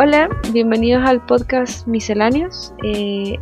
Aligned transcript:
Hola, 0.00 0.28
bienvenidos 0.52 1.02
al 1.04 1.26
podcast 1.26 1.84
Misceláneos. 1.88 2.72
Eh, 2.84 3.36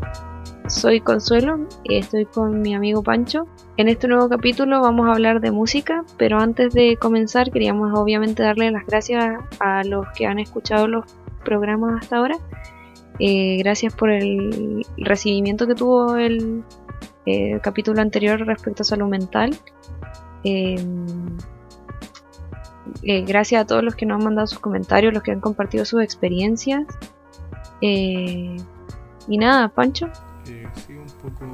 soy 0.69 1.03
Consuelo 1.03 1.69
y 1.85 1.97
estoy 1.97 2.25
con 2.25 2.63
mi 2.63 2.75
amigo 2.75 3.03
Pancho. 3.03 3.47
En 3.77 3.89
este 3.89 4.09
nuevo 4.09 4.27
capítulo 4.31 4.81
vamos 4.81 5.07
a 5.07 5.13
hablar 5.13 5.43
de 5.43 5.51
música, 5.51 6.03
pero 6.17 6.39
antes 6.39 6.73
de 6.73 6.97
comenzar 6.97 7.51
queríamos 7.51 7.93
obviamente 7.93 8.43
darle 8.43 8.71
las 8.71 8.87
gracias 8.87 9.39
a 9.61 9.85
los 9.85 10.07
que 10.17 10.25
han 10.25 10.39
escuchado 10.39 10.89
los 10.89 11.05
programas 11.45 12.03
hasta 12.03 12.17
ahora. 12.17 12.39
Eh, 13.19 13.59
gracias 13.59 13.95
por 13.95 14.11
el 14.11 14.87
recibimiento 14.97 15.67
que 15.67 15.75
tuvo 15.75 16.17
el, 16.17 16.65
el 17.27 17.61
capítulo 17.61 18.01
anterior 18.01 18.41
respecto 18.47 18.83
a 18.83 18.87
salud 18.87 19.09
mental. 19.09 19.55
Eh, 23.03 23.23
gracias 23.23 23.63
a 23.63 23.67
todos 23.67 23.83
los 23.83 23.95
que 23.95 24.07
nos 24.07 24.19
han 24.19 24.25
mandado 24.25 24.47
sus 24.47 24.59
comentarios, 24.59 25.13
los 25.13 25.23
que 25.23 25.33
han 25.33 25.41
compartido 25.41 25.85
sus 25.85 26.03
experiencias. 26.03 26.87
Eh, 27.81 28.57
y 29.29 29.39
nada, 29.39 29.69
Pancho. 29.69 30.09
Sí, 30.45 30.63
un 30.91 31.07
poco 31.23 31.47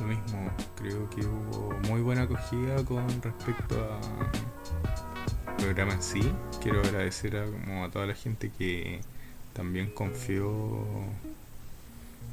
lo 0.00 0.06
mismo. 0.06 0.50
Creo 0.76 1.08
que 1.10 1.24
hubo 1.24 1.74
muy 1.88 2.00
buena 2.00 2.22
acogida 2.22 2.84
con 2.84 3.06
respecto 3.22 3.76
al 5.46 5.56
programa 5.56 5.94
en 5.94 6.02
sí. 6.02 6.32
Quiero 6.62 6.80
agradecer 6.80 7.36
a 7.36 7.88
toda 7.90 8.06
la 8.06 8.14
gente 8.14 8.50
que 8.56 9.00
también 9.52 9.90
confió, 9.90 10.50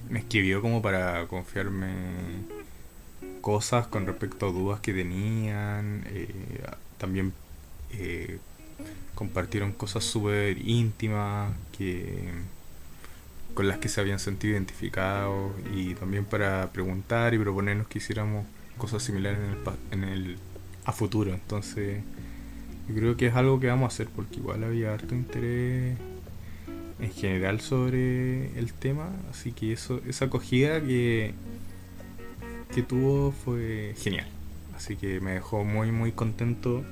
me 0.09 0.19
escribió 0.19 0.61
como 0.61 0.81
para 0.81 1.27
confiarme 1.27 1.91
cosas 3.41 3.87
con 3.87 4.05
respecto 4.05 4.47
a 4.47 4.51
dudas 4.51 4.79
que 4.79 4.93
tenían. 4.93 6.03
Eh, 6.07 6.29
también 6.97 7.33
eh, 7.99 8.39
compartieron 9.15 9.71
cosas 9.71 10.03
súper 10.03 10.57
íntimas 10.57 11.53
que 11.77 12.31
con 13.53 13.67
las 13.67 13.77
que 13.77 13.87
se 13.87 14.01
habían 14.01 14.19
sentido 14.19 14.53
identificados 14.53 15.53
y 15.73 15.93
también 15.95 16.25
para 16.25 16.71
preguntar 16.73 17.33
y 17.33 17.39
proponernos 17.39 17.87
que 17.87 17.99
hiciéramos 17.99 18.45
cosas 18.77 19.01
similares 19.01 19.39
en 19.39 20.03
el, 20.03 20.03
en 20.03 20.09
el 20.09 20.37
a 20.83 20.91
futuro. 20.91 21.33
Entonces 21.33 22.01
yo 22.87 22.95
creo 22.95 23.17
que 23.17 23.27
es 23.27 23.35
algo 23.35 23.59
que 23.59 23.67
vamos 23.67 23.85
a 23.85 23.93
hacer 23.93 24.07
porque 24.13 24.37
igual 24.37 24.63
había 24.63 24.93
harto 24.93 25.15
interés 25.15 25.97
en 26.99 27.11
general 27.11 27.59
sobre 27.59 28.57
el 28.57 28.71
tema 28.71 29.09
así 29.29 29.51
que 29.51 29.73
eso 29.73 30.01
esa 30.07 30.25
acogida 30.25 30.81
que 30.81 31.33
que 32.73 32.83
tuvo 32.83 33.31
fue 33.31 33.95
genial. 33.97 34.27
Así 34.75 34.97
que 34.97 35.19
me 35.21 35.31
dejó 35.31 35.63
muy 35.63 35.91
muy 35.91 36.11
contento 36.11 36.83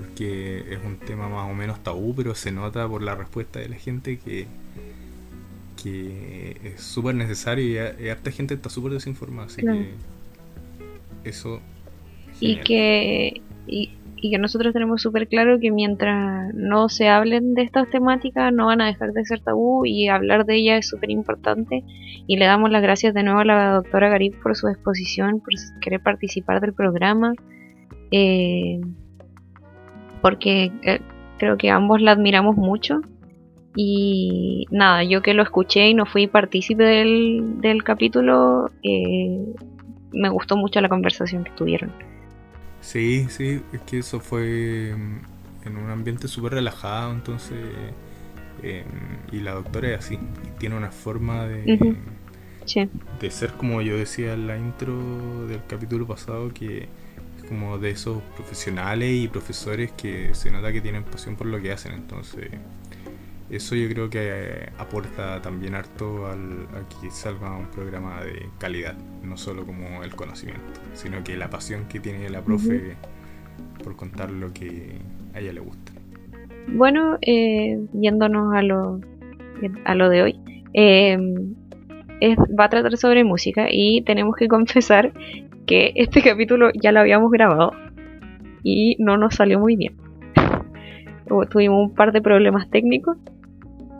porque 0.00 0.64
es 0.70 0.78
un 0.82 0.96
tema 0.96 1.28
más 1.28 1.50
o 1.50 1.54
menos 1.54 1.82
tabú, 1.82 2.14
pero 2.14 2.34
se 2.34 2.52
nota 2.52 2.88
por 2.88 3.02
la 3.02 3.14
respuesta 3.14 3.58
de 3.60 3.68
la 3.68 3.76
gente 3.76 4.18
que, 4.18 4.46
que 5.82 6.56
es 6.64 6.80
súper 6.80 7.14
necesario 7.14 7.92
y, 8.00 8.08
harta 8.08 8.30
gente 8.30 8.54
está 8.54 8.70
súper 8.70 8.92
desinformada, 8.92 9.48
así 9.48 9.60
que 9.60 9.90
eso... 11.24 11.60
Y 12.40 12.56
que, 12.60 13.42
y, 13.66 13.90
y, 14.16 14.30
que 14.30 14.38
nosotros 14.38 14.72
tenemos 14.72 15.02
súper 15.02 15.28
claro 15.28 15.60
que 15.60 15.70
mientras 15.70 16.54
no 16.54 16.88
se 16.88 17.08
hablen 17.08 17.52
de 17.52 17.62
estas 17.62 17.90
temáticas 17.90 18.50
no 18.50 18.66
van 18.66 18.80
a 18.80 18.86
dejar 18.86 19.12
de 19.12 19.26
ser 19.26 19.40
tabú 19.40 19.84
y 19.84 20.08
hablar 20.08 20.46
de 20.46 20.56
ellas 20.56 20.78
es 20.78 20.88
súper 20.88 21.10
importante. 21.10 21.84
Y 22.26 22.38
le 22.38 22.46
damos 22.46 22.70
las 22.70 22.80
gracias 22.80 23.12
de 23.12 23.22
nuevo 23.22 23.40
a 23.40 23.44
la 23.44 23.72
doctora 23.72 24.08
Garib 24.08 24.40
por 24.40 24.56
su 24.56 24.68
exposición, 24.68 25.40
por 25.40 25.52
querer 25.82 26.00
participar 26.00 26.62
del 26.62 26.72
programa. 26.72 27.34
Eh, 28.10 28.80
porque 30.20 30.72
eh, 30.82 31.00
creo 31.38 31.56
que 31.56 31.70
ambos 31.70 32.00
la 32.00 32.12
admiramos 32.12 32.56
mucho. 32.56 33.00
Y 33.76 34.66
nada, 34.70 35.04
yo 35.04 35.22
que 35.22 35.32
lo 35.32 35.42
escuché 35.42 35.88
y 35.88 35.94
no 35.94 36.04
fui 36.04 36.26
partícipe 36.26 36.82
del, 36.82 37.60
del 37.60 37.84
capítulo, 37.84 38.70
eh, 38.82 39.44
me 40.12 40.28
gustó 40.28 40.56
mucho 40.56 40.80
la 40.80 40.88
conversación 40.88 41.44
que 41.44 41.52
tuvieron. 41.52 41.92
Sí, 42.80 43.26
sí, 43.28 43.62
es 43.72 43.80
que 43.82 43.98
eso 43.98 44.18
fue 44.18 44.94
mm, 44.96 45.68
en 45.68 45.76
un 45.76 45.90
ambiente 45.90 46.28
súper 46.28 46.52
relajado, 46.52 47.12
entonces... 47.12 47.58
Eh, 48.62 48.84
y 49.32 49.40
la 49.40 49.52
doctora 49.52 49.88
es 49.88 50.00
así, 50.00 50.18
tiene 50.58 50.76
una 50.76 50.90
forma 50.90 51.46
de, 51.46 51.96
de 53.20 53.30
ser 53.30 53.52
como 53.52 53.80
yo 53.80 53.96
decía 53.96 54.34
en 54.34 54.46
la 54.46 54.58
intro 54.58 55.46
del 55.46 55.64
capítulo 55.66 56.06
pasado, 56.06 56.50
que 56.52 56.88
como 57.50 57.78
de 57.78 57.90
esos 57.90 58.22
profesionales 58.36 59.10
y 59.12 59.26
profesores 59.26 59.90
que 59.90 60.34
se 60.34 60.52
nota 60.52 60.72
que 60.72 60.80
tienen 60.80 61.02
pasión 61.02 61.34
por 61.34 61.48
lo 61.48 61.60
que 61.60 61.72
hacen. 61.72 61.92
Entonces, 61.92 62.48
eso 63.50 63.74
yo 63.74 63.88
creo 63.88 64.08
que 64.08 64.68
aporta 64.78 65.42
también 65.42 65.74
harto 65.74 66.28
al, 66.28 66.68
a 66.76 66.88
que 66.88 67.10
salga 67.10 67.56
un 67.56 67.66
programa 67.66 68.22
de 68.22 68.46
calidad, 68.58 68.96
no 69.24 69.36
solo 69.36 69.66
como 69.66 70.04
el 70.04 70.14
conocimiento, 70.14 70.80
sino 70.94 71.24
que 71.24 71.36
la 71.36 71.50
pasión 71.50 71.86
que 71.88 71.98
tiene 71.98 72.30
la 72.30 72.40
profe 72.40 72.94
por 73.82 73.96
contar 73.96 74.30
lo 74.30 74.52
que 74.52 74.92
a 75.34 75.40
ella 75.40 75.52
le 75.52 75.60
gusta. 75.60 75.90
Bueno, 76.68 77.18
eh, 77.20 77.80
yéndonos 77.94 78.54
a 78.54 78.62
lo, 78.62 79.00
a 79.84 79.94
lo 79.96 80.08
de 80.08 80.22
hoy, 80.22 80.40
eh, 80.74 81.18
va 82.56 82.66
a 82.66 82.68
tratar 82.68 82.96
sobre 82.96 83.24
música 83.24 83.66
y 83.68 84.02
tenemos 84.02 84.36
que 84.36 84.46
confesar 84.56 85.12
que 85.70 85.92
este 85.94 86.20
capítulo 86.28 86.70
ya 86.74 86.92
lo 86.92 87.00
habíamos 87.00 87.30
grabado 87.30 87.72
y 88.62 88.96
no 88.98 89.16
nos 89.16 89.36
salió 89.36 89.58
muy 89.58 89.76
bien. 89.76 89.96
Tuvimos 91.50 91.88
un 91.88 91.94
par 91.94 92.12
de 92.12 92.20
problemas 92.20 92.68
técnicos 92.68 93.16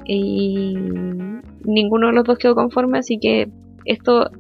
y 0.05 0.75
ninguno 1.65 2.09
de 2.09 2.13
los 2.13 2.25
dos 2.25 2.39
quedó 2.39 2.57
conforme, 2.57 2.99
así 2.99 3.19
que 3.19 3.49
esto 3.85 4.31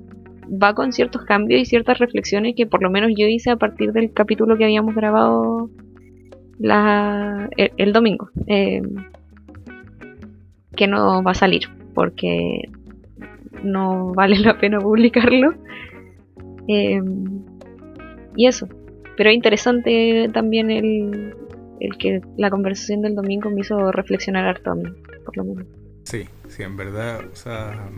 va 0.50 0.74
con 0.74 0.92
ciertos 0.92 1.24
cambios 1.24 1.60
y 1.60 1.64
ciertas 1.64 1.98
reflexiones 1.98 2.54
que 2.56 2.66
por 2.66 2.82
lo 2.82 2.90
menos 2.90 3.12
yo 3.16 3.26
hice 3.28 3.50
a 3.50 3.56
partir 3.56 3.92
del 3.92 4.12
capítulo 4.12 4.56
que 4.56 4.64
habíamos 4.64 4.96
grabado 4.96 5.70
el, 6.58 7.92
domingo. 7.92 8.30
Eh, 8.48 8.82
que 10.76 10.88
no 10.88 11.22
va 11.22 11.30
a 11.30 11.34
salir 11.34 11.68
porque 11.94 12.68
no 13.62 14.12
vale 14.14 14.38
la 14.40 14.58
pena 14.58 14.80
publicarlo 14.80 15.54
Em, 16.70 17.42
y 18.36 18.46
eso. 18.46 18.68
Pero 19.16 19.30
es 19.30 19.36
interesante 19.36 20.30
también 20.32 20.70
el, 20.70 21.34
el 21.80 21.98
que 21.98 22.20
la 22.36 22.48
conversación 22.48 23.02
del 23.02 23.16
domingo 23.16 23.50
me 23.50 23.62
hizo 23.62 23.90
reflexionar 23.90 24.46
harto 24.46 24.70
a 24.70 24.74
mí, 24.76 24.84
por 25.24 25.36
lo 25.36 25.44
menos. 25.44 25.66
Sí, 26.04 26.26
sí, 26.48 26.62
en 26.62 26.76
verdad, 26.76 27.20
o 27.30 27.36
sea, 27.36 27.90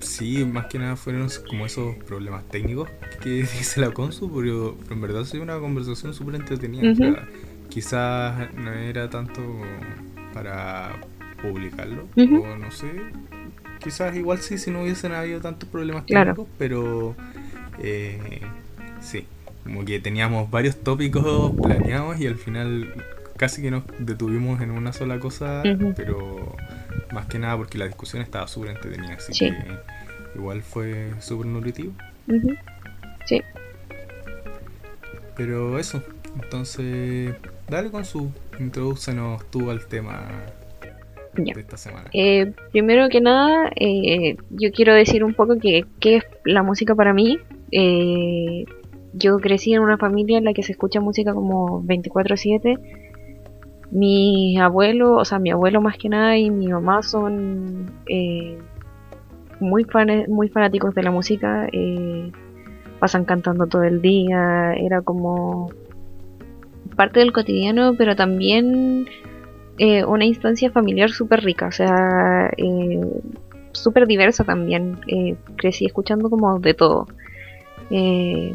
sí, 0.00 0.44
más 0.44 0.66
que 0.66 0.78
nada 0.78 0.96
fueron 0.96 1.28
como 1.48 1.66
esos 1.66 1.94
problemas 1.96 2.44
técnicos 2.48 2.90
que 3.22 3.30
dice 3.58 3.80
la 3.80 3.90
Consu, 3.92 4.30
pero, 4.34 4.76
en 4.90 5.00
verdad 5.00 5.22
ha 5.32 5.40
una 5.40 5.58
conversación 5.58 6.14
súper 6.14 6.34
entretenida. 6.34 6.90
o 6.90 6.94
sea, 6.94 7.28
quizás 7.68 8.54
no 8.54 8.72
era 8.72 9.08
tanto 9.08 9.40
para 10.34 11.00
publicarlo, 11.40 12.08
o 12.16 12.56
no 12.56 12.70
sé, 12.70 12.90
quizás 13.86 14.16
igual 14.16 14.38
sí 14.38 14.58
si 14.58 14.72
no 14.72 14.82
hubiesen 14.82 15.12
habido 15.12 15.40
tantos 15.40 15.68
problemas 15.68 16.06
técnicos, 16.06 16.48
pero 16.58 17.14
eh, 17.80 18.40
sí, 19.00 19.26
como 19.62 19.84
que 19.84 20.00
teníamos 20.00 20.50
varios 20.50 20.76
tópicos 20.82 21.52
planeados 21.62 22.18
y 22.18 22.26
al 22.26 22.34
final 22.34 22.92
casi 23.36 23.62
que 23.62 23.70
nos 23.70 23.84
detuvimos 24.00 24.60
en 24.60 24.72
una 24.72 24.92
sola 24.92 25.20
cosa, 25.20 25.62
pero 25.94 26.56
más 27.12 27.26
que 27.26 27.38
nada 27.38 27.56
porque 27.56 27.78
la 27.78 27.86
discusión 27.86 28.22
estaba 28.22 28.48
súper 28.48 28.72
entretenida, 28.72 29.14
así 29.14 29.32
que 29.32 29.54
igual 30.34 30.62
fue 30.62 31.12
súper 31.20 31.46
nutritivo. 31.46 31.92
Sí. 33.24 33.40
Pero 35.36 35.78
eso, 35.78 36.02
entonces, 36.42 37.36
dale 37.68 37.92
con 37.92 38.04
su 38.04 38.32
introducenos 38.58 39.48
tú 39.52 39.70
al 39.70 39.86
tema 39.86 40.24
de 41.44 41.60
esta 41.60 41.76
semana. 41.76 42.08
Eh, 42.12 42.52
primero 42.72 43.08
que 43.08 43.20
nada, 43.20 43.70
eh, 43.76 44.36
yo 44.50 44.70
quiero 44.72 44.94
decir 44.94 45.24
un 45.24 45.34
poco 45.34 45.58
que 45.58 45.84
qué 46.00 46.16
es 46.16 46.24
la 46.44 46.62
música 46.62 46.94
para 46.94 47.12
mí. 47.12 47.38
Eh, 47.72 48.64
yo 49.12 49.38
crecí 49.38 49.72
en 49.72 49.80
una 49.80 49.98
familia 49.98 50.38
en 50.38 50.44
la 50.44 50.52
que 50.52 50.62
se 50.62 50.72
escucha 50.72 51.00
música 51.00 51.34
como 51.34 51.82
24/7. 51.82 52.78
Mi 53.90 54.58
abuelo, 54.58 55.14
o 55.14 55.24
sea, 55.24 55.38
mi 55.38 55.50
abuelo 55.50 55.80
más 55.80 55.96
que 55.96 56.08
nada 56.08 56.36
y 56.36 56.50
mi 56.50 56.68
mamá 56.68 57.02
son 57.02 57.92
muy, 59.60 59.84
fan 59.84 60.24
muy 60.28 60.48
fanáticos 60.48 60.94
de 60.94 61.02
la 61.02 61.10
música. 61.10 61.68
Pasan 62.98 63.24
cantando 63.24 63.66
todo 63.66 63.84
el 63.84 64.02
día. 64.02 64.74
Era 64.74 65.02
como 65.02 65.70
parte 66.96 67.20
del 67.20 67.32
cotidiano, 67.32 67.94
pero 67.96 68.16
también 68.16 69.06
una 69.78 70.24
instancia 70.24 70.70
familiar 70.70 71.10
súper 71.10 71.42
rica. 71.44 71.66
O 71.66 71.72
sea, 71.72 72.50
súper 73.72 74.06
diversa 74.06 74.44
también. 74.44 74.98
crecí 75.56 75.86
escuchando 75.86 76.30
como 76.30 76.58
de 76.58 76.74
todo. 76.74 77.06
Eh, 77.90 78.52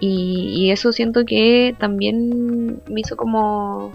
y, 0.00 0.70
eso 0.70 0.92
siento 0.92 1.24
que 1.24 1.76
también 1.78 2.82
me 2.88 3.00
hizo 3.00 3.16
como 3.16 3.92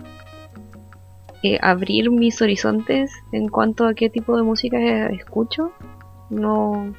eh, 1.44 1.58
abrir 1.62 2.12
mis 2.12 2.42
horizontes 2.42 3.12
en 3.32 3.50
cuanto 3.50 3.86
a 3.86 3.94
qué 3.94 4.10
tipo 4.10 4.38
de 4.38 4.44
música 4.44 5.08
escucho. 5.08 5.72
No, 6.30 6.94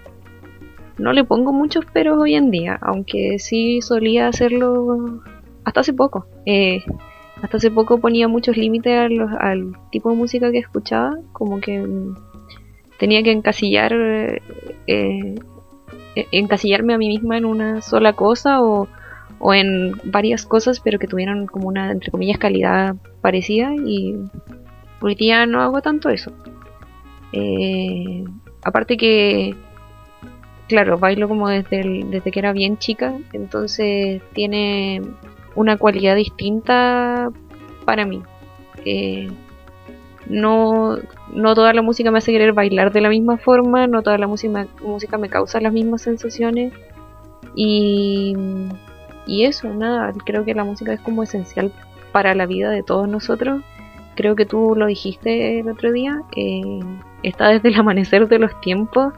no 0.98 1.12
le 1.12 1.24
pongo 1.24 1.52
muchos 1.52 1.86
peros 1.86 2.18
hoy 2.18 2.34
en 2.34 2.50
día, 2.50 2.78
aunque 2.82 3.38
sí 3.38 3.80
solía 3.80 4.28
hacerlo 4.28 5.22
hasta 5.64 5.80
hace 5.80 5.92
poco. 5.94 6.26
Eh, 6.44 6.82
hasta 7.42 7.56
hace 7.56 7.70
poco 7.70 7.98
ponía 7.98 8.28
muchos 8.28 8.56
límites 8.56 8.98
al 9.38 9.76
tipo 9.90 10.10
de 10.10 10.16
música 10.16 10.50
que 10.50 10.58
escuchaba, 10.58 11.16
como 11.32 11.60
que 11.60 11.80
mm, 11.80 12.14
tenía 12.98 13.22
que 13.22 13.32
encasillar 13.32 13.92
eh, 14.86 15.34
encasillarme 16.32 16.94
a 16.94 16.98
mí 16.98 17.08
misma 17.08 17.36
en 17.38 17.44
una 17.44 17.82
sola 17.82 18.12
cosa 18.12 18.60
o, 18.62 18.88
en 19.54 19.92
varias 20.04 20.44
cosas, 20.44 20.80
pero 20.80 20.98
que 20.98 21.06
tuvieran 21.06 21.46
como 21.46 21.68
una, 21.68 21.92
entre 21.92 22.10
comillas, 22.10 22.38
calidad 22.38 22.96
parecida 23.20 23.72
y 23.72 24.16
hoy 25.00 25.14
día 25.14 25.46
no 25.46 25.62
hago 25.62 25.80
tanto 25.80 26.08
eso. 26.08 26.32
Eh, 27.32 28.24
aparte 28.64 28.96
que, 28.96 29.54
claro, 30.66 30.98
bailo 30.98 31.28
como 31.28 31.48
desde 31.48 32.30
que 32.32 32.38
era 32.38 32.52
bien 32.52 32.78
chica, 32.78 33.14
entonces 33.32 34.22
tiene 34.32 35.02
una 35.58 35.76
cualidad 35.76 36.16
distinta 36.16 37.30
para 37.84 38.04
mí. 38.04 38.22
Eh, 38.84 39.28
no, 40.26 40.96
no 41.32 41.54
toda 41.54 41.72
la 41.72 41.82
música 41.82 42.10
me 42.10 42.18
hace 42.18 42.32
querer 42.32 42.52
bailar 42.52 42.92
de 42.92 43.00
la 43.00 43.08
misma 43.08 43.38
forma, 43.38 43.86
no 43.86 44.02
toda 44.02 44.18
la 44.18 44.26
música, 44.26 44.66
música 44.82 45.18
me 45.18 45.28
causa 45.28 45.60
las 45.60 45.72
mismas 45.72 46.02
sensaciones 46.02 46.72
y 47.54 48.36
y 49.28 49.44
eso, 49.44 49.72
nada, 49.74 50.12
creo 50.24 50.44
que 50.44 50.54
la 50.54 50.64
música 50.64 50.94
es 50.94 51.00
como 51.00 51.22
esencial 51.22 51.70
para 52.12 52.34
la 52.34 52.46
vida 52.46 52.70
de 52.70 52.82
todos 52.82 53.06
nosotros. 53.06 53.62
Creo 54.16 54.34
que 54.34 54.46
tú 54.46 54.74
lo 54.74 54.86
dijiste 54.86 55.60
el 55.60 55.68
otro 55.68 55.92
día, 55.92 56.22
está 57.22 57.48
desde 57.48 57.68
el 57.68 57.78
amanecer 57.78 58.26
de 58.26 58.38
los 58.38 58.58
tiempos 58.62 59.12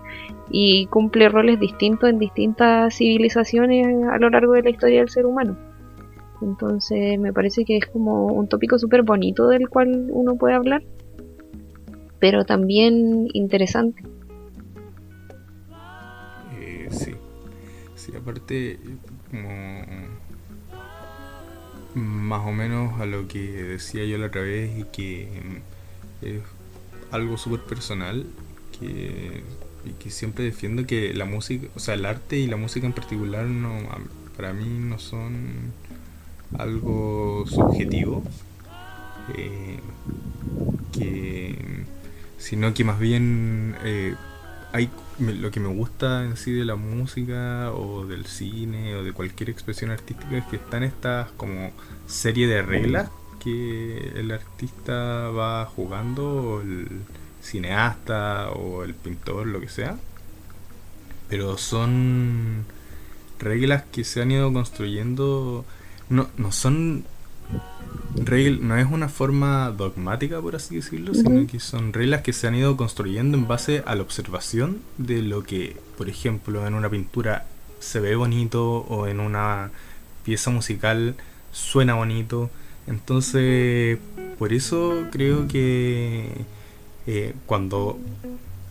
y 0.50 0.86
cumple 0.86 1.28
roles 1.28 1.60
distintos 1.60 2.10
en 2.10 2.18
distintas 2.18 2.96
civilizaciones 2.96 3.86
a 4.10 4.18
lo 4.18 4.30
largo 4.30 4.54
de 4.54 4.64
la 4.64 4.70
historia 4.70 4.98
del 4.98 5.08
ser 5.08 5.26
humano. 5.26 5.56
Entonces 6.42 7.18
me 7.18 7.32
parece 7.32 7.64
que 7.64 7.76
es 7.76 7.86
como 7.86 8.26
un 8.26 8.48
tópico 8.48 8.78
súper 8.78 9.02
bonito 9.02 9.48
del 9.48 9.68
cual 9.68 10.08
uno 10.10 10.36
puede 10.36 10.54
hablar, 10.54 10.82
pero 12.18 12.44
también 12.44 13.28
interesante. 13.32 14.02
Eh, 16.58 16.88
sí, 16.90 17.14
sí, 17.94 18.12
aparte 18.16 18.78
como 19.30 19.48
más 21.94 22.46
o 22.46 22.52
menos 22.52 23.00
a 23.00 23.06
lo 23.06 23.26
que 23.26 23.40
decía 23.40 24.04
yo 24.04 24.16
la 24.18 24.26
otra 24.26 24.42
vez 24.42 24.70
y 24.78 24.84
que 24.84 25.28
mm, 25.44 26.24
es 26.24 26.42
algo 27.10 27.36
súper 27.36 27.60
personal 27.60 28.26
que, 28.78 29.42
y 29.84 29.90
que 29.98 30.10
siempre 30.10 30.44
defiendo 30.44 30.86
que 30.86 31.12
la 31.14 31.24
música, 31.24 31.66
o 31.74 31.80
sea, 31.80 31.94
el 31.94 32.06
arte 32.06 32.38
y 32.38 32.46
la 32.46 32.56
música 32.56 32.86
en 32.86 32.92
particular 32.92 33.44
no 33.46 33.70
para 34.36 34.52
mí 34.52 34.66
no 34.68 34.98
son 34.98 35.72
algo 36.58 37.44
subjetivo 37.46 38.22
eh, 39.36 39.78
que 40.92 41.84
sino 42.38 42.74
que 42.74 42.84
más 42.84 42.98
bien 42.98 43.76
eh, 43.84 44.14
hay 44.72 44.90
lo 45.18 45.50
que 45.50 45.60
me 45.60 45.68
gusta 45.68 46.24
en 46.24 46.36
sí 46.36 46.52
de 46.52 46.64
la 46.64 46.76
música 46.76 47.72
o 47.72 48.06
del 48.06 48.24
cine 48.26 48.94
o 48.96 49.04
de 49.04 49.12
cualquier 49.12 49.50
expresión 49.50 49.90
artística 49.90 50.38
es 50.38 50.44
que 50.46 50.56
están 50.56 50.82
estas 50.82 51.30
como 51.32 51.72
serie 52.06 52.46
de 52.46 52.62
reglas 52.62 53.10
que 53.38 54.12
el 54.16 54.30
artista 54.30 55.28
va 55.30 55.66
jugando 55.66 56.26
o 56.26 56.60
el 56.60 56.86
cineasta 57.42 58.50
o 58.50 58.84
el 58.84 58.94
pintor 58.94 59.46
lo 59.46 59.60
que 59.60 59.68
sea. 59.68 59.96
Pero 61.28 61.58
son 61.58 62.64
reglas 63.38 63.84
que 63.90 64.04
se 64.04 64.22
han 64.22 64.30
ido 64.30 64.52
construyendo 64.52 65.64
no, 66.10 66.28
no 66.36 66.52
son 66.52 67.04
no 68.60 68.76
es 68.76 68.86
una 68.90 69.08
forma 69.08 69.70
dogmática, 69.70 70.40
por 70.40 70.56
así 70.56 70.76
decirlo, 70.76 71.14
sino 71.14 71.46
que 71.46 71.58
son 71.60 71.92
reglas 71.92 72.22
que 72.22 72.32
se 72.32 72.46
han 72.46 72.54
ido 72.54 72.76
construyendo 72.76 73.36
en 73.36 73.48
base 73.48 73.82
a 73.86 73.94
la 73.94 74.02
observación 74.02 74.80
de 74.98 75.22
lo 75.22 75.42
que, 75.42 75.76
por 75.96 76.08
ejemplo, 76.08 76.66
en 76.66 76.74
una 76.74 76.90
pintura 76.90 77.46
se 77.78 78.00
ve 78.00 78.14
bonito 78.16 78.78
o 78.88 79.06
en 79.06 79.20
una 79.20 79.70
pieza 80.24 80.50
musical 80.50 81.14
suena 81.52 81.94
bonito. 81.94 82.50
Entonces, 82.86 83.98
por 84.38 84.52
eso 84.52 85.04
creo 85.10 85.48
que 85.48 86.44
eh, 87.06 87.34
cuando 87.46 87.98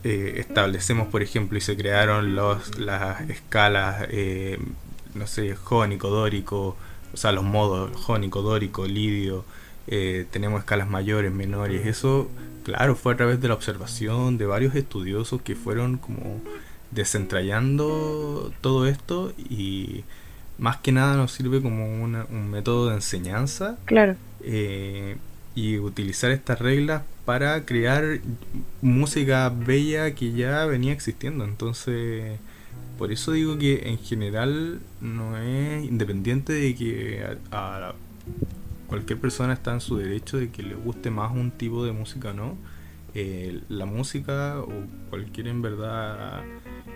eh, 0.04 0.36
establecemos, 0.38 1.08
por 1.08 1.24
ejemplo, 1.24 1.58
y 1.58 1.62
se 1.62 1.76
crearon 1.76 2.36
los, 2.36 2.78
las 2.78 3.22
escalas, 3.30 4.06
eh, 4.10 4.60
no 5.16 5.28
sé, 5.28 5.56
jónico, 5.56 6.10
dórico, 6.10 6.78
o 7.14 7.18
sea, 7.18 7.32
los 7.32 7.44
modos 7.44 7.96
jónico, 7.96 8.42
dórico, 8.42 8.86
lidio, 8.86 9.46
eh, 9.88 10.26
tenemos 10.32 10.60
escalas 10.60 10.90
mayores, 10.90 11.32
menores, 11.32 11.86
eso, 11.86 12.30
claro, 12.64 12.96
fue 12.96 13.14
a 13.14 13.18
través 13.18 13.42
de 13.42 13.48
la 13.48 13.54
observación 13.56 14.38
de 14.38 14.46
varios 14.46 14.76
estudiosos 14.76 15.42
que 15.42 15.56
fueron 15.56 15.98
como 15.98 16.42
desentrañando 16.92 18.52
todo 18.62 18.88
esto 18.88 19.34
y 19.38 20.04
más 20.58 20.78
que 20.78 20.92
nada 20.92 21.16
nos 21.16 21.32
sirve 21.32 21.62
como 21.62 21.86
un 21.86 22.50
método 22.50 22.90
de 22.90 22.96
enseñanza. 22.96 23.78
Claro. 23.86 24.16
Eh, 24.42 25.18
y 25.56 25.78
utilizar 25.80 26.32
estas 26.32 26.60
reglas 26.60 27.04
para 27.26 27.66
crear 27.66 28.20
música 28.82 29.50
bella 29.50 30.16
que 30.16 30.32
ya 30.32 30.66
venía 30.66 30.94
existiendo. 30.94 31.44
Entonces, 31.44 32.40
por 33.00 33.14
eso 33.14 33.32
digo 33.32 33.58
que 33.58 33.88
en 33.88 33.98
general 33.98 34.82
no 35.00 35.38
es 35.38 35.86
independiente 35.86 36.52
de 36.52 36.76
que 36.76 37.24
a, 37.50 37.94
cualquier 38.88 39.18
persona 39.20 39.54
está 39.54 39.72
en 39.72 39.80
su 39.80 39.96
derecho 39.96 40.38
de 40.38 40.50
que 40.50 40.64
le 40.64 40.76
guste 40.76 41.10
más 41.10 41.32
un 41.32 41.50
tipo 41.52 41.86
de 41.86 41.94
música 41.94 42.32
o 42.32 42.34
no. 42.34 42.58
Eh, 43.16 43.62
la 43.70 43.86
música 43.86 44.60
o 44.60 44.70
cualquier 45.10 45.48
en 45.48 45.62
verdad 45.62 46.44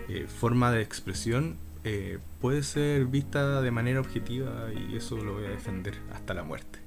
eh, 0.09 0.25
forma 0.27 0.73
de 0.73 0.81
expresión 0.81 1.55
eh, 1.85 2.17
puede 2.41 2.63
ser 2.63 3.05
vista 3.05 3.61
de 3.61 3.71
manera 3.71 4.01
objetiva 4.01 4.71
y 4.73 4.97
eso 4.97 5.15
lo 5.15 5.35
voy 5.35 5.45
a 5.45 5.51
defender 5.51 5.93
hasta 6.13 6.33
la 6.33 6.43
muerte. 6.43 6.79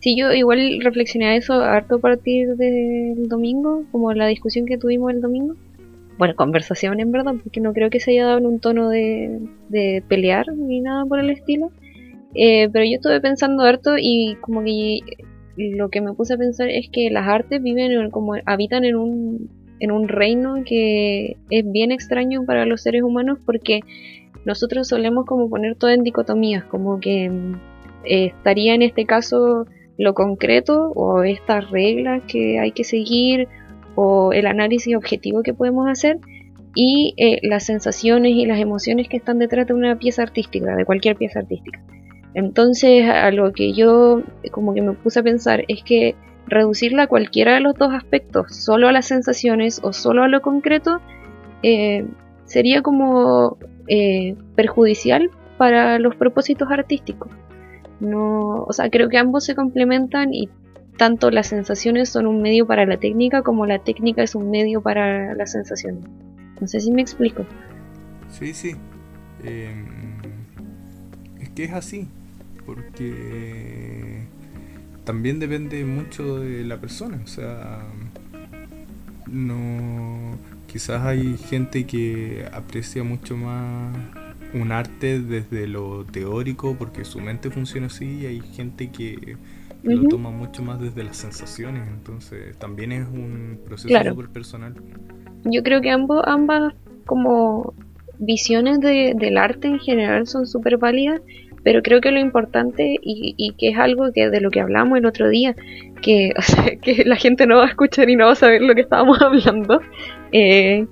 sí, 0.00 0.16
yo 0.18 0.32
igual 0.32 0.80
reflexioné 0.82 1.26
a 1.26 1.36
eso 1.36 1.54
harto 1.54 1.94
a 1.94 2.00
partir 2.00 2.56
del 2.56 3.28
domingo, 3.28 3.84
como 3.92 4.12
la 4.12 4.26
discusión 4.26 4.66
que 4.66 4.76
tuvimos 4.76 5.12
el 5.12 5.20
domingo 5.20 5.54
bueno, 6.22 6.36
conversación 6.36 7.00
en 7.00 7.10
verdad, 7.10 7.34
porque 7.42 7.60
no 7.60 7.72
creo 7.72 7.90
que 7.90 7.98
se 7.98 8.12
haya 8.12 8.26
dado 8.26 8.38
en 8.38 8.46
un 8.46 8.60
tono 8.60 8.88
de, 8.88 9.40
pelear 10.06 10.46
ni 10.56 10.80
nada 10.80 11.04
por 11.04 11.18
el 11.18 11.30
estilo. 11.30 11.72
Eh, 12.36 12.68
pero 12.72 12.84
yo 12.84 12.92
estuve 12.92 13.20
pensando 13.20 13.64
harto 13.64 13.96
y 13.98 14.36
como 14.40 14.62
que 14.62 15.00
lo 15.56 15.88
que 15.88 16.00
me 16.00 16.12
puse 16.12 16.34
a 16.34 16.36
pensar 16.36 16.68
es 16.68 16.88
que 16.92 17.10
las 17.10 17.26
artes 17.26 17.60
viven 17.60 18.08
como 18.12 18.34
habitan 18.46 18.84
en 18.84 18.94
un, 18.94 19.50
en 19.80 19.90
un 19.90 20.06
reino 20.06 20.62
que 20.64 21.38
es 21.50 21.72
bien 21.72 21.90
extraño 21.90 22.44
para 22.46 22.66
los 22.66 22.82
seres 22.82 23.02
humanos 23.02 23.40
porque 23.44 23.80
nosotros 24.44 24.86
solemos 24.86 25.26
como 25.26 25.50
poner 25.50 25.74
todo 25.74 25.90
en 25.90 26.04
dicotomías, 26.04 26.62
como 26.62 27.00
que 27.00 27.32
eh, 28.04 28.26
estaría 28.26 28.74
en 28.74 28.82
este 28.82 29.06
caso 29.06 29.66
lo 29.98 30.14
concreto 30.14 30.92
o 30.94 31.24
estas 31.24 31.68
reglas 31.72 32.22
que 32.28 32.60
hay 32.60 32.70
que 32.70 32.84
seguir 32.84 33.48
o 33.94 34.32
el 34.32 34.46
análisis 34.46 34.96
objetivo 34.96 35.42
que 35.42 35.54
podemos 35.54 35.88
hacer 35.88 36.18
y 36.74 37.14
eh, 37.16 37.38
las 37.42 37.64
sensaciones 37.64 38.32
y 38.32 38.46
las 38.46 38.58
emociones 38.58 39.08
que 39.08 39.18
están 39.18 39.38
detrás 39.38 39.66
de 39.66 39.74
una 39.74 39.98
pieza 39.98 40.22
artística, 40.22 40.74
de 40.74 40.84
cualquier 40.84 41.16
pieza 41.16 41.40
artística. 41.40 41.80
Entonces, 42.34 43.08
a 43.08 43.30
lo 43.30 43.52
que 43.52 43.74
yo 43.74 44.22
como 44.50 44.72
que 44.72 44.80
me 44.80 44.92
puse 44.92 45.20
a 45.20 45.22
pensar 45.22 45.64
es 45.68 45.82
que 45.82 46.14
reducirla 46.46 47.04
a 47.04 47.06
cualquiera 47.06 47.54
de 47.54 47.60
los 47.60 47.74
dos 47.74 47.92
aspectos, 47.92 48.56
solo 48.56 48.88
a 48.88 48.92
las 48.92 49.06
sensaciones 49.06 49.80
o 49.82 49.92
solo 49.92 50.22
a 50.22 50.28
lo 50.28 50.40
concreto, 50.40 51.00
eh, 51.62 52.06
sería 52.44 52.82
como 52.82 53.58
eh, 53.88 54.34
perjudicial 54.56 55.30
para 55.58 55.98
los 55.98 56.16
propósitos 56.16 56.68
artísticos. 56.70 57.30
No, 58.00 58.64
o 58.64 58.72
sea, 58.72 58.90
creo 58.90 59.08
que 59.08 59.18
ambos 59.18 59.44
se 59.44 59.54
complementan 59.54 60.34
y 60.34 60.48
tanto 60.96 61.30
las 61.30 61.48
sensaciones 61.48 62.08
son 62.08 62.26
un 62.26 62.42
medio 62.42 62.66
para 62.66 62.86
la 62.86 62.96
técnica 62.98 63.42
como 63.42 63.66
la 63.66 63.78
técnica 63.78 64.22
es 64.22 64.34
un 64.34 64.50
medio 64.50 64.82
para 64.82 65.34
las 65.34 65.52
sensaciones. 65.52 66.04
No 66.60 66.68
sé 66.68 66.80
si 66.80 66.92
me 66.92 67.02
explico. 67.02 67.44
Sí, 68.30 68.54
sí. 68.54 68.76
Em, 69.42 69.86
es 71.40 71.48
que 71.50 71.64
es 71.64 71.72
así, 71.72 72.08
porque 72.64 74.26
también 75.04 75.40
depende 75.40 75.84
mucho 75.84 76.38
de 76.38 76.64
la 76.64 76.80
persona. 76.80 77.20
O 77.24 77.26
sea, 77.26 77.80
no. 79.26 80.38
Quizás 80.66 81.02
hay 81.02 81.36
gente 81.36 81.84
que 81.84 82.46
aprecia 82.52 83.02
mucho 83.02 83.36
más 83.36 83.94
un 84.54 84.72
arte 84.72 85.20
desde 85.20 85.66
lo 85.66 86.04
teórico 86.04 86.76
porque 86.78 87.04
su 87.04 87.20
mente 87.20 87.50
funciona 87.50 87.86
así 87.86 88.20
y 88.20 88.26
hay 88.26 88.40
gente 88.40 88.90
que 88.90 89.36
lo 89.82 90.08
toma 90.08 90.30
mucho 90.30 90.62
más 90.62 90.80
desde 90.80 91.02
las 91.04 91.16
sensaciones, 91.16 91.88
entonces 91.88 92.56
también 92.58 92.92
es 92.92 93.06
un 93.08 93.60
proceso 93.64 93.94
súper 94.10 94.28
personal. 94.28 94.74
Yo 95.44 95.62
creo 95.62 95.80
que 95.80 95.90
ambos, 95.90 96.22
ambas 96.26 96.74
como 97.06 97.74
visiones 98.18 98.80
de, 98.80 99.14
del 99.16 99.36
arte 99.36 99.68
en 99.68 99.78
general 99.80 100.26
son 100.26 100.46
súper 100.46 100.78
válidas, 100.78 101.20
pero 101.64 101.82
creo 101.82 102.00
que 102.00 102.10
lo 102.10 102.20
importante 102.20 102.98
y, 103.02 103.34
y, 103.36 103.52
que 103.52 103.68
es 103.68 103.78
algo 103.78 104.12
que 104.12 104.30
de 104.30 104.40
lo 104.40 104.50
que 104.50 104.60
hablamos 104.60 104.98
el 104.98 105.06
otro 105.06 105.28
día, 105.28 105.54
que, 106.00 106.32
que 106.82 107.04
la 107.04 107.16
gente 107.16 107.46
no 107.46 107.56
va 107.56 107.64
a 107.64 107.68
escuchar 107.68 108.08
y 108.10 108.16
no 108.16 108.26
va 108.26 108.32
a 108.32 108.36
saber 108.36 108.62
lo 108.62 108.74
que 108.74 108.82
estábamos 108.82 109.20
hablando, 109.22 109.80
eh, 110.32 110.86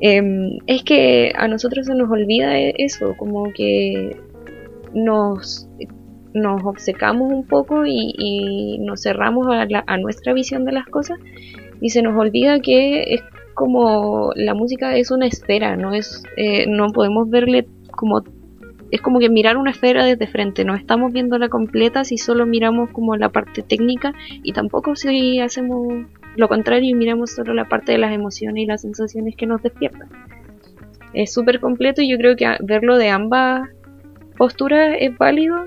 em, 0.00 0.58
es 0.66 0.82
que 0.82 1.32
a 1.36 1.48
nosotros 1.48 1.86
se 1.86 1.94
nos 1.94 2.10
olvida 2.10 2.58
e, 2.58 2.74
eso, 2.78 3.14
como 3.16 3.52
que 3.52 4.16
nos, 4.94 5.68
nos 6.34 6.62
obcecamos 6.64 7.32
un 7.32 7.46
poco 7.46 7.84
y, 7.86 8.78
nos 8.80 9.02
cerramos 9.02 9.46
a, 9.48 9.66
a, 9.86 9.96
nuestra 9.98 10.32
visión 10.32 10.64
de 10.64 10.72
las 10.72 10.86
cosas 10.86 11.18
y 11.80 11.90
se 11.90 12.02
nos 12.02 12.18
olvida 12.18 12.60
que 12.60 13.14
es 13.14 13.22
como 13.54 14.32
la 14.34 14.54
música 14.54 14.96
es 14.96 15.10
una 15.10 15.26
esfera, 15.26 15.76
no 15.76 15.92
es, 15.92 16.24
eh, 16.36 16.66
no 16.66 16.88
podemos 16.88 17.28
verle 17.28 17.66
como 17.90 18.22
es 18.90 19.00
como 19.00 19.20
que 19.20 19.30
mirar 19.30 19.56
una 19.56 19.70
esfera 19.70 20.04
desde 20.04 20.26
frente, 20.26 20.66
no 20.66 20.74
estamos 20.74 21.14
viéndola 21.14 21.48
completa 21.48 22.04
si 22.04 22.18
solo 22.18 22.44
miramos 22.44 22.90
como 22.90 23.16
la 23.16 23.30
parte 23.30 23.62
técnica 23.62 24.12
y 24.42 24.52
tampoco 24.52 24.96
si 24.96 25.40
hacemos 25.40 26.04
lo 26.36 26.48
contrario 26.48 26.90
y 26.90 26.94
miramos 26.94 27.30
solo 27.30 27.54
la 27.54 27.68
parte 27.68 27.92
de 27.92 27.98
las 27.98 28.12
emociones 28.12 28.64
y 28.64 28.66
las 28.66 28.82
sensaciones 28.82 29.34
que 29.34 29.46
nos 29.46 29.62
despiertan. 29.62 30.08
Es 31.14 31.32
súper 31.32 31.58
completo 31.60 32.02
y 32.02 32.10
yo 32.10 32.18
creo 32.18 32.36
que 32.36 32.46
verlo 32.60 32.98
de 32.98 33.08
ambas 33.08 33.68
posturas 34.36 34.94
es 34.98 35.16
válido 35.16 35.66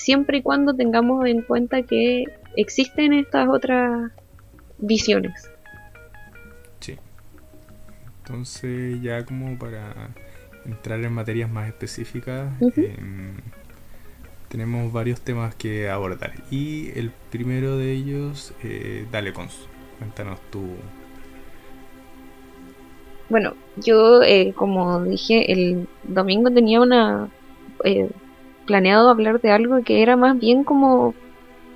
siempre 0.00 0.38
y 0.38 0.42
cuando 0.42 0.74
tengamos 0.74 1.26
en 1.26 1.42
cuenta 1.42 1.82
que 1.82 2.24
existen 2.56 3.12
estas 3.12 3.48
otras 3.48 4.10
visiones. 4.78 5.50
Sí. 6.80 6.96
Entonces 8.18 9.00
ya 9.02 9.24
como 9.24 9.58
para 9.58 10.10
entrar 10.64 11.00
en 11.00 11.12
materias 11.12 11.50
más 11.50 11.68
específicas, 11.68 12.52
em, 12.76 13.36
tenemos 14.48 14.92
varios 14.92 15.20
temas 15.20 15.54
que 15.54 15.88
abordar. 15.88 16.32
Y 16.50 16.90
el 16.98 17.12
primero 17.30 17.76
de 17.76 17.92
ellos, 17.92 18.52
eh, 18.62 19.06
dale, 19.10 19.32
Cons, 19.32 19.68
cuéntanos 19.98 20.40
tú. 20.50 20.76
Bueno, 23.28 23.54
yo, 23.76 24.22
eh, 24.24 24.52
como 24.56 25.04
dije, 25.04 25.52
el 25.52 25.86
domingo 26.02 26.50
tenía 26.50 26.80
una. 26.80 27.30
Planeado 28.70 29.10
hablar 29.10 29.40
de 29.40 29.50
algo 29.50 29.82
que 29.82 30.00
era 30.00 30.14
más 30.14 30.38
bien 30.38 30.62
como 30.62 31.12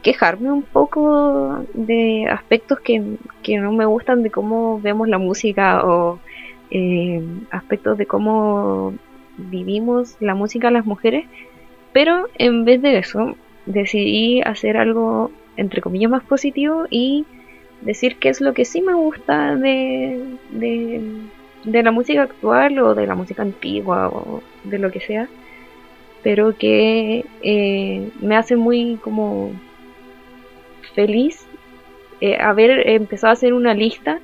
quejarme 0.05 0.53
un 0.53 0.63
poco 0.63 1.65
de 1.75 2.29
aspectos 2.31 2.79
que, 2.79 3.17
que 3.43 3.59
no 3.59 3.73
me 3.73 3.85
gustan 3.85 4.23
de 4.23 4.31
cómo 4.31 4.81
vemos 4.81 5.09
la 5.09 5.19
música 5.19 5.85
o 5.85 6.21
eh, 6.71 7.21
aspectos 7.51 7.99
de 7.99 8.07
cómo 8.07 8.95
vivimos 9.37 10.17
la 10.21 10.37
música 10.37 10.71
las 10.71 10.87
mujeres, 10.87 11.25
pero 11.93 12.29
en 12.39 12.65
vez 12.65 12.81
de 12.81 12.99
eso 12.99 13.35
decidí 13.67 14.41
hacer 14.43 14.77
algo 14.77 15.33
entre 15.57 15.81
comillas 15.81 16.13
más 16.13 16.23
positivo 16.23 16.85
y 16.91 17.27
decir 17.81 18.19
qué 18.21 18.29
es 18.29 18.41
lo 18.41 18.55
que 18.55 18.65
sí 18.65 18.83
me 18.83 18.95
gusta 18.95 19.57
de, 19.57 20.37
de, 20.53 21.83
la 21.83 21.91
música 21.91 22.23
actual 22.23 22.79
o 22.79 22.95
de 22.95 23.09
la 23.09 23.17
música 23.17 23.43
antigua 23.43 24.11
o 24.11 24.45
de 24.63 24.79
lo 24.79 24.93
que 24.93 25.01
sea, 25.01 25.29
pero 26.25 26.57
que 26.57 27.27
eh, 27.43 28.09
me 28.21 28.35
hace 28.35 28.57
muy 28.57 28.97
como 28.97 29.53
feliz 30.95 31.47
eh, 32.21 32.39
haber 32.41 32.89
empezado 32.89 33.31
a 33.31 33.35
hacer 33.35 33.53
una 33.53 33.75
lista 33.75 34.21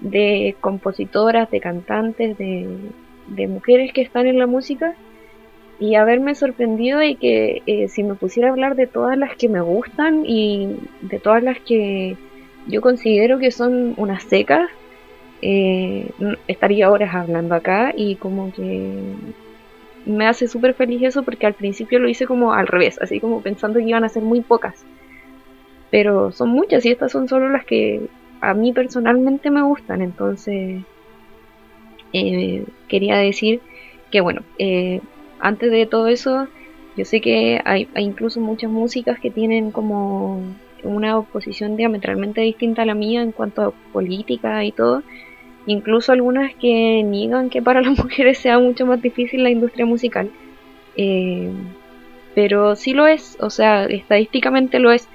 de 0.00 0.54
compositoras, 0.60 1.50
de 1.50 1.60
cantantes, 1.60 2.38
de, 2.38 2.68
mujeres 3.48 3.92
que 3.92 4.02
están 4.02 4.26
en 4.26 4.38
la 4.38 4.46
música 4.46 4.94
y 5.80 5.96
haberme 5.96 6.34
sorprendido 6.36 7.00
de 7.00 7.16
que 7.16 7.62
eh, 7.66 7.88
si 7.88 8.04
me 8.04 8.14
pusiera 8.14 8.48
a 8.48 8.52
hablar 8.52 8.76
de 8.76 8.86
todas 8.86 9.18
las 9.18 9.34
que 9.36 9.48
me 9.48 9.60
gustan 9.60 10.24
y 10.24 10.76
de 11.00 11.18
todas 11.18 11.42
las 11.42 11.58
que 11.60 12.16
yo 12.68 12.80
considero 12.80 13.40
que 13.40 13.50
son 13.50 13.94
unas 13.96 14.22
secas, 14.22 14.70
estaría 16.46 16.88
horas 16.88 17.12
hablando 17.16 17.56
acá 17.56 17.92
y 17.96 18.14
como 18.14 18.52
que 18.52 18.92
me 20.06 20.26
hace 20.26 20.48
súper 20.48 20.74
feliz 20.74 21.02
eso 21.02 21.22
porque 21.22 21.46
al 21.46 21.54
principio 21.54 21.98
lo 21.98 22.08
hice 22.08 22.26
como 22.26 22.52
al 22.52 22.66
revés, 22.66 22.98
así 23.00 23.20
como 23.20 23.40
pensando 23.42 23.78
que 23.78 23.86
iban 23.86 24.04
a 24.04 24.08
ser 24.08 24.22
muy 24.22 24.40
pocas. 24.40 24.84
Pero 25.90 26.32
son 26.32 26.50
muchas 26.50 26.84
y 26.86 26.90
estas 26.90 27.12
son 27.12 27.28
solo 27.28 27.48
las 27.48 27.64
que 27.64 28.08
a 28.40 28.54
mí 28.54 28.72
personalmente 28.72 29.50
me 29.50 29.62
gustan, 29.62 30.02
entonces 30.02 30.82
eh, 32.12 32.64
quería 32.88 33.16
decir 33.16 33.60
que 34.10 34.20
bueno, 34.20 34.42
eh, 34.58 35.00
antes 35.40 35.70
de 35.70 35.86
todo 35.86 36.08
eso, 36.08 36.48
yo 36.96 37.04
sé 37.04 37.20
que 37.20 37.60
hay, 37.64 37.88
incluso 37.96 38.40
muchas 38.40 38.70
músicas 38.70 39.18
que 39.18 39.30
tienen 39.30 39.70
como 39.70 40.42
una 40.84 41.18
oposición 41.18 41.76
diametralmente 41.76 42.40
distinta 42.40 42.82
a 42.82 42.86
la 42.86 42.94
mía 42.94 43.22
en 43.22 43.32
cuanto 43.32 43.62
a 43.62 43.70
política 43.92 44.64
y 44.64 44.72
todo, 44.72 45.02
incluso 45.66 46.12
algunas 46.12 46.54
que 46.54 47.02
niegan 47.02 47.50
que 47.50 47.62
para 47.62 47.80
las 47.82 47.98
mujeres 47.98 48.38
sea 48.38 48.58
mucho 48.58 48.86
más 48.86 49.00
difícil 49.00 49.42
la 49.42 49.50
industria 49.50 49.86
musical. 49.86 50.30
Eh, 50.96 51.50
pero 52.34 52.76
sí 52.76 52.94
lo 52.94 53.06
es, 53.06 53.36
o 53.40 53.50
sea, 53.50 53.84
estadísticamente 53.84 54.78
lo 54.78 54.92
es. 54.92 55.08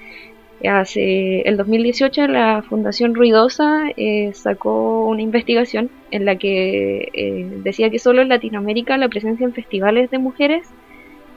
Hace 0.67 1.41
el 1.41 1.55
2018 1.55 2.27
la 2.27 2.63
Fundación 2.63 3.13
Ruidosa 3.13 3.91
eh, 3.95 4.31
sacó 4.33 5.05
una 5.05 5.21
investigación 5.21 5.91
en 6.09 6.25
la 6.25 6.35
que 6.35 7.09
eh, 7.13 7.47
decía 7.63 7.91
que 7.91 7.99
solo 7.99 8.23
en 8.23 8.29
Latinoamérica 8.29 8.97
la 8.97 9.07
presencia 9.07 9.45
en 9.45 9.53
festivales 9.53 10.09
de 10.09 10.17
mujeres 10.17 10.67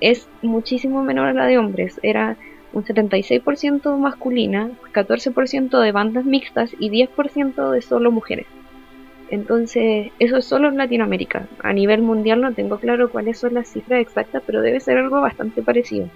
es 0.00 0.26
muchísimo 0.40 1.02
menor 1.02 1.29
a 1.29 1.33
la 1.35 1.47
de 1.47 1.59
hombres. 1.59 2.00
Era 2.02 2.38
un 2.73 2.85
76% 2.85 3.99
masculina, 3.99 4.71
14% 4.95 5.81
de 5.81 5.93
bandas 5.93 6.25
mixtas 6.25 6.75
y 6.79 6.88
10% 6.88 7.71
de 7.73 7.83
solo 7.83 8.11
mujeres. 8.11 8.47
Entonces, 9.31 10.13
eso 10.19 10.37
es 10.39 10.45
solo 10.45 10.69
en 10.69 10.77
Latinoamérica. 10.77 11.47
A 11.63 11.73
nivel 11.73 12.03
mundial 12.03 12.41
no 12.41 12.53
tengo 12.53 12.79
claro 12.79 13.11
cuáles 13.11 13.39
son 13.39 13.55
las 13.55 13.69
cifras 13.69 14.01
exactas, 14.01 14.43
pero 14.45 14.61
debe 14.61 14.81
ser 14.81 14.99
algo 14.99 15.21
bastante 15.21 15.63
parecido. 15.63 16.09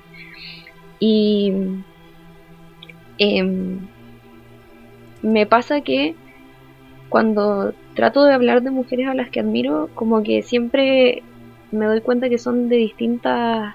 Y 0.99 1.52
Em, 3.18 3.87
me 5.23 5.47
pasa 5.47 5.80
que 5.83 6.14
cuando 7.09 7.73
trato 7.94 8.25
de 8.25 8.35
hablar 8.35 8.62
de 8.62 8.71
mujeres 8.71 9.09
a 9.09 9.14
las 9.14 9.30
que 9.30 9.40
admiro, 9.40 9.88
como 9.94 10.23
que 10.23 10.42
siempre 10.42 11.23
me 11.71 11.87
doy 11.87 12.00
cuenta 12.00 12.28
que 12.28 12.38
son 12.38 12.68
de 12.68 12.76
distintas 12.76 13.75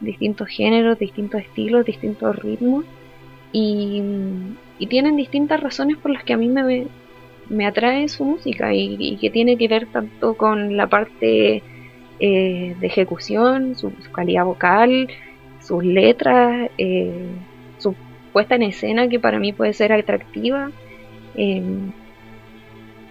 distintos 0.00 0.48
géneros, 0.48 0.98
distintos 0.98 1.40
estilos, 1.40 1.84
distintos 1.84 2.36
ritmos 2.36 2.84
y, 3.52 4.02
tienen 4.88 5.16
distintas 5.16 5.60
razones 5.60 5.96
por 5.96 6.10
las 6.10 6.24
que 6.24 6.34
a 6.34 6.36
mí 6.36 6.46
me, 6.48 6.86
me 7.48 7.66
atrae 7.66 8.08
su 8.08 8.24
música 8.24 8.72
y, 8.74 9.16
que 9.20 9.30
tiene 9.30 9.56
que 9.56 9.68
ver 9.68 9.86
tanto 9.86 10.34
con 10.34 10.76
la 10.76 10.86
parte 10.88 11.62
eh, 12.20 12.76
de 12.78 12.86
ejecución, 12.86 13.74
su, 13.76 13.92
calidad 14.12 14.44
vocal, 14.44 15.08
sus 15.60 15.84
letras, 15.84 16.70
eh, 16.78 17.28
su 17.78 17.94
puesta 18.32 18.54
en 18.54 18.62
escena 18.62 19.08
que 19.08 19.20
para 19.20 19.38
mí 19.38 19.52
puede 19.52 19.72
ser 19.72 19.92
atractiva. 19.92 20.70
Em, 21.34 21.92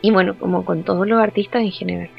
y 0.02 0.12
bueno, 0.12 0.36
como 0.38 0.66
con 0.66 0.84
todos 0.84 1.08
los 1.08 1.22
artistas 1.22 1.62
en 1.62 1.72
general. 1.72 2.10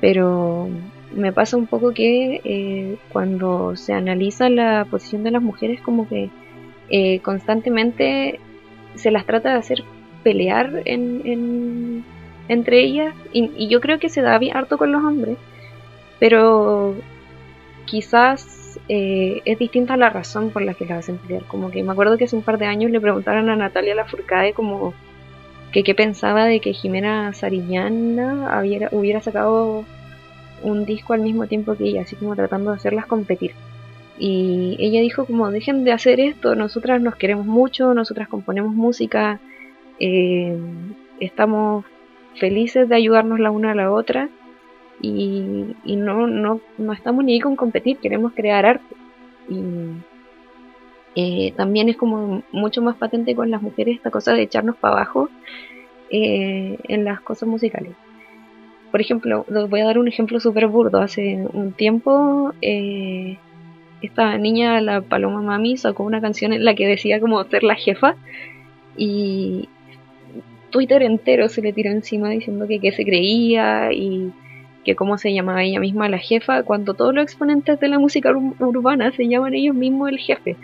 Pero 0.00 0.68
me 1.14 1.32
pasa 1.32 1.56
un 1.56 1.66
poco 1.66 1.92
que 1.92 2.40
eh, 2.44 2.96
cuando 3.12 3.76
se 3.76 3.92
analiza 3.92 4.48
la 4.48 4.86
posición 4.90 5.22
de 5.24 5.30
las 5.32 5.42
mujeres, 5.42 5.80
como 5.80 6.08
que 6.08 6.30
constantemente 7.22 8.40
se 8.96 9.12
las 9.12 9.24
trata 9.24 9.50
de 9.50 9.58
hacer 9.58 9.84
pelear 10.22 10.82
en, 10.84 12.04
entre 12.48 12.80
ellas. 12.80 13.14
Y, 13.32 13.68
yo 13.68 13.80
creo 13.80 13.98
que 13.98 14.08
se 14.08 14.22
da 14.22 14.38
bien 14.38 14.56
harto 14.56 14.78
con 14.78 14.92
los 14.92 15.02
hombres. 15.02 15.36
Pero 16.18 16.94
quizás 17.86 18.78
eh, 18.88 19.42
es 19.44 19.58
distinta 19.58 19.96
la 19.96 20.10
razón 20.10 20.50
por 20.50 20.62
la 20.62 20.74
que 20.74 20.86
la 20.86 20.98
hacen 20.98 21.18
pelear. 21.18 21.44
Como 21.44 21.70
que 21.70 21.82
me 21.82 21.92
acuerdo 21.92 22.18
que 22.18 22.24
hace 22.24 22.36
un 22.36 22.42
par 22.42 22.58
de 22.58 22.66
años 22.66 22.90
le 22.90 23.00
preguntaron 23.00 23.48
a 23.50 23.56
Natalia 23.56 23.94
Lafourcade 23.94 24.52
como 24.52 24.94
que 25.72 25.82
qué 25.84 25.94
pensaba 25.94 26.46
de 26.46 26.60
que 26.60 26.72
Jimena 26.72 27.32
Sariñana 27.32 28.62
hubiera 28.90 29.20
sacado 29.20 29.84
un 30.62 30.84
disco 30.84 31.14
al 31.14 31.20
mismo 31.20 31.46
tiempo 31.46 31.74
que 31.74 31.84
ella, 31.84 32.02
así 32.02 32.16
como 32.16 32.34
tratando 32.36 32.70
de 32.70 32.76
hacerlas 32.76 33.06
competir. 33.06 33.52
Y 34.18 34.76
ella 34.78 35.00
dijo 35.00 35.24
como 35.24 35.50
dejen 35.50 35.84
de 35.84 35.92
hacer 35.92 36.20
esto, 36.20 36.54
nosotras 36.54 37.00
nos 37.00 37.16
queremos 37.16 37.46
mucho, 37.46 37.94
nosotras 37.94 38.28
componemos 38.28 38.74
música, 38.74 39.40
eh, 40.00 40.58
estamos 41.20 41.84
felices 42.36 42.88
de 42.88 42.96
ayudarnos 42.96 43.38
la 43.38 43.50
una 43.50 43.72
a 43.72 43.74
la 43.74 43.92
otra 43.92 44.28
y, 45.02 45.74
no, 45.84 46.26
no, 46.26 46.60
no 46.78 46.92
estamos 46.92 47.24
ni 47.24 47.34
ahí 47.34 47.40
con 47.40 47.56
competir, 47.56 47.98
queremos 47.98 48.32
crear 48.34 48.66
arte. 48.66 48.94
Y, 49.48 49.58
Eh, 51.16 51.52
también 51.56 51.88
es 51.88 51.96
como 51.96 52.42
mucho 52.52 52.82
más 52.82 52.96
patente 52.96 53.34
con 53.34 53.50
las 53.50 53.60
mujeres 53.62 53.96
esta 53.96 54.10
cosa 54.12 54.32
de 54.32 54.42
echarnos 54.42 54.76
para 54.76 54.94
abajo 54.94 55.28
eh, 56.08 56.78
en 56.86 57.04
las 57.04 57.20
cosas 57.20 57.48
musicales. 57.48 57.94
Por 58.92 59.00
ejemplo, 59.00 59.44
voy 59.68 59.80
a 59.80 59.86
dar 59.86 59.98
un 59.98 60.06
ejemplo 60.06 60.38
súper 60.38 60.68
burdo. 60.68 61.00
Hace 61.00 61.44
un 61.52 61.72
tiempo, 61.72 62.52
esta 64.02 64.38
niña, 64.38 64.80
la 64.80 65.00
Paloma 65.00 65.42
Mami, 65.42 65.76
sacó 65.76 66.04
una 66.04 66.20
canción 66.20 66.52
en 66.52 66.64
la 66.64 66.74
que 66.74 66.86
decía 66.86 67.18
como 67.20 67.42
ser 67.44 67.64
la 67.64 67.74
jefa 67.74 68.14
y 68.96 69.68
Twitter 70.70 71.02
entero 71.02 71.48
se 71.48 71.62
le 71.62 71.72
tiró 71.72 71.90
encima 71.90 72.30
diciendo 72.30 72.66
que 72.66 72.80
qué 72.80 72.92
se 72.92 73.04
creía 73.04 73.92
y 73.92 74.32
que 74.84 74.96
cómo 74.96 75.18
se 75.18 75.32
llamaba 75.32 75.62
ella 75.62 75.80
misma 75.80 76.08
la 76.08 76.18
jefa, 76.18 76.62
cuando 76.62 76.94
todos 76.94 77.14
los 77.14 77.22
exponentes 77.22 77.78
de 77.80 77.88
la 77.88 77.98
música 77.98 78.32
urbana 78.58 79.12
se 79.12 79.28
llaman 79.28 79.54
ellos 79.54 79.74
mismos 79.74 80.08
el 80.08 80.18
jefe. 80.18 80.56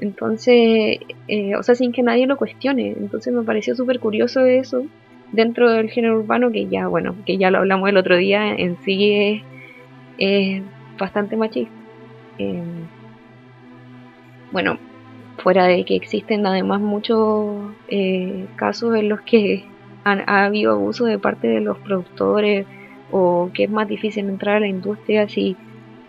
Entonces, 0.00 0.98
eh, 1.28 1.54
o 1.56 1.62
sea, 1.62 1.76
sin 1.76 1.92
que 1.92 2.02
nadie 2.02 2.26
lo 2.26 2.36
cuestione. 2.36 2.88
Entonces 2.88 3.32
me 3.32 3.44
pareció 3.44 3.76
súper 3.76 4.00
curioso 4.00 4.44
eso 4.44 4.84
dentro 5.30 5.70
del 5.70 5.90
género 5.90 6.18
urbano, 6.18 6.50
que 6.50 6.66
ya, 6.66 6.88
bueno, 6.88 7.14
que 7.24 7.38
ya 7.38 7.50
lo 7.50 7.58
hablamos 7.58 7.88
el 7.88 7.96
otro 7.96 8.16
día, 8.16 8.52
en 8.52 8.76
sí 8.82 9.42
es, 10.18 10.62
bastante 10.98 11.36
machista. 11.36 11.72
Em, 12.38 12.86
bueno, 14.50 14.78
fuera 15.42 15.64
de 15.64 15.84
que 15.84 15.96
existen 15.96 16.46
además 16.46 16.80
muchos 16.80 17.72
eh, 17.88 18.46
casos 18.56 18.94
en 18.94 19.08
los 19.08 19.20
que 19.22 19.64
ha 20.04 20.44
habido 20.44 20.72
abuso 20.72 21.04
de 21.04 21.18
parte 21.18 21.46
de 21.48 21.60
los 21.60 21.78
productores 21.78 22.66
o 23.10 23.50
que 23.54 23.64
es 23.64 23.70
más 23.70 23.86
difícil 23.86 24.28
entrar 24.28 24.56
a 24.56 24.60
la 24.60 24.68
industria 24.68 25.28
si 25.28 25.56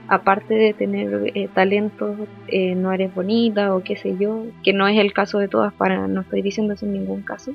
aparte 0.08 0.54
de 0.54 0.74
tener 0.74 1.32
eh, 1.34 1.48
talento 1.54 2.16
eh, 2.48 2.76
no 2.76 2.92
eres 2.92 3.14
bonita 3.14 3.76
o 3.76 3.84
qué 3.84 3.96
sé 3.96 4.16
yo, 4.18 4.46
que 4.64 4.74
no 4.74 4.88
es 4.88 4.98
el 5.00 5.14
caso 5.14 5.40
de 5.40 5.48
todas 5.48 5.74
para, 5.74 6.08
no 6.08 6.22
estoy 6.22 6.42
diciendo 6.42 6.74
eso 6.74 6.86
en 6.86 6.94
ningún 6.94 7.22
caso. 7.22 7.54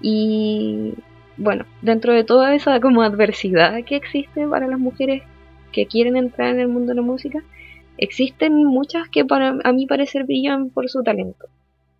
Y 0.00 0.94
bueno, 1.36 1.64
dentro 1.82 2.12
de 2.12 2.24
toda 2.24 2.54
esa 2.54 2.80
como 2.80 3.02
adversidad 3.02 3.82
que 3.84 3.96
existe 3.96 4.46
para 4.46 4.66
las 4.66 4.78
mujeres 4.78 5.22
que 5.72 5.86
quieren 5.86 6.16
entrar 6.16 6.50
en 6.50 6.60
el 6.60 6.68
mundo 6.68 6.90
de 6.90 6.96
la 6.96 7.02
música, 7.02 7.42
existen 7.98 8.64
muchas 8.64 9.08
que 9.08 9.24
para 9.24 9.58
a 9.62 9.72
mí 9.72 9.86
parecer 9.86 10.24
brillan 10.24 10.70
por 10.70 10.88
su 10.88 11.02
talento. 11.02 11.46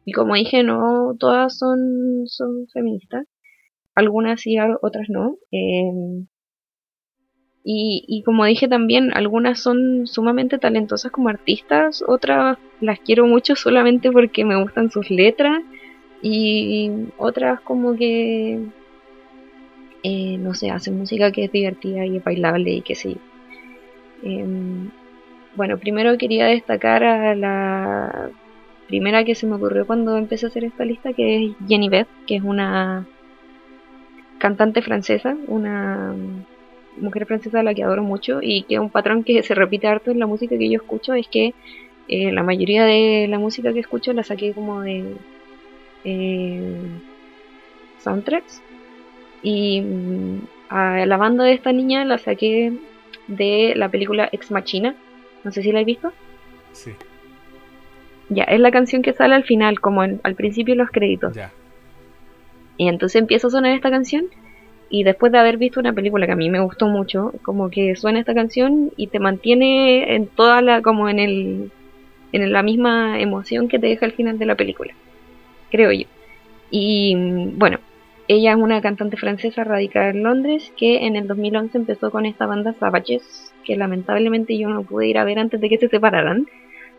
Y 0.05 0.13
como 0.13 0.35
dije, 0.35 0.63
no 0.63 1.17
todas 1.19 1.59
son, 1.59 2.27
son 2.27 2.67
feministas, 2.73 3.27
algunas 3.95 4.41
sí, 4.41 4.57
otras 4.83 5.09
no. 5.09 5.37
Eh, 5.51 6.25
y, 7.67 8.05
y, 8.07 8.23
como 8.25 8.45
dije 8.45 8.69
también, 8.69 9.11
algunas 9.15 9.59
son 9.59 10.07
sumamente 10.07 10.59
talentosas 10.59 11.11
como 11.11 11.31
artistas, 11.31 12.05
otras 12.07 12.59
las 12.81 13.01
quiero 13.01 13.27
mucho 13.27 13.57
solamente 13.57 14.13
porque 14.13 14.45
me 14.45 14.61
gustan 14.63 14.91
sus 14.91 15.11
letras 15.11 15.63
y 16.21 16.91
otras 17.19 17.61
como 17.61 17.97
que, 17.97 18.61
eh, 20.03 20.39
no 20.39 20.55
sé, 20.55 20.71
hacen 20.71 20.99
música 20.99 21.33
que 21.33 21.45
es 21.45 21.53
divertida 21.53 22.05
y 22.07 22.19
es 22.19 22.25
bailable 22.25 22.71
y 22.73 22.83
que 22.83 22.95
sí. 22.95 23.17
Em, 24.23 24.91
bueno, 25.57 25.79
primero 25.79 26.17
quería 26.19 26.47
destacar 26.47 27.05
a 27.05 27.35
la 27.35 28.31
primera 28.89 29.25
que 29.25 29.35
se 29.35 29.47
me 29.47 29.57
ocurrió 29.57 29.87
cuando 29.87 30.17
empecé 30.17 30.47
a 30.47 30.49
hacer 30.49 30.65
esta 30.65 30.85
lista, 30.85 31.13
que 31.13 31.45
es 31.45 31.53
Jenny 31.69 31.89
Beth, 31.89 32.09
que 32.27 32.37
es 32.37 32.43
una 32.43 33.07
cantante 34.39 34.83
francesa, 34.83 35.37
una 35.47 36.15
mujer 36.99 37.27
francesa 37.27 37.61
a 37.61 37.63
la 37.63 37.75
que 37.75 37.83
adoro 37.83 38.03
mucho 38.03 38.41
y 38.43 38.63
que 38.65 38.79
un 38.79 38.91
patrón 38.91 39.25
que 39.25 39.43
se 39.43 39.55
repite 39.55 39.87
harto 39.87 40.11
en 40.11 40.19
la 40.19 40.27
música 40.27 40.57
que 40.59 40.71
yo 40.71 40.77
escucho 40.77 41.15
es 41.15 41.27
que 41.29 41.55
eh, 42.09 42.33
la 42.33 42.43
mayoría 42.43 42.85
de 42.85 43.27
la 43.29 43.39
música 43.39 43.73
que 43.73 43.81
escucho 43.81 44.13
la 44.13 44.23
saqué 44.23 44.53
como 44.53 44.83
de 44.83 45.17
eh, 46.05 46.79
soundtracks 47.99 48.63
y 49.43 49.81
mm, 49.81 50.39
a 50.69 51.07
la 51.07 51.17
banda 51.17 51.45
de 51.45 51.55
esta 51.55 51.73
niña 51.73 52.05
la 52.05 52.19
saqué 52.19 52.73
de 53.27 53.73
la 53.77 53.89
película 53.89 54.29
Ex 54.31 54.51
Machina 54.51 54.95
no 55.45 55.53
sé 55.53 55.63
si 55.63 55.73
la 55.73 55.81
he 55.81 55.85
visto. 55.85 56.13
Sí. 56.73 56.93
Ya 58.31 58.45
es 58.45 58.59
la 58.59 58.71
canción 58.71 59.03
que 59.03 59.13
sale 59.13 59.35
al 59.35 59.45
final 59.45 59.81
como 59.81 60.03
al 60.03 60.35
principio 60.35 60.75
de 60.75 60.79
los 60.79 60.91
créditos. 60.91 61.35
Ya. 61.35 61.53
Y 62.77 62.89
entonces 62.89 63.21
empieza 63.21 63.47
a 63.47 63.51
sonar 63.51 63.73
esta 63.73 63.91
canción 63.91 64.27
y 64.91 65.05
después 65.05 65.33
de 65.33 65.39
haber 65.39 65.57
visto 65.57 65.81
una 65.81 65.93
película 65.93 66.27
que 66.27 66.33
a 66.33 66.37
mí 66.37 66.51
me 66.51 66.61
gustó 66.61 66.87
mucho, 66.89 67.33
como 67.43 67.71
que 67.71 67.97
suena 67.97 68.21
esta 68.21 68.35
canción 68.35 68.93
y 68.97 69.09
te 69.09 69.19
mantiene 69.19 70.15
en 70.15 70.27
toda 70.27 70.63
la, 70.63 70.83
como 70.83 71.09
en 71.09 71.19
el, 71.19 71.71
en 72.33 72.53
la 72.53 72.63
misma 72.63 73.21
emoción 73.21 73.69
que 73.69 73.79
te 73.79 73.87
deja 73.87 74.07
al 74.07 74.13
final 74.13 74.39
de 74.39 74.47
la 74.47 74.57
película, 74.57 74.95
creo 75.71 75.93
yo. 75.93 76.07
Y 76.71 77.15
bueno, 77.57 77.79
ella 78.27 78.53
es 78.53 78.57
una 78.57 78.81
cantante 78.81 79.17
francesa 79.17 79.65
radicada 79.65 80.11
en 80.11 80.23
Londres 80.23 80.73
que 80.77 81.07
en 81.07 81.17
el 81.17 81.27
2011 81.27 81.79
empezó 81.79 82.11
con 82.11 82.27
esta 82.27 82.47
banda 82.47 82.75
Savages, 82.75 83.54
que 83.65 83.77
lamentablemente 83.77 84.57
yo 84.59 84.69
no 84.69 84.83
pude 84.83 85.09
ir 85.09 85.19
a 85.19 85.25
ver 85.25 85.39
antes 85.39 85.61
de 85.61 85.69
que 85.69 85.79
se 85.79 85.89
separaran. 85.89 86.47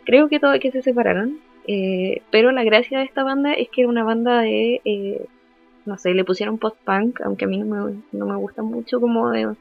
Creo 0.05 0.29
que 0.29 0.39
todo 0.39 0.59
que 0.59 0.71
se 0.71 0.81
separaran, 0.81 1.39
eh, 1.67 2.21
pero 2.31 2.51
la 2.51 2.63
gracia 2.63 2.99
de 2.99 3.05
esta 3.05 3.23
banda 3.23 3.53
es 3.53 3.69
que 3.69 3.81
era 3.81 3.89
una 3.89 4.03
banda 4.03 4.41
de 4.41 4.81
eh, 4.85 5.25
no 5.85 5.97
sé, 5.97 6.13
le 6.13 6.25
pusieron 6.25 6.57
post-punk, 6.57 7.21
aunque 7.21 7.45
a 7.45 7.47
mí 7.47 7.57
no 7.57 7.65
me, 7.65 7.95
no 8.11 8.25
me 8.25 8.35
gusta 8.35 8.63
mucho 8.63 8.99
como 8.99 9.29
de 9.29 9.55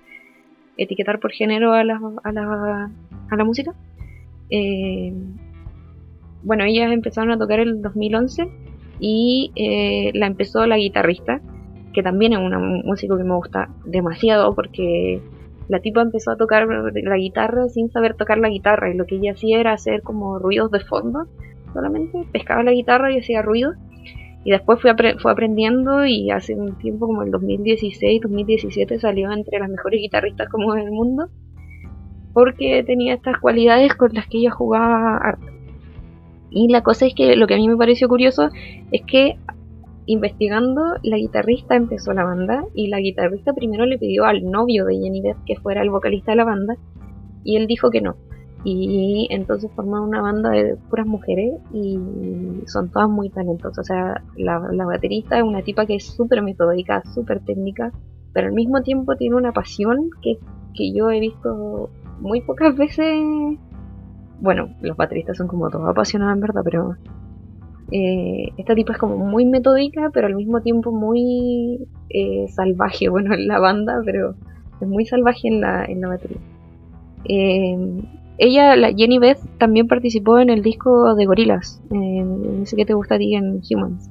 etiquetar 0.77 1.21
por 1.21 1.33
género 1.33 1.73
a 1.73 1.85
la, 1.85 2.01
a 2.25 2.33
la, 2.33 2.91
a 3.31 3.37
la 3.37 3.45
música. 3.45 3.75
Eh, 4.51 5.13
bueno, 6.43 6.65
ellas 6.65 6.93
empezaron 6.93 7.31
a 7.31 7.39
tocar 7.39 7.61
el 7.61 7.81
2011 7.81 8.49
y 9.01 10.13
la 10.15 10.27
empezó 10.27 10.67
la 10.67 10.77
guitarrista, 10.77 11.41
que 11.93 12.03
también 12.03 12.33
es 12.33 12.39
una 12.39 12.59
música 12.59 13.17
que 13.17 13.25
me 13.25 13.35
gusta 13.35 13.69
demasiado 13.85 14.55
porque 14.55 15.21
la 15.69 15.81
tipa 15.81 16.03
empezó 16.03 16.33
a 16.33 16.37
tocar 16.37 16.67
la 16.67 17.17
guitarra 17.17 17.69
sin 17.69 17.91
saber 17.91 18.15
tocar 18.15 18.39
la 18.39 18.49
guitarra 18.49 18.91
y 18.91 18.95
lo 18.95 19.07
que 19.07 19.17
ella 19.17 19.33
hacía 19.33 19.61
era 19.61 19.73
hacer 19.73 20.03
como 20.03 20.39
ruidos 20.39 20.71
de 20.71 20.81
fondo 20.81 21.27
solamente, 21.73 22.27
pescaba 22.33 22.63
la 22.63 22.73
guitarra 22.73 23.13
y 23.13 23.19
hacía 23.19 23.43
ruidos 23.43 23.77
y 24.45 24.51
después 24.51 24.81
fue, 24.81 24.95
fue 25.19 25.33
aprendiendo 25.33 26.05
y 26.05 26.31
hace 26.31 26.55
un 26.55 26.77
tiempo, 26.77 27.07
como 27.07 27.23
el 27.23 27.31
2016, 27.31 28.21
2017, 28.21 28.99
salió 28.99 29.33
entre 29.33 29.59
las 29.59 29.71
mejores 29.71 30.01
guitarristas 30.01 30.51
como 30.51 30.75
del 30.75 30.91
mundo. 30.91 31.31
Porque 32.35 32.85
tenía 32.85 33.15
estas 33.15 33.39
cualidades 33.39 33.95
con 33.95 34.13
las 34.13 34.27
que 34.27 34.39
ella 34.39 34.51
jugaba. 34.51 35.39
Y 36.51 36.69
la 36.69 36.83
cosa 36.83 37.07
es 37.07 37.15
que 37.15 37.37
lo 37.37 37.47
que 37.47 37.55
a 37.55 37.57
mí 37.57 37.69
me 37.69 37.77
pareció 37.77 38.07
curioso 38.07 38.51
es 38.93 39.03
que 39.07 39.39
investigando, 40.07 40.83
la 41.03 41.17
guitarrista 41.17 41.77
empezó 41.77 42.13
la 42.13 42.25
banda 42.25 42.65
y 42.75 42.89
la 42.89 43.01
guitarrista 43.01 43.53
primero 43.53 43.87
le 43.87 43.99
pidió 43.99 44.25
al 44.25 44.45
novio 44.45 44.85
de 44.85 44.97
Jenny 44.97 45.23
Beth 45.23 45.45
que 45.47 45.57
fuera 45.57 45.83
el 45.83 45.91
vocalista 45.91 46.33
de 46.33 46.37
la 46.37 46.45
banda 46.45 46.77
y 47.43 47.57
él 47.57 47.67
dijo 47.67 47.91
que 47.91 48.01
no, 48.01 48.17
y 48.65 49.29
entonces 49.31 49.71
formaron 49.77 50.09
una 50.09 50.23
banda 50.23 50.49
de 50.49 50.77
puras 50.89 51.07
mujeres 51.07 51.61
y 51.71 51.99
son 52.67 52.91
todas 52.91 53.11
muy 53.11 53.29
talentosas. 53.29 53.79
O 53.79 53.85
sea, 53.85 54.25
la, 54.37 54.59
baterista 54.87 55.37
es 55.37 55.45
una 55.45 55.63
tipa 55.63 55.85
que 55.85 55.97
es 55.97 56.05
súper 56.05 56.41
metódica, 56.41 57.03
súper 57.15 57.41
técnica, 57.41 57.93
pero 58.33 58.49
al 58.49 58.55
mismo 58.55 58.81
tiempo 58.81 59.17
tiene 59.17 59.37
una 59.37 59.53
pasión 59.53 60.09
que, 60.23 60.39
que 60.75 60.95
yo 60.95 61.11
he 61.11 61.21
visto 61.21 61.91
muy 62.21 62.41
pocas 62.41 62.75
veces. 62.75 63.23
Bueno, 64.41 64.71
los 64.81 64.97
bateristas 64.97 65.37
son 65.37 65.47
como 65.47 65.69
todos 65.69 65.89
apasionados 65.89 66.35
en 66.35 66.41
verdad, 66.41 66.63
pero 66.65 66.97
eh, 67.91 68.49
esta 68.57 68.75
tipa 68.75 68.93
es 68.93 68.99
como 68.99 69.17
muy 69.19 69.45
metódica, 69.45 70.11
pero 70.13 70.27
al 70.27 70.35
mismo 70.35 70.61
tiempo 70.61 70.93
muy 70.93 71.87
eh, 72.11 72.47
salvaje. 72.49 73.09
Bueno, 73.15 73.35
en 73.35 73.47
la 73.47 73.59
banda, 73.59 74.01
pero 74.05 74.35
es 74.81 74.89
muy 74.89 75.07
salvaje 75.07 75.49
en 75.49 75.61
la, 75.61 75.85
en 75.85 76.01
la 76.01 76.09
batería. 76.09 76.39
Eh, 77.29 77.77
ella, 78.39 78.75
la 78.77 78.93
Jenny 78.93 79.19
Beth, 79.19 79.39
también 79.59 79.87
participó 79.87 80.39
en 80.39 80.51
el 80.51 80.63
disco 80.63 81.15
de 81.15 81.27
Gorilas, 81.27 81.81
en 81.91 82.65
que 82.65 82.85
te 82.85 82.95
gusta 82.95 83.15
a 83.15 83.19
ti 83.19 83.35
en 83.35 83.61
Humans. 83.71 84.11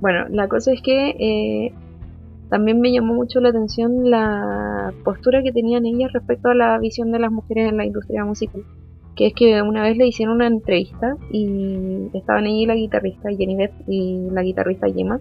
Bueno, 0.00 0.26
la 0.30 0.48
cosa 0.48 0.72
es 0.72 0.80
que 0.82 1.72
también 2.50 2.80
me 2.80 2.92
llamó 2.92 3.14
mucho 3.14 3.40
la 3.40 3.48
atención 3.50 4.10
la 4.10 4.92
postura 5.04 5.42
que 5.42 5.52
tenían 5.52 5.86
ellas 5.86 6.12
respecto 6.12 6.48
a 6.48 6.54
la 6.54 6.78
visión 6.78 7.10
de 7.12 7.18
las 7.18 7.32
mujeres 7.32 7.68
en 7.68 7.76
la 7.76 7.84
industria 7.84 8.24
musical. 8.24 8.62
Que 9.16 9.28
es 9.28 9.34
que 9.34 9.62
una 9.62 9.82
vez 9.82 9.96
le 9.96 10.06
hicieron 10.06 10.36
una 10.36 10.46
entrevista 10.46 11.16
y 11.30 12.08
estaban 12.14 12.44
allí 12.44 12.66
la 12.66 12.74
guitarrista 12.74 13.30
Jenny 13.30 13.56
Beth 13.56 13.72
y 13.86 14.28
la 14.30 14.42
guitarrista 14.42 14.88
Gemma 14.88 15.20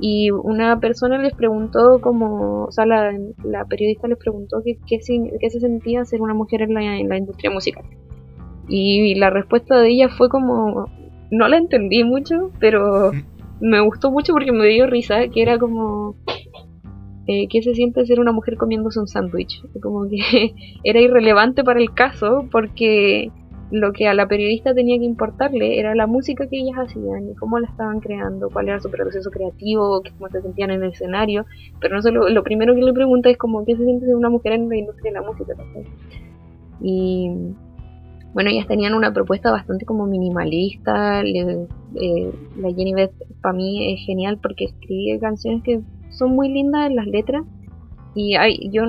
y 0.00 0.30
una 0.30 0.80
persona 0.80 1.18
les 1.18 1.34
preguntó 1.34 2.00
como, 2.00 2.64
o 2.64 2.72
sea, 2.72 2.86
la, 2.86 3.12
periodista 3.68 4.08
les 4.08 4.18
preguntó 4.18 4.62
qué, 4.64 5.00
se 5.00 5.60
sentía 5.60 6.04
ser 6.04 6.20
una 6.20 6.34
mujer 6.34 6.62
en 6.62 6.74
la, 6.74 6.96
en 6.96 7.08
la 7.08 7.18
industria 7.18 7.50
musical. 7.50 7.84
Y 8.68 9.14
la 9.16 9.30
respuesta 9.30 9.78
de 9.78 9.90
ella 9.90 10.08
fue 10.08 10.28
como, 10.28 10.86
no 11.30 11.48
la 11.48 11.56
entendí 11.56 12.02
mucho, 12.02 12.50
pero 12.58 13.12
me 13.60 13.80
gustó 13.80 14.10
mucho 14.10 14.32
porque 14.32 14.52
me 14.52 14.66
dio 14.66 14.86
risa, 14.86 15.28
que 15.28 15.42
era 15.42 15.58
como, 15.58 16.16
eh, 17.26 17.48
qué 17.48 17.62
se 17.62 17.74
siente 17.74 18.04
ser 18.04 18.20
una 18.20 18.32
mujer 18.32 18.56
comiéndose 18.56 19.00
un 19.00 19.06
sándwich. 19.06 19.62
Como 19.82 20.08
que 20.08 20.54
era 20.84 21.00
irrelevante 21.00 21.64
para 21.64 21.80
el 21.80 21.92
caso 21.94 22.46
porque 22.50 23.30
lo 23.70 23.92
que 23.92 24.06
a 24.06 24.14
la 24.14 24.28
periodista 24.28 24.74
tenía 24.74 24.98
que 24.98 25.04
importarle 25.04 25.78
era 25.78 25.94
la 25.94 26.06
música 26.06 26.46
que 26.48 26.58
ellas 26.58 26.76
hacían 26.78 27.30
y 27.30 27.34
cómo 27.34 27.58
la 27.58 27.66
estaban 27.68 28.00
creando, 28.00 28.50
cuál 28.50 28.68
era 28.68 28.78
su 28.80 28.90
proceso 28.90 29.30
creativo, 29.30 30.02
cómo 30.16 30.28
se 30.28 30.42
sentían 30.42 30.70
en 30.70 30.82
el 30.82 30.92
escenario. 30.92 31.46
Pero 31.80 31.96
no 31.96 32.02
solo, 32.02 32.28
lo 32.28 32.42
primero 32.42 32.74
que 32.74 32.82
le 32.82 32.92
pregunta 32.92 33.30
es 33.30 33.38
como 33.38 33.64
qué 33.64 33.76
se 33.76 33.84
siente 33.84 34.06
ser 34.06 34.16
una 34.16 34.30
mujer 34.30 34.52
en 34.52 34.68
la 34.68 34.76
industria 34.76 35.12
de 35.12 35.20
la 35.20 35.26
música. 35.26 35.54
Y 36.80 37.30
bueno, 38.34 38.50
ellas 38.50 38.66
tenían 38.66 38.94
una 38.94 39.12
propuesta 39.12 39.52
bastante 39.52 39.86
como 39.86 40.06
minimalista. 40.06 41.22
eh, 41.22 42.32
la 42.56 42.68
Jenny 42.68 42.92
Beth 42.92 43.14
para 43.40 43.54
mí 43.54 43.94
es 43.94 44.04
genial 44.04 44.38
porque 44.42 44.64
escribe 44.64 45.20
canciones 45.20 45.62
que 45.62 45.80
son 46.10 46.34
muy 46.34 46.48
lindas 46.48 46.88
en 46.88 46.96
las 46.96 47.06
letras. 47.06 47.44
Y 48.16 48.34
hay, 48.34 48.70
yo, 48.72 48.82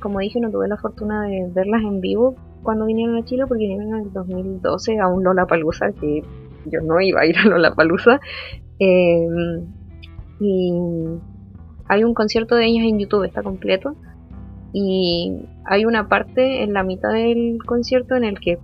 como 0.00 0.20
dije, 0.20 0.40
no 0.40 0.50
tuve 0.50 0.68
la 0.68 0.78
fortuna 0.78 1.24
de 1.24 1.50
verlas 1.52 1.82
en 1.82 2.00
vivo 2.00 2.34
cuando 2.62 2.86
vinieron 2.86 3.16
a 3.16 3.24
Chile 3.24 3.44
porque 3.46 3.64
vinieron 3.64 3.94
en 3.94 4.06
el 4.06 4.12
2012 4.12 4.98
a 4.98 5.08
un 5.08 5.22
Lollapalooza 5.22 5.92
que 5.92 6.22
yo 6.66 6.80
no 6.80 7.00
iba 7.00 7.20
a 7.20 7.26
ir 7.26 7.36
a 7.36 7.44
Lollapalooza. 7.44 8.20
Eh, 8.78 9.26
y 10.40 10.72
hay 11.88 12.04
un 12.04 12.14
concierto 12.14 12.54
de 12.54 12.66
ellas 12.66 12.84
en 12.84 12.98
YouTube, 12.98 13.24
está 13.24 13.42
completo. 13.42 13.96
Y 14.72 15.46
hay 15.64 15.84
una 15.84 16.08
parte 16.08 16.62
en 16.62 16.72
la 16.72 16.82
mitad 16.82 17.12
del 17.12 17.58
concierto 17.64 18.16
en 18.16 18.24
el 18.24 18.38
que 18.38 18.58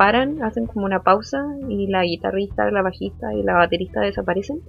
paran, 0.00 0.42
hacen 0.42 0.64
como 0.64 0.86
una 0.86 1.02
pausa 1.02 1.44
y 1.68 1.86
la 1.86 2.04
guitarrista, 2.04 2.70
la 2.70 2.80
bajista 2.80 3.34
y 3.34 3.42
la 3.42 3.52
baterista 3.52 4.00
desaparecen. 4.00 4.62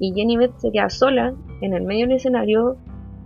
Y 0.00 0.12
Jenny 0.14 0.36
Beth 0.36 0.58
se 0.58 0.72
queda 0.72 0.90
sola 0.90 1.32
en 1.60 1.74
el 1.74 1.84
medio 1.84 2.08
del 2.08 2.16
escenario, 2.16 2.76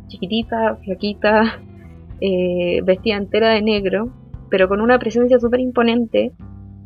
chiquitita, 0.09 0.77
flaquita, 0.85 1.59
eh, 2.21 2.83
vestida 2.85 3.17
entera 3.17 3.49
de 3.49 3.63
negro, 3.63 4.13
pero 4.51 4.69
con 4.69 4.83
una 4.83 4.99
presencia 4.99 5.39
súper 5.39 5.61
imponente 5.61 6.33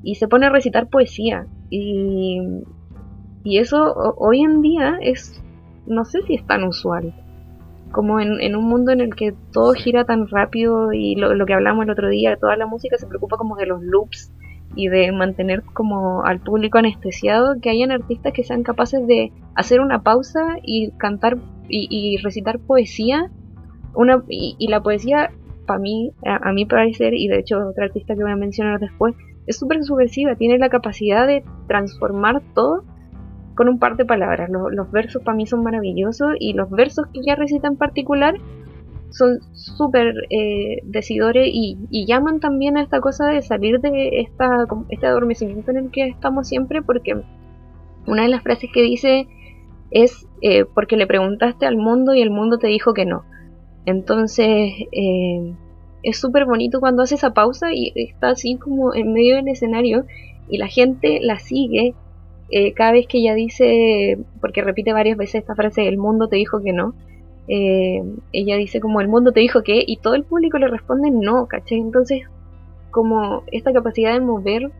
y 0.05 0.15
se 0.15 0.29
pone 0.29 0.47
a 0.47 0.51
recitar 0.51 0.87
poesía. 0.91 1.49
Y, 1.69 2.41
y 3.43 3.59
eso 3.59 3.95
hoy 4.17 4.43
en 4.43 4.63
día 4.63 4.97
es, 5.01 5.43
no 5.89 6.05
sé 6.05 6.23
si 6.23 6.37
es 6.37 6.47
tan 6.47 6.63
usual 6.63 7.13
como 7.97 8.21
en, 8.21 8.55
un 8.55 8.69
mundo 8.69 8.93
en 8.93 9.01
el 9.01 9.15
que 9.15 9.33
todo 9.55 9.73
gira 9.73 10.05
tan 10.05 10.29
rápido 10.29 10.93
y 10.93 11.15
lo, 11.15 11.47
que 11.47 11.55
hablamos 11.55 11.83
el 11.83 11.91
otro 11.91 12.11
día, 12.11 12.37
toda 12.37 12.55
la 12.55 12.67
música 12.67 12.99
se 12.99 13.07
preocupa 13.07 13.39
como 13.39 13.57
de 13.57 13.65
los 13.65 13.83
loops 13.83 14.31
y 14.75 14.89
de 14.89 15.13
mantener 15.13 15.63
como 15.63 16.23
al 16.23 16.41
público 16.41 16.77
anestesiado, 16.77 17.59
que 17.59 17.71
hayan 17.71 17.93
artistas 17.93 18.35
que 18.35 18.45
sean 18.45 18.65
capaces 18.65 19.07
de 19.07 19.33
hacer 19.55 19.81
una 19.81 20.03
pausa 20.03 20.59
y 20.63 20.91
cantar 20.99 21.39
y, 21.71 22.19
recitar 22.19 22.59
poesía. 22.59 23.31
Una, 23.95 24.23
y, 24.29 24.69
la 24.69 24.83
poesía, 24.83 25.31
para 25.67 25.79
mí, 25.79 26.13
a, 26.27 26.51
a, 26.51 26.53
mi 26.53 26.67
parecer, 26.67 27.15
y 27.15 27.29
de 27.29 27.39
hecho 27.39 27.67
otra 27.67 27.87
artista 27.87 28.15
que 28.15 28.23
voy 28.23 28.33
a 28.33 28.37
mencionar 28.37 28.79
después, 28.79 29.15
es 29.47 29.57
súper 29.57 29.83
subversiva, 29.85 30.37
tiene 30.37 30.59
la 30.59 30.69
capacidad 30.69 31.27
de 31.27 31.45
transformar 31.67 32.43
todo 32.55 32.85
con 33.57 33.69
un 33.69 33.81
par 33.81 33.97
de 33.97 34.05
palabras. 34.05 34.49
Los, 34.51 34.91
versos 34.93 35.23
para 35.23 35.37
mí 35.37 35.47
son 35.47 35.65
maravillosos 35.65 36.35
y 36.39 36.53
los 36.53 36.71
versos 36.71 37.07
que 37.13 37.21
ella 37.21 37.35
recita 37.35 37.67
en 37.67 37.77
particular 37.77 38.37
son 39.11 39.39
súper 39.53 40.15
eh, 40.31 40.83
decidores 40.85 41.49
y, 41.51 42.07
llaman 42.07 42.39
también 42.39 42.77
a 42.77 42.83
esta 42.83 43.01
cosa 43.01 43.27
de 43.27 43.43
salir 43.43 43.81
de 43.81 44.21
esta, 44.21 44.67
este 44.91 45.07
adormecimiento 45.07 45.71
en 45.71 45.79
el 45.79 45.91
que 45.91 46.07
estamos 46.07 46.47
siempre 46.47 46.83
porque 46.83 47.23
una 48.07 48.23
de 48.23 48.29
las 48.29 48.43
frases 48.43 48.71
que 48.73 48.83
dice 48.83 49.27
es 49.91 50.29
eh, 50.43 50.65
porque 50.67 50.97
le 50.97 51.07
preguntaste 51.07 51.67
al 51.67 51.77
mundo 51.77 52.15
y 52.15 52.21
el 52.21 52.31
mundo 52.31 52.59
te 52.59 52.67
dijo 52.67 52.93
que 52.93 53.07
no. 53.07 53.25
Entonces 53.87 54.73
eh, 54.93 55.55
es 56.03 56.19
súper 56.19 56.45
bonito 56.45 56.81
cuando 56.81 57.03
hace 57.03 57.15
esa 57.15 57.33
pausa 57.33 57.73
y 57.73 57.93
está 57.95 58.31
así 58.31 58.57
como 58.57 58.95
en 58.95 59.13
medio 59.13 59.37
del 59.37 59.49
escenario 59.49 60.05
y 60.49 60.59
la 60.59 60.67
gente 60.67 61.21
la 61.23 61.39
sigue 61.39 61.95
eh, 62.51 62.73
cada 62.73 62.93
vez 62.93 63.07
que 63.07 63.19
ella 63.19 63.35
dice, 63.35 64.19
porque 64.41 64.63
repite 64.63 64.93
varias 64.93 65.17
veces 65.17 65.37
esta 65.37 65.55
frase, 65.55 65.89
el 65.89 65.99
mundo 65.99 66.29
te 66.29 66.37
dijo 66.37 66.63
que 66.63 66.73
no, 66.73 66.95
eh, 67.49 68.03
ella 68.33 68.57
dice 68.57 68.81
como 68.81 69.01
el 69.01 69.09
mundo 69.09 69.33
te 69.33 69.41
dijo 69.41 69.63
que, 69.63 69.83
y 69.87 69.99
todo 69.99 70.15
el 70.15 70.25
público 70.25 70.59
le 70.59 70.69
responde 70.69 71.11
no, 71.11 71.47
¿cachai? 71.47 71.79
Entonces, 71.79 72.23
como 72.91 73.43
esta 73.53 73.73
capacidad 73.73 74.13
de 74.13 74.21
mover 74.21 74.71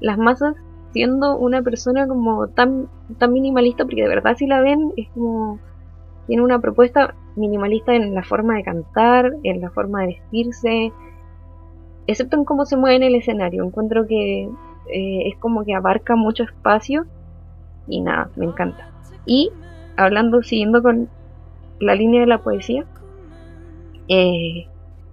las 0.00 0.18
masas 0.18 0.54
siendo 0.92 1.36
una 1.36 1.62
persona 1.62 2.06
como 2.06 2.48
tan, 2.48 2.88
tan 3.18 3.32
minimalista, 3.32 3.84
porque 3.84 4.02
de 4.02 4.08
verdad 4.08 4.36
si 4.36 4.46
la 4.46 4.60
ven 4.60 4.92
es 4.96 5.08
como 5.08 5.58
tiene 6.26 6.42
una 6.42 6.60
propuesta 6.60 7.14
minimalista 7.36 7.94
en 7.94 8.14
la 8.14 8.22
forma 8.22 8.54
de 8.54 8.62
cantar, 8.62 9.32
en 9.42 9.60
la 9.60 9.70
forma 9.70 10.02
de 10.02 10.06
vestirse, 10.06 10.92
excepto 12.06 12.36
en 12.36 12.44
cómo 12.44 12.64
se 12.64 12.76
mueve 12.76 12.96
en 12.96 13.02
el 13.02 13.14
escenario. 13.16 13.64
Encuentro 13.64 14.06
que 14.06 14.48
eh, 14.88 15.28
es 15.28 15.36
como 15.38 15.64
que 15.64 15.74
abarca 15.74 16.16
mucho 16.16 16.42
espacio 16.42 17.06
y 17.86 18.00
nada, 18.00 18.30
me 18.36 18.46
encanta. 18.46 18.90
Y 19.26 19.50
hablando, 19.96 20.42
siguiendo 20.42 20.82
con 20.82 21.08
la 21.80 21.94
línea 21.94 22.20
de 22.20 22.26
la 22.26 22.38
poesía, 22.38 22.84
eh, 24.08 24.66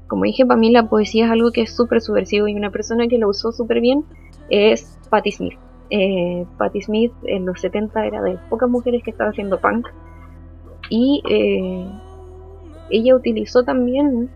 como 0.07 0.23
dije, 0.23 0.45
para 0.45 0.59
mí 0.59 0.71
la 0.71 0.89
poesía 0.89 1.25
es 1.25 1.31
algo 1.31 1.51
que 1.51 1.61
es 1.61 1.75
súper 1.75 2.01
subversivo 2.01 2.47
y 2.47 2.55
una 2.55 2.69
persona 2.69 3.07
que 3.07 3.17
lo 3.17 3.29
usó 3.29 3.51
súper 3.51 3.79
bien 3.79 4.03
es 4.49 4.99
Patti 5.09 5.31
Smith. 5.31 5.57
Eh, 5.89 6.45
Patti 6.57 6.81
Smith 6.81 7.13
en 7.23 7.45
los 7.45 7.61
70 7.61 8.05
era 8.05 8.21
de 8.21 8.37
pocas 8.49 8.69
mujeres 8.69 9.03
que 9.03 9.11
estaba 9.11 9.29
haciendo 9.29 9.59
punk 9.59 9.87
y 10.89 11.21
ella 12.89 13.15
utilizó 13.15 13.63
también 13.63 14.29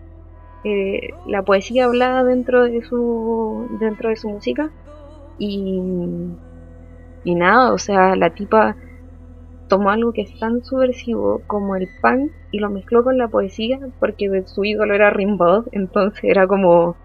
la 1.28 1.44
poesía 1.44 1.86
hablada 1.86 2.24
dentro 2.24 2.64
de 2.64 2.82
su 2.82 3.68
dentro 3.80 4.10
de 4.10 4.16
su 4.16 4.30
música 4.30 4.72
y, 5.38 5.82
y 7.24 7.36
nada, 7.36 7.74
o 7.74 7.78
sea, 7.78 8.16
la 8.16 8.30
tipa 8.32 8.76
tomó 9.68 9.90
algo 9.90 10.14
que 10.14 10.22
es 10.22 10.40
tan 10.40 10.64
subversivo 10.64 11.42
como 11.48 11.76
el 11.76 11.90
punk 12.02 12.32
y 12.52 12.60
lo 12.60 12.70
mezcló 12.70 13.04
con 13.04 13.18
la 13.18 13.28
poesía 13.28 13.80
porque 14.00 14.44
su 14.46 14.64
ídolo 14.64 14.94
era 14.94 15.10
Rimbaud, 15.10 15.68
entonces 15.72 16.24
era 16.24 16.48
como 16.48 16.96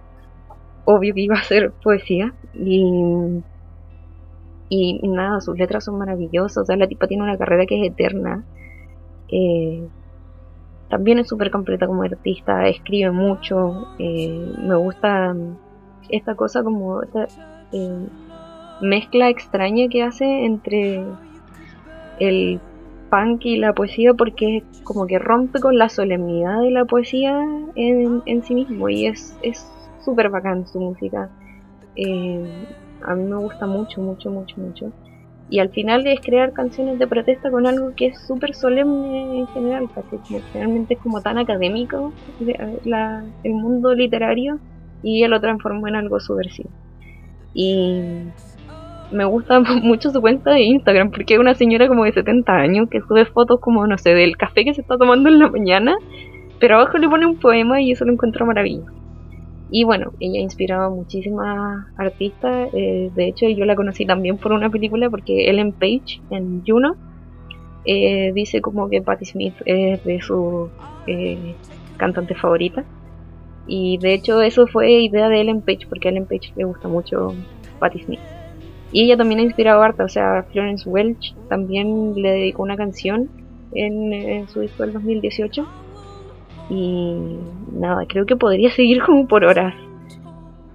obvio 0.85 1.15
que 1.15 1.21
iba 1.23 1.37
a 1.37 1.43
ser 1.43 1.73
poesía 1.83 2.35
y, 2.55 3.43
y, 4.69 5.09
nada, 5.09 5.41
sus 5.41 5.59
letras 5.59 5.85
son 5.85 5.99
maravillosas, 5.99 6.63
o 6.63 6.65
sea, 6.65 6.77
la 6.77 6.87
tipa 6.87 7.07
tiene 7.07 7.25
una 7.25 7.39
carrera 7.39 7.67
que 7.67 7.81
es 7.81 7.93
eterna. 7.93 8.45
Eh, 9.29 9.87
también 10.89 11.21
es 11.21 11.29
súper 11.29 11.51
completa 11.51 11.87
como 11.87 12.03
artista, 12.03 12.67
escribe 12.67 13.13
mucho, 13.13 13.89
eh, 13.99 14.53
me 14.59 14.75
gusta 14.75 15.37
esta 16.09 16.35
cosa 16.35 16.65
como 16.65 17.01
eh, 17.03 18.09
mezcla 18.81 19.29
extraña 19.29 19.89
que 19.89 20.03
hace 20.03 20.45
entre 20.45 21.05
el 22.19 22.61
punk 23.11 23.45
y 23.45 23.57
la 23.57 23.73
poesía 23.73 24.15
porque 24.15 24.63
como 24.85 25.07
que 25.07 25.19
rompe 25.19 25.61
con 25.61 25.79
la 25.79 25.89
solemnidad 25.89 26.61
de 26.61 26.71
la 26.71 26.85
poesía 26.85 27.41
en, 27.75 28.43
sí 28.43 28.55
mismo 28.55 28.89
y 28.89 29.07
es 29.07 29.37
súper 30.05 30.31
bacán 30.31 30.67
su 30.67 30.81
música. 30.81 31.31
Eh, 31.97 32.67
a 33.03 33.15
mí 33.15 33.25
me 33.25 33.37
gusta 33.37 33.67
mucho, 33.67 34.01
mucho, 34.01 34.31
mucho, 34.31 34.61
mucho. 34.61 34.93
Y 35.49 35.59
al 35.59 35.71
final 35.71 36.07
es 36.07 36.21
crear 36.21 36.53
canciones 36.53 36.99
de 36.99 37.07
protesta 37.09 37.51
con 37.51 37.67
algo 37.67 37.93
que 37.97 38.07
es 38.07 38.21
súper 38.21 38.55
solemne 38.55 39.41
en 39.41 39.47
general, 39.49 39.89
porque 39.93 40.19
generalmente 40.53 40.95
es 40.95 41.01
como 41.01 41.21
tan 41.23 41.39
académico 41.39 42.13
el 42.39 43.53
mundo 43.53 43.95
literario 43.95 44.61
y 45.03 45.25
él 45.25 45.31
lo 45.33 45.41
transformó 45.41 45.89
en 45.89 45.97
algo 45.97 46.21
subversivo. 46.21 46.71
Y 47.53 48.23
me 49.11 49.25
gusta 49.25 49.61
mucho 49.83 50.11
su 50.11 50.21
cuenta 50.21 50.53
de 50.53 50.63
Instagram 50.63 51.11
porque 51.11 51.35
es 51.35 51.41
una 51.41 51.55
señora 51.55 51.89
como 51.89 52.05
de 52.05 52.13
70 52.13 52.53
años 52.53 52.89
que 52.89 53.01
sube 53.01 53.25
fotos 53.27 53.61
como, 53.61 53.87
no 53.87 53.99
sé, 53.99 54.15
del 54.15 54.37
café 54.37 54.65
que 54.65 54.75
se 54.75 54.81
está 54.81 54.97
tomando 54.97 55.29
en 55.29 55.39
la 55.39 55.51
mañana, 55.51 55.97
pero 56.59 56.77
abajo 56.77 56.99
le 56.99 57.09
pone 57.09 57.27
un 57.27 57.39
poema 57.39 57.81
y 57.81 57.93
eso 57.93 58.05
lo 58.05 58.13
encuentro 58.13 58.47
maravilloso. 58.47 58.93
Y 59.73 59.85
bueno, 59.85 60.13
ella 60.19 60.41
ha 60.41 60.43
inspirado 60.43 60.87
a 60.87 60.91
muchísimas 60.91 61.87
artistas, 61.97 62.71
eh, 62.75 63.11
de 63.15 63.29
hecho 63.29 63.49
yo 63.49 63.65
la 63.65 63.77
conocí 63.77 64.05
también 64.05 64.37
por 64.37 64.53
una 64.53 64.69
película 64.69 65.09
porque 65.09 65.49
Ellen 65.49 65.73
Page 65.73 66.21
en 66.31 66.65
Juno 66.67 66.97
eh, 67.85 68.33
dice 68.35 68.61
como 68.61 68.89
que 68.89 69.01
Patti 69.01 69.25
Smith 69.25 69.55
es 69.65 70.05
de 70.05 70.21
su 70.21 70.69
eh, 71.07 71.55
cantante 71.97 72.35
favorita. 72.35 72.85
Y 73.67 73.99
de 73.99 74.15
hecho 74.15 74.41
eso 74.43 74.67
fue 74.67 74.91
idea 74.91 75.29
de 75.29 75.41
Ellen 75.41 75.61
Page, 75.61 75.87
porque 75.89 76.09
a 76.09 76.11
Ellen 76.11 76.27
Page 76.27 76.53
le 76.57 76.65
gusta 76.65 76.89
mucho 76.89 77.35
Patti 77.79 78.01
Smith. 78.01 78.21
Y 78.93 79.05
ella 79.05 79.17
también 79.17 79.41
ha 79.41 79.45
inspirado 79.45 79.83
a 79.83 79.87
harta, 79.87 80.05
o 80.05 80.09
sea, 80.09 80.45
Florence 80.51 80.89
Welch 80.89 81.35
también 81.49 82.15
le 82.17 82.33
dedicó 82.33 82.63
una 82.63 82.77
canción 82.77 83.29
en, 83.73 84.49
su 84.49 84.61
disco 84.61 84.83
del 84.83 84.93
2018. 84.95 85.67
Y 86.71 87.17
nada, 87.73 88.05
creo 88.07 88.27
que 88.27 88.37
podría 88.37 88.71
seguir 88.75 89.03
como 89.03 89.27
por 89.27 89.45
horas 89.45 89.75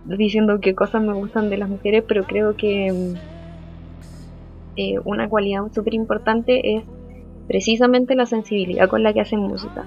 diciendo 0.05 0.59
qué 0.61 0.75
cosas 0.75 1.01
me 1.01 1.13
gustan 1.13 1.49
de 1.49 1.57
las 1.57 1.67
mujeres, 1.67 2.03
pero 2.07 2.25
creo 2.25 2.55
que 2.55 3.15
eh, 4.75 4.99
una 5.03 5.27
cualidad 5.27 5.63
súper 5.73 5.95
importante 5.95 6.77
es 6.77 6.83
precisamente 7.47 8.15
la 8.15 8.25
sensibilidad 8.25 8.87
con 8.87 9.03
la 9.03 9.13
que 9.13 9.21
hacen 9.21 9.39
música. 9.39 9.85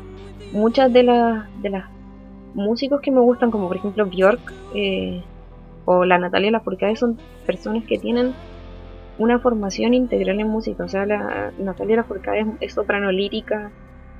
Muchas 0.52 0.92
de 0.92 1.02
las 1.04 1.62
de 1.62 1.70
las 1.70 1.84
músicos 2.54 3.00
que 3.00 3.10
me 3.10 3.20
gustan, 3.20 3.50
como 3.50 3.68
por 3.68 3.76
ejemplo 3.76 4.06
Björk 4.06 4.52
eh, 4.74 5.22
o 5.90 6.04
la 6.04 6.18
Natalia 6.18 6.50
Lafourcade, 6.50 6.96
son 6.96 7.16
personas 7.46 7.82
que 7.84 7.96
tienen 7.96 8.34
una 9.16 9.38
formación 9.38 9.94
integral 9.94 10.38
en 10.38 10.46
música. 10.46 10.84
O 10.84 10.88
sea, 10.88 11.06
la 11.06 11.50
Natalia 11.58 11.96
Lafourcade 11.96 12.40
es, 12.40 12.46
es 12.60 12.74
soprano 12.74 13.10
lírica, 13.10 13.70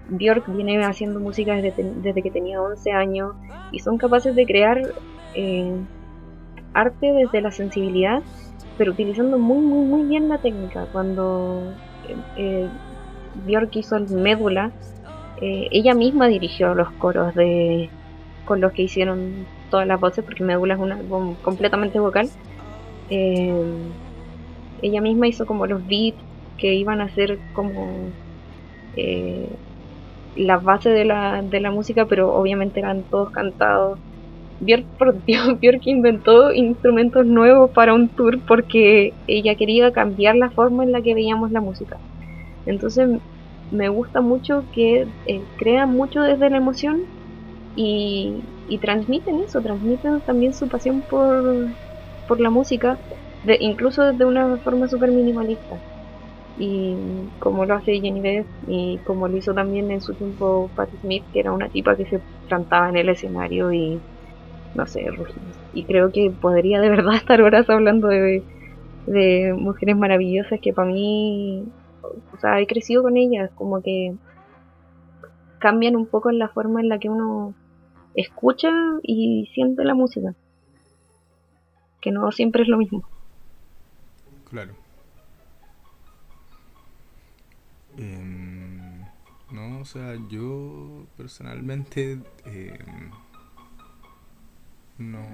Björk 0.08 0.48
viene 0.48 0.82
haciendo 0.82 1.20
música 1.20 1.56
desde, 1.56 1.92
desde, 1.96 2.22
que 2.22 2.30
tenía 2.30 2.62
11 2.62 2.90
años 2.92 3.34
y 3.70 3.80
son 3.80 3.98
capaces 3.98 4.34
de 4.34 4.46
crear 4.46 4.80
eh, 5.34 5.76
arte 6.72 7.12
desde 7.12 7.42
la 7.42 7.50
sensibilidad, 7.50 8.22
pero 8.78 8.92
utilizando 8.92 9.38
muy, 9.38 9.62
muy, 9.62 9.84
muy 9.84 10.08
bien 10.08 10.30
la 10.30 10.38
técnica. 10.38 10.86
Cuando 10.90 11.74
eh, 12.08 12.16
eh 12.38 12.68
Björk 13.46 13.76
hizo 13.76 13.96
el 13.96 14.08
Médula, 14.08 14.72
eh, 15.42 15.68
ella 15.70 15.92
misma 15.92 16.28
dirigió 16.28 16.74
los 16.74 16.90
coros 16.92 17.34
de 17.34 17.90
con 18.46 18.62
los 18.62 18.72
que 18.72 18.84
hicieron 18.84 19.46
todas 19.70 19.86
las 19.86 20.00
voces, 20.00 20.24
porque 20.24 20.44
Médula 20.44 20.74
es 20.74 20.80
un 20.80 20.92
álbum 20.92 21.36
completamente 21.42 21.98
vocal. 22.00 22.28
Eh, 23.10 23.52
ella 24.82 25.00
misma 25.00 25.28
hizo 25.28 25.46
como 25.46 25.66
los 25.66 25.86
beats 25.86 26.18
que 26.56 26.74
iban 26.74 27.00
a 27.00 27.08
ser 27.14 27.38
como 27.52 28.12
eh, 28.96 29.48
la 30.36 30.58
base 30.58 30.90
de 30.90 31.04
la, 31.04 31.42
de 31.42 31.60
la 31.60 31.70
música, 31.70 32.06
pero 32.06 32.34
obviamente 32.34 32.80
eran 32.80 33.04
todos 33.04 33.30
cantados. 33.30 33.98
Björk, 34.60 34.86
Björk 35.60 35.82
inventó 35.86 36.52
instrumentos 36.52 37.26
nuevos 37.26 37.70
para 37.74 37.94
un 37.94 38.08
tour 38.10 38.42
porque 38.46 39.12
ella 39.26 39.54
quería 39.56 39.92
cambiar 39.92 40.36
la 40.36 40.50
forma 40.50 40.84
en 40.84 40.92
la 40.92 41.02
que 41.02 41.14
veíamos 41.14 41.50
la 41.52 41.60
música. 41.60 41.98
Entonces 42.66 43.08
me 43.70 43.88
gusta 43.88 44.20
mucho 44.20 44.64
que 44.72 45.08
eh, 45.26 45.40
crean 45.56 45.90
mucho 45.90 46.22
desde 46.22 46.50
la 46.50 46.58
emoción 46.58 46.98
y, 47.74 48.44
y, 48.68 48.78
transmiten 48.78 49.40
eso, 49.40 49.60
transmiten 49.60 50.20
también 50.22 50.52
su 50.52 50.68
pasión 50.68 51.02
por, 51.02 51.68
por 52.26 52.40
la 52.40 52.50
música, 52.50 52.98
de, 53.44 53.56
incluso 53.60 54.12
de 54.12 54.24
una 54.24 54.56
forma 54.58 54.88
súper 54.88 55.10
minimalista. 55.10 55.76
Y 56.58 56.96
como 57.38 57.64
lo 57.64 57.74
hace 57.74 58.00
Jenny 58.00 58.44
y 58.66 58.98
como 58.98 59.28
lo 59.28 59.36
hizo 59.36 59.54
también 59.54 59.90
en 59.90 60.00
su 60.00 60.12
tiempo 60.14 60.70
Patti 60.74 60.96
Smith, 60.98 61.24
que 61.32 61.40
era 61.40 61.52
una 61.52 61.68
tipa 61.68 61.96
que 61.96 62.06
se 62.06 62.20
plantaba 62.48 62.88
en 62.88 62.96
el 62.96 63.08
escenario 63.08 63.72
y 63.72 64.00
no 64.74 64.86
sé, 64.86 65.06
y 65.72 65.84
creo 65.84 66.12
que 66.12 66.30
podría 66.30 66.80
de 66.80 66.88
verdad 66.88 67.14
estar 67.16 67.40
horas 67.42 67.68
hablando 67.70 68.08
de, 68.08 68.42
de 69.06 69.54
mujeres 69.56 69.96
maravillosas 69.96 70.60
que 70.60 70.72
para 70.72 70.88
mí, 70.88 71.64
o 72.02 72.38
sea, 72.40 72.60
he 72.60 72.66
crecido 72.66 73.02
con 73.02 73.16
ellas, 73.16 73.50
como 73.54 73.82
que 73.82 74.14
cambian 75.58 75.96
un 75.96 76.06
poco 76.06 76.30
en 76.30 76.38
la 76.38 76.48
forma 76.48 76.80
en 76.80 76.88
la 76.88 76.98
que 76.98 77.08
uno 77.08 77.54
escucha 78.20 78.68
y 79.02 79.48
siente 79.54 79.84
la 79.84 79.94
música, 79.94 80.34
que 82.00 82.10
no 82.10 82.30
siempre 82.32 82.62
es 82.62 82.68
lo 82.68 82.78
mismo. 82.78 83.08
Claro. 84.50 84.74
Em, 87.96 89.04
no, 89.50 89.80
o 89.80 89.84
sea, 89.84 90.16
yo 90.28 91.06
personalmente 91.16 92.18
em, 92.44 93.10
no, 94.98 95.24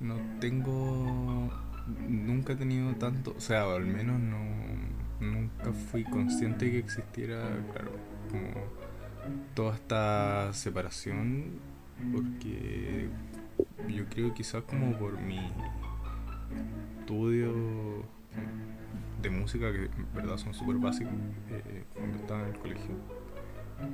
no 0.00 0.16
tengo, 0.40 1.50
nunca 2.08 2.52
he 2.52 2.56
tenido 2.56 2.94
tanto, 2.94 3.34
o 3.36 3.40
sea, 3.40 3.64
al 3.64 3.86
menos 3.86 4.20
no, 4.20 4.38
nunca 5.20 5.72
fui 5.72 6.04
consciente 6.04 6.70
que 6.70 6.78
existiera, 6.78 7.40
claro, 7.72 7.92
como 8.30 8.83
toda 9.54 9.74
esta 9.74 10.52
separación, 10.52 11.60
porque 12.12 13.08
yo 13.88 14.06
creo 14.06 14.34
quizás 14.34 14.62
como 14.64 14.96
por 14.98 15.20
mi 15.20 15.40
estudio 17.00 18.04
de 19.22 19.30
música 19.30 19.72
que 19.72 19.84
en 19.84 20.14
verdad 20.14 20.36
son 20.36 20.54
súper 20.54 20.76
básicos 20.76 21.14
eh, 21.50 21.84
cuando 21.94 22.18
estaba 22.18 22.42
en 22.42 22.54
el 22.54 22.58
colegio. 22.58 22.94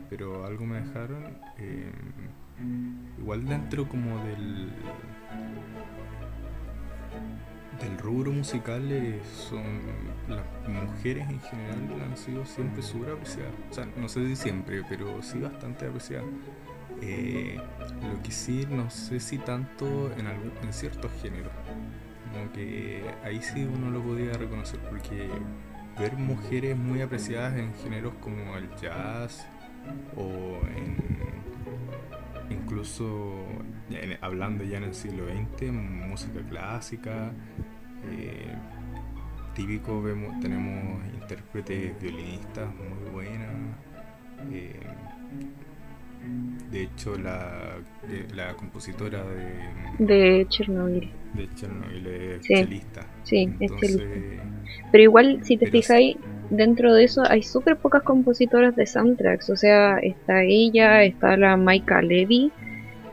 Pero 0.09 0.45
algo 0.45 0.67
me 0.67 0.81
dejaron. 0.81 1.39
Eh, 1.59 1.93
igual 3.19 3.47
dentro 3.47 3.89
como 3.89 4.23
del 4.25 4.71
del 7.81 7.99
rubro 7.99 8.31
musical 8.33 8.91
eh, 8.91 9.21
son 9.49 9.65
las 10.29 10.45
mujeres 10.69 11.29
en 11.29 11.41
general 11.41 12.03
han 12.03 12.17
sido 12.17 12.45
siempre 12.45 12.83
súper 12.83 13.13
apreciadas. 13.13 13.53
O 13.71 13.75
sea, 13.75 13.89
no 13.97 14.09
sé 14.09 14.27
si 14.27 14.37
siempre, 14.37 14.83
pero 14.89 15.23
sí 15.23 15.39
bastante 15.39 15.87
apreciadas. 15.87 16.27
lo 17.01 18.23
que 18.23 18.31
sí, 18.31 18.67
no 18.69 18.91
sé 18.91 19.21
si 19.21 19.39
tanto 19.39 20.13
en, 20.19 20.27
algún, 20.27 20.53
en 20.63 20.73
ciertos 20.73 21.11
géneros 21.23 21.53
como 22.33 22.53
que 22.53 23.03
ahí 23.25 23.41
sí 23.43 23.65
uno 23.65 23.91
lo 23.91 24.03
podía 24.03 24.33
reconocer 24.35 24.81
porque 24.89 25.29
ver 25.99 26.15
mujeres 26.17 26.77
muy 26.77 27.03
apreciadas 27.03 27.59
en 27.59 27.75
géneros 27.75 28.15
como 28.21 28.57
el 28.57 28.69
jazz 28.77 29.47
o 30.17 30.61
en 30.77 30.97
incluso 32.51 33.45
hablando 34.21 34.65
ya 34.65 34.79
en 34.79 34.85
el 34.85 34.95
siglo 34.95 35.25
XX 35.27 35.73
música 35.73 36.41
clásica 36.49 37.33
eh, 38.11 38.55
típico 39.55 40.03
vemos 40.03 40.39
tenemos 40.41 41.03
intérpretes 41.15 42.01
violinistas 42.01 42.69
muy 42.75 43.11
buenas 43.11 43.51
eh, 44.53 44.81
de 46.71 46.83
hecho 46.83 47.17
la, 47.17 47.79
la 48.35 48.55
compositora 48.55 49.25
de 49.25 50.05
de 50.05 50.47
Chernobyl 50.49 51.21
de 51.35 51.49
Chernobyl 51.55 52.07
es 52.07 52.47
sí, 52.47 52.55
chelista. 52.55 53.07
Sí, 53.23 53.53
es 53.61 53.77
chelista. 53.77 54.05
Pero 54.91 55.05
igual, 55.05 55.41
si 55.43 55.57
te 55.57 55.71
fijáis, 55.71 56.17
dentro 56.51 56.95
de 56.95 57.05
eso 57.05 57.23
hay 57.29 57.43
súper 57.43 57.77
pocas 57.77 58.03
compositoras 58.03 58.77
de 58.77 58.87
soundtracks. 58.87 59.51
O 59.51 59.57
sea, 59.57 59.99
está 59.99 60.43
ella, 60.43 61.03
está 61.05 61.37
la 61.37 61.57
Maika 61.57 62.03
Levy, 62.03 62.53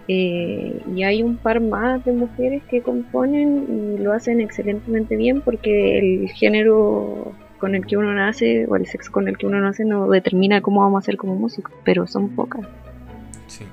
eh, 0.10 0.82
y 0.96 1.04
hay 1.04 1.22
un 1.22 1.36
par 1.36 1.60
más 1.60 2.04
de 2.06 2.14
mujeres 2.14 2.64
que 2.70 2.82
componen 2.82 3.98
y 3.98 4.02
lo 4.02 4.14
hacen 4.14 4.40
excelentemente 4.40 5.18
bien 5.18 5.42
porque 5.42 6.00
el 6.00 6.30
género 6.30 7.34
con 7.60 7.76
el 7.76 7.86
que 7.86 7.98
uno 7.98 8.14
nace 8.14 8.66
o 8.68 8.78
el 8.78 8.86
sexo 8.86 9.12
con 9.12 9.28
el 9.28 9.38
que 9.38 9.48
uno 9.48 9.60
nace 9.60 9.84
no 9.84 10.08
determina 10.08 10.62
cómo 10.62 10.82
vamos 10.82 11.04
a 11.04 11.06
ser 11.06 11.18
como 11.18 11.36
músicos, 11.36 11.74
pero 11.84 12.08
son 12.08 12.30
pocas. 12.30 12.66
Sí. 13.48 13.66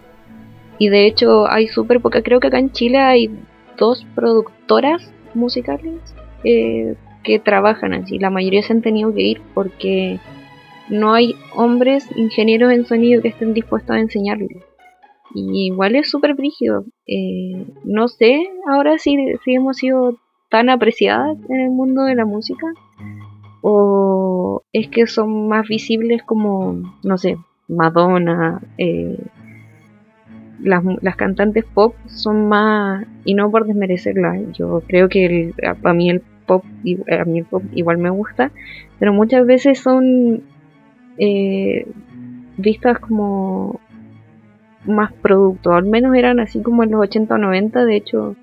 Y 0.78 0.88
de 0.88 1.06
hecho 1.06 1.48
hay 1.48 1.68
súper 1.68 2.00
pocas, 2.00 2.24
creo 2.24 2.40
que 2.40 2.48
acá 2.48 2.58
en 2.58 2.72
Chile 2.72 2.98
hay 2.98 3.30
dos 3.76 4.04
productoras 4.16 5.12
musicales 5.34 6.00
eh, 6.42 6.96
que 7.24 7.40
trabajan 7.40 7.94
así. 7.94 8.18
La 8.18 8.30
mayoría 8.30 8.62
se 8.62 8.72
han 8.72 8.82
tenido 8.82 9.12
que 9.12 9.22
ir 9.22 9.42
porque 9.54 10.20
no 10.88 11.14
hay 11.14 11.34
hombres 11.54 12.08
ingenieros 12.14 12.72
en 12.72 12.84
sonido 12.84 13.22
que 13.22 13.28
estén 13.28 13.54
dispuestos 13.54 13.96
a 13.96 14.00
enseñarles. 14.00 14.62
Y 15.34 15.66
igual 15.66 15.96
es 15.96 16.08
súper 16.08 16.34
brígido. 16.34 16.84
Eh, 17.06 17.66
no 17.82 18.06
sé 18.06 18.40
ahora 18.70 18.98
si, 18.98 19.16
hemos 19.46 19.78
sido 19.78 20.18
tan 20.48 20.70
apreciadas 20.70 21.36
en 21.48 21.60
el 21.60 21.70
mundo 21.70 22.02
de 22.04 22.14
la 22.14 22.24
música 22.24 22.66
o 23.62 24.62
es 24.72 24.88
que 24.88 25.06
son 25.06 25.48
más 25.48 25.66
visibles 25.66 26.22
como, 26.22 26.82
no 27.02 27.18
sé, 27.18 27.38
Madonna, 27.66 28.60
eh, 28.76 29.18
las, 30.60 30.82
las 31.00 31.16
cantantes 31.16 31.64
pop 31.64 31.94
son 32.06 32.48
más, 32.48 33.06
y 33.24 33.34
no 33.34 33.50
por 33.50 33.66
desmerecerlas, 33.66 34.52
yo 34.52 34.82
creo 34.86 35.08
que 35.08 35.52
a, 35.62 35.92
mí 35.92 36.10
el 36.10 36.22
pop, 36.46 36.64
a 36.64 37.24
mí 37.24 37.38
el 37.38 37.44
pop 37.44 37.62
igual 37.72 37.98
me 37.98 38.10
gusta, 38.10 38.50
pero 38.98 39.12
muchas 39.12 39.46
veces 39.46 39.80
son 39.80 40.42
eh, 41.18 41.86
vistas 42.56 42.98
como 42.98 43.80
más 44.86 45.12
producto, 45.12 45.72
al 45.72 45.86
menos 45.86 46.14
eran 46.14 46.40
así 46.40 46.62
como 46.62 46.84
en 46.84 46.90
los 46.90 47.00
80 47.00 47.34
o 47.34 47.38
90, 47.38 47.84
de 47.84 47.96
hecho 47.96 48.36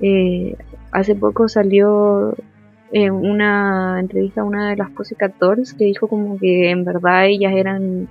eh, 0.00 0.56
hace 0.92 1.14
poco 1.14 1.48
salió 1.48 2.34
eh, 2.92 3.10
una 3.10 3.98
entrevista 4.00 4.40
a 4.40 4.44
una 4.44 4.70
de 4.70 4.76
las 4.76 4.90
Pussycat 4.90 5.36
Dolls 5.38 5.74
que 5.74 5.84
dijo 5.84 6.08
como 6.08 6.38
que 6.38 6.70
en 6.70 6.84
verdad 6.84 7.26
ellas 7.26 7.52
eran 7.54 8.08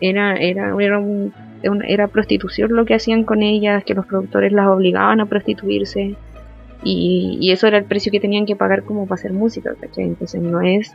era, 0.00 0.36
era, 0.36 0.74
era 0.78 0.98
un 0.98 1.32
era 1.86 2.08
prostitución 2.08 2.74
lo 2.74 2.84
que 2.84 2.94
hacían 2.94 3.24
con 3.24 3.42
ellas, 3.42 3.84
que 3.84 3.94
los 3.94 4.06
productores 4.06 4.52
las 4.52 4.68
obligaban 4.68 5.20
a 5.20 5.26
prostituirse 5.26 6.16
y, 6.84 7.50
eso 7.50 7.66
era 7.66 7.78
el 7.78 7.84
precio 7.84 8.12
que 8.12 8.20
tenían 8.20 8.46
que 8.46 8.56
pagar 8.56 8.84
como 8.84 9.06
para 9.06 9.18
hacer 9.18 9.32
música, 9.32 9.74
Entonces 9.96 10.40
no 10.40 10.60
es, 10.60 10.94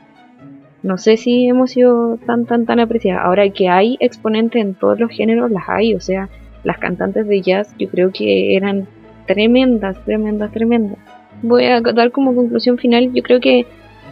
no 0.84 0.98
sé 0.98 1.18
si 1.18 1.48
hemos 1.48 1.72
sido 1.72 2.18
tan, 2.26 2.46
tan, 2.46 2.66
tan 2.66 2.80
apreciadas. 2.80 3.26
Ahora 3.26 3.50
que 3.50 3.70
hay 3.70 3.98
exponentes 4.00 4.62
en 4.62 4.76
todos 4.76 5.00
los 5.00 5.12
géneros, 5.12 5.52
las 5.52 5.68
hay, 5.68 5.96
o 5.96 6.00
sea, 6.00 6.30
las 6.64 6.78
cantantes 6.78 7.28
de 7.28 7.42
jazz 7.42 7.74
yo 7.78 7.90
creo 7.90 8.12
que 8.12 8.56
eran 8.56 8.88
tremendas, 9.26 10.04
tremendas, 10.06 10.52
tremendas. 10.52 10.98
Voy 11.42 11.66
a 11.66 11.82
dar 11.82 12.12
como 12.12 12.36
conclusión 12.36 12.78
final, 12.78 13.12
yo 13.14 13.24
creo 13.24 13.40
que 13.40 13.66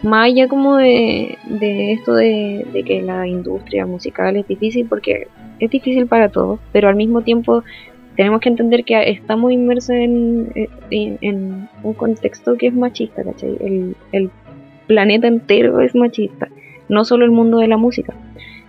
más 0.04 0.26
allá 0.28 0.48
como 0.48 0.78
de, 0.78 1.38
de 1.46 1.94
esto 1.94 2.14
de, 2.14 2.66
de, 2.72 2.84
que 2.84 3.02
la 3.02 3.28
industria 3.28 3.86
musical 3.86 4.36
es 4.36 4.48
difícil, 4.48 4.86
porque 4.88 5.28
es 5.60 5.70
difícil 5.70 6.08
para 6.08 6.30
todos, 6.30 6.60
pero 6.72 6.88
al 6.88 6.96
mismo 6.96 7.22
tiempo 7.22 7.64
tenemos 8.18 8.42
que 8.42 8.50
entender 8.50 8.84
que 8.84 9.12
estamos 9.12 9.52
inmersos 9.52 9.92
en, 9.92 10.70
un 11.84 11.94
contexto 11.94 12.58
que 12.58 12.68
es 12.68 12.74
machista, 12.74 13.24
¿cachai? 13.24 13.56
El, 13.62 13.96
el 14.12 14.32
planeta 14.88 15.28
entero 15.28 15.80
es 15.82 15.94
machista, 15.94 16.50
no 16.90 17.06
solo 17.06 17.26
el 17.26 17.32
mundo 17.32 17.60
de 17.60 17.68
la 17.68 17.78
música. 17.78 18.16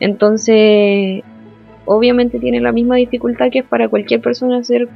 Entonces, 0.00 1.22
obviamente 1.86 2.38
tiene 2.38 2.60
la 2.60 2.72
misma 2.72 2.96
dificultad 2.96 3.50
que 3.50 3.60
es 3.60 3.64
para 3.64 3.88
cualquier 3.88 4.20
persona 4.20 4.58
hacer, 4.58 4.86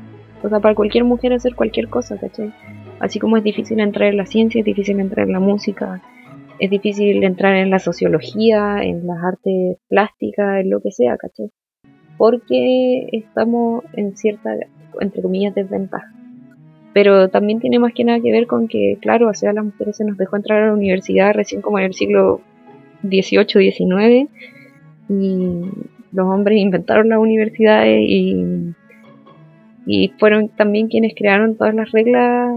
o 0.42 0.48
sea, 0.50 0.60
para 0.60 0.74
cualquier 0.74 1.04
mujer 1.04 1.32
hacer 1.32 1.54
cualquier 1.54 1.88
cosa, 1.88 2.18
¿cachai? 2.18 2.52
Así 3.00 3.18
como 3.18 3.38
es 3.38 3.42
difícil 3.42 3.80
entrar 3.80 4.10
en 4.10 4.18
la 4.18 4.26
ciencia, 4.26 4.58
es 4.58 4.66
difícil 4.66 5.00
entrar 5.00 5.26
en 5.26 5.32
la 5.32 5.40
música, 5.40 6.02
es 6.58 6.68
difícil 6.68 7.24
entrar 7.24 7.56
en 7.56 7.70
la 7.70 7.78
sociología, 7.78 8.82
en 8.82 9.06
las 9.06 9.16
artes 9.24 9.78
plásticas, 9.88 10.60
en 10.60 10.68
lo 10.68 10.82
que 10.82 10.90
sea, 10.90 11.16
¿cachai? 11.16 11.50
Porque 12.22 13.08
estamos 13.11 13.82
en 13.94 14.16
cierta, 14.16 14.54
entre 15.00 15.22
comillas, 15.22 15.56
desventaja. 15.56 16.08
Pero 16.92 17.30
también 17.30 17.58
tiene 17.58 17.80
más 17.80 17.94
que 17.94 18.04
nada 18.04 18.20
que 18.20 18.30
ver 18.30 18.46
con 18.46 18.68
que, 18.68 18.96
claro, 19.00 19.28
o 19.28 19.35
sea, 19.35 19.52
las 19.52 19.64
mujeres 19.64 19.96
se 19.96 20.04
nos 20.04 20.16
dejó 20.16 20.37
entrar 20.37 20.62
a 20.62 20.66
la 20.68 20.72
universidad 20.72 21.35
recién 21.35 21.62
como 21.62 21.80
en 21.80 21.87
el 21.87 21.94
siglo 21.94 22.40
XVIII, 23.02 23.72
XIX, 23.72 24.30
y 25.08 25.62
los 26.12 26.26
hombres 26.28 26.61
inventaron 26.61 27.08
las 27.08 27.18
universidades 27.18 28.00
y, 28.08 28.72
y 29.85 30.12
fueron 30.20 30.46
también 30.46 30.87
quienes 30.87 31.16
crearon 31.16 31.56
todas 31.56 31.74
las 31.74 31.90
reglas 31.90 32.56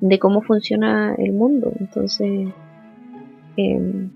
de 0.00 0.18
cómo 0.20 0.40
funciona 0.40 1.16
el 1.18 1.32
mundo. 1.32 1.72
Entonces, 1.80 2.48
em, 3.56 4.10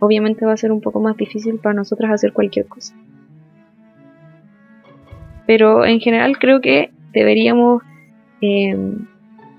obviamente 0.00 0.44
va 0.44 0.52
a 0.52 0.58
ser 0.58 0.70
un 0.70 0.82
poco 0.82 1.00
más 1.00 1.16
difícil 1.16 1.58
para 1.60 1.76
nosotras 1.76 2.12
hacer 2.12 2.34
cualquier 2.34 2.66
cosa. 2.66 2.94
Pero 5.48 5.84
en 5.84 5.98
general 5.98 6.38
creo 6.38 6.60
que 6.60 6.90
deberíamos... 7.12 7.82
Em, 8.40 9.08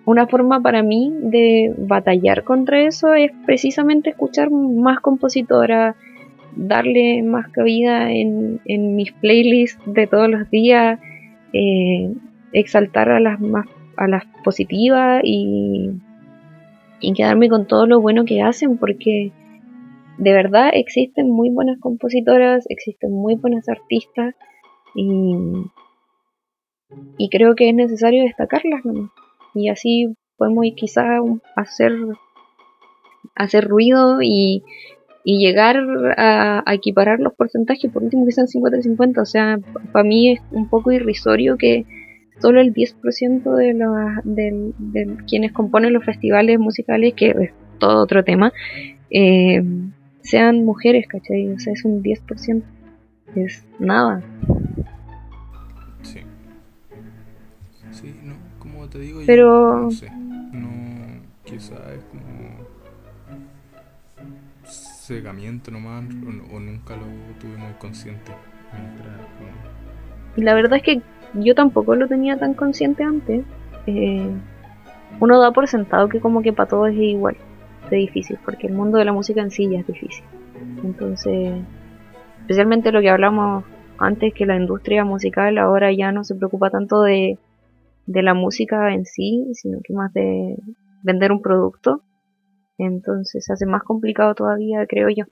una 0.06 0.26
forma 0.26 0.60
para 0.60 0.82
mí 0.82 1.14
de 1.22 1.72
batallar 1.78 2.44
contra 2.44 2.82
eso 2.82 3.14
es 3.14 3.32
precisamente 3.46 4.10
escuchar 4.10 4.50
más 4.50 5.02
compositoras, 5.02 5.96
darle 6.56 7.22
más 7.22 7.48
cabida 7.50 8.12
en, 8.12 8.60
en 8.66 8.96
mis 8.96 9.12
playlists 9.12 9.80
de 9.86 10.08
todos 10.08 10.28
los 10.28 10.50
días, 10.50 11.00
eh, 11.54 12.12
exaltar 12.54 13.10
a 13.10 13.20
las 13.20 13.40
más 13.40 13.68
a 13.98 14.08
las 14.08 14.26
positivas 14.44 15.22
y, 15.24 15.92
y 17.02 17.14
quedarme 17.14 17.50
con 17.50 17.68
todo 17.68 17.86
lo 17.86 18.02
bueno 18.02 18.26
que 18.26 18.42
hacen 18.42 18.78
porque 18.78 19.32
de 20.18 20.34
verdad 20.34 20.72
existen 20.74 21.30
muy 21.30 21.50
buenas 21.50 21.80
compositoras, 21.80 22.66
existen 22.70 23.12
muy 23.12 23.36
buenas 23.36 23.70
artistas 23.70 24.34
y, 24.96 25.36
y 27.18 27.30
creo 27.30 27.56
que 27.56 27.70
es 27.70 27.76
necesario 27.76 28.24
destacarlas 28.24 28.82
y 29.54 29.70
así 29.70 30.16
podemos 30.38 30.66
quizás 30.76 31.22
hacer 31.56 31.94
hacer 33.36 33.68
ruido 33.68 34.22
y, 34.22 34.64
y 35.24 35.40
llegar 35.40 35.78
a, 36.18 36.64
equiparar 36.74 37.20
los 37.20 37.34
porcentajes, 37.34 37.92
por 37.92 38.04
último 38.04 38.26
que 38.26 38.32
sean 38.32 38.48
50-50, 38.48 39.22
o 39.22 39.26
sea, 39.26 39.60
para 39.92 40.04
mí 40.04 40.34
es 40.34 40.42
un 40.52 40.70
poco 40.70 40.92
irrisorio 40.92 41.58
que 41.58 41.86
solo 42.42 42.62
el 42.62 42.74
10% 42.74 43.56
de, 43.56 43.74
los, 43.74 43.92
de, 44.24 45.18
quienes 45.28 45.52
componen 45.52 45.94
los 45.94 46.06
festivales 46.06 46.60
musicales, 46.60 47.14
que 47.16 47.30
es 47.30 47.52
todo 47.80 48.02
otro 48.02 48.24
tema, 48.24 48.54
eh, 49.10 49.62
sean 50.22 50.64
mujeres, 50.64 51.08
¿cachai? 51.08 51.50
O 51.50 51.60
sea, 51.60 51.74
es 51.74 51.86
un 51.86 52.02
10%, 52.02 52.64
es 53.36 53.66
nada. 53.80 54.22
Sí. 56.02 56.22
Sí, 57.92 58.16
no, 58.24 58.36
como 58.60 58.88
te 58.88 59.00
digo, 59.00 59.22
Pero... 59.26 59.82
no 59.84 59.92
sé, 59.92 60.10
no, 60.12 61.22
quizá 61.44 61.76
es 61.94 62.04
como 62.06 62.68
cegamiento 64.64 65.72
nomás 65.72 66.04
o, 66.54 66.60
nunca 66.60 66.96
lo 66.96 67.06
tuve 67.40 67.58
muy 67.58 67.74
consciente. 67.80 68.32
Y 70.36 70.42
la 70.44 70.54
verdad 70.54 70.78
es 70.78 70.84
que 70.84 71.02
yo 71.34 71.56
tampoco 71.56 71.96
lo 71.96 72.08
tenía 72.08 72.38
tan 72.38 72.54
consciente 72.54 73.04
antes. 73.04 73.44
Eh, 73.88 74.30
uno 75.20 75.40
da 75.40 75.52
por 75.52 75.68
sentado 75.68 76.08
que 76.08 76.20
como 76.20 76.42
que 76.42 76.54
para 76.54 76.70
todos 76.70 76.90
es 76.90 76.98
igual 76.98 77.36
de 77.90 77.98
difícil, 77.98 78.38
porque 78.46 78.68
el 78.68 78.74
mundo 78.74 79.00
de 79.00 79.06
la 79.06 79.14
música 79.14 79.42
en 79.42 79.50
sí 79.52 79.68
ya 79.68 79.80
es 79.80 79.88
difícil. 79.88 80.24
Entonces, 80.84 81.56
especialmente 82.50 82.92
lo 82.92 83.00
que 83.00 83.12
hablamos 83.12 83.64
antes, 84.00 84.34
que 84.34 84.48
la 84.48 84.56
industria 84.56 85.06
musical 85.06 85.60
ahora 85.60 85.94
ya 85.94 86.12
no 86.12 86.24
se 86.24 86.34
preocupa 86.34 86.72
tanto 86.72 87.04
de, 87.04 87.38
de 88.08 88.24
la 88.24 88.34
música 88.34 88.92
en 88.92 89.06
sí, 89.06 89.46
sino 89.54 89.78
que 89.84 89.94
más 89.94 90.12
de 90.14 90.58
vender 91.04 91.32
un 91.32 91.44
producto. 91.44 92.02
Entonces 92.80 93.46
se 93.46 93.54
hace 93.54 93.68
más 93.68 93.84
complicado 93.84 94.34
todavía, 94.34 94.84
creo 94.88 95.10
yo. 95.10 95.26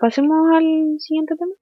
Pasemos 0.00 0.36
al 0.56 0.96
siguiente 0.98 1.36
tema. 1.36 1.54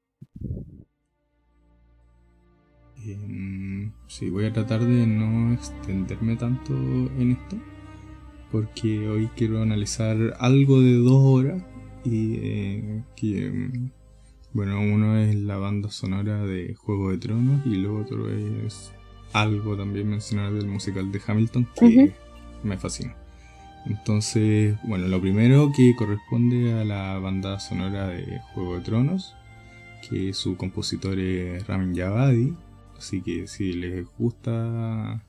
Eh, 3.07 3.92
sí, 4.07 4.31
voy 4.31 4.46
a 4.46 4.53
tratar 4.55 4.81
de 4.81 5.07
no 5.07 5.53
extenderme 5.53 6.37
tanto 6.37 6.72
en 6.72 7.33
esto, 7.33 7.57
porque 8.52 9.08
hoy 9.08 9.28
quiero 9.34 9.62
analizar 9.62 10.36
algo 10.38 10.80
de 10.80 10.94
dos 10.96 11.24
horas 11.24 11.62
y 12.04 12.36
eh, 12.36 13.02
que, 13.16 13.46
em, 13.46 13.90
bueno, 14.52 14.78
uno 14.80 15.16
es 15.18 15.34
la 15.34 15.56
banda 15.56 15.90
sonora 15.90 16.44
de 16.44 16.74
Juego 16.74 17.10
de 17.10 17.18
Tronos 17.18 17.64
y 17.66 17.76
lo 17.76 17.98
otro 17.98 18.28
es 18.30 18.92
algo 19.32 19.76
también 19.76 20.10
mencionar 20.10 20.52
del 20.52 20.66
musical 20.66 21.10
de 21.10 21.20
Hamilton 21.26 21.66
que 21.74 22.12
me 22.62 22.76
fascina. 22.76 23.16
Entonces, 23.86 24.76
bueno, 24.84 25.08
lo 25.08 25.20
primero 25.20 25.72
que 25.74 25.96
corresponde 25.96 26.74
a 26.78 26.84
la 26.84 27.18
banda 27.18 27.58
sonora 27.58 28.08
de 28.08 28.40
Juego 28.52 28.76
de 28.76 28.82
Tronos, 28.82 29.34
que 30.08 30.34
su 30.34 30.56
compositor 30.56 31.18
es 31.18 31.66
Ramin 31.66 31.96
Javadi, 31.96 32.54
así 32.98 33.22
que 33.22 33.46
si 33.48 33.72
les 33.72 34.06
gusta 34.18 35.24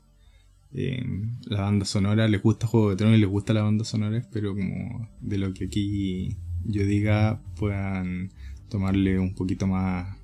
eh, 0.74 1.04
la 1.46 1.62
banda 1.62 1.86
sonora, 1.86 2.28
les 2.28 2.42
gusta 2.42 2.68
Juego 2.68 2.92
de 2.92 2.96
Tronos 2.96 3.18
y 3.18 3.22
les 3.22 3.30
gusta 3.30 3.54
la 3.54 3.64
banda 3.64 3.86
sonora, 3.86 4.18
espero 4.18 4.56
como 4.56 5.10
de 5.22 5.38
lo 5.38 5.54
que 5.54 5.66
aquí 5.66 6.38
yo 6.66 6.86
diga 6.86 7.42
puedan 7.58 8.32
tomarle 8.70 9.20
un 9.20 9.36
poquito 9.36 9.68
más 9.68 10.18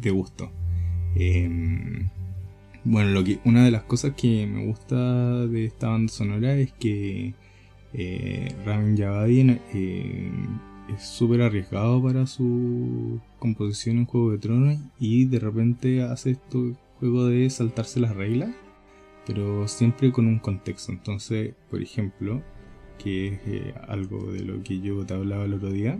de 0.00 0.10
gusto. 0.10 0.50
Eh, 1.16 2.08
bueno, 2.84 3.10
lo 3.10 3.24
que, 3.24 3.38
una 3.44 3.64
de 3.64 3.70
las 3.70 3.84
cosas 3.84 4.12
que 4.14 4.46
me 4.46 4.66
gusta 4.66 5.46
de 5.46 5.64
esta 5.64 5.88
banda 5.88 6.12
sonora 6.12 6.54
es 6.54 6.72
que 6.72 7.32
eh, 7.94 8.54
Ramin 8.66 8.98
Javadi 8.98 9.58
eh, 9.72 10.30
es 10.94 11.02
súper 11.02 11.40
arriesgado 11.40 12.02
para 12.02 12.26
su 12.26 13.20
composición 13.38 13.98
en 13.98 14.04
Juego 14.04 14.32
de 14.32 14.38
Tronos 14.38 14.78
y 14.98 15.24
de 15.24 15.38
repente 15.38 16.02
hace 16.02 16.32
esto 16.32 16.76
juego 16.98 17.26
de 17.26 17.48
saltarse 17.48 18.00
las 18.00 18.14
reglas, 18.14 18.54
pero 19.26 19.66
siempre 19.68 20.12
con 20.12 20.26
un 20.26 20.38
contexto. 20.38 20.92
Entonces, 20.92 21.54
por 21.70 21.82
ejemplo, 21.82 22.42
que 22.98 23.28
es 23.28 23.40
eh, 23.46 23.74
algo 23.88 24.32
de 24.32 24.40
lo 24.40 24.62
que 24.62 24.80
yo 24.80 25.04
te 25.04 25.14
hablaba 25.14 25.44
el 25.44 25.54
otro 25.54 25.70
día, 25.70 25.98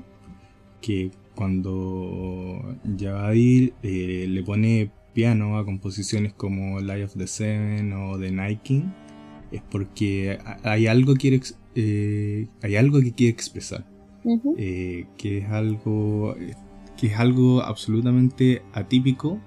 que 0.80 1.10
cuando 1.34 2.76
Javadi 2.98 3.72
eh, 3.82 4.26
le 4.28 4.42
pone 4.42 4.90
piano 5.14 5.56
a 5.56 5.64
composiciones 5.64 6.34
como 6.34 6.80
Life 6.80 7.04
of 7.04 7.16
the 7.16 7.26
Seven 7.26 7.92
o 7.92 8.18
The 8.18 8.30
Nike 8.30 8.84
es 9.50 9.62
porque 9.70 10.38
hay 10.62 10.86
algo 10.86 11.14
que 11.14 11.20
quiere, 11.20 11.40
eh, 11.74 12.48
hay 12.62 12.76
algo 12.76 13.00
que 13.00 13.12
quiere 13.12 13.32
expresar 13.32 13.86
eh, 14.58 15.06
que 15.16 15.38
es 15.38 15.48
algo 15.50 16.34
que 16.98 17.06
es 17.06 17.18
algo 17.18 17.62
absolutamente 17.62 18.62
atípico 18.72 19.40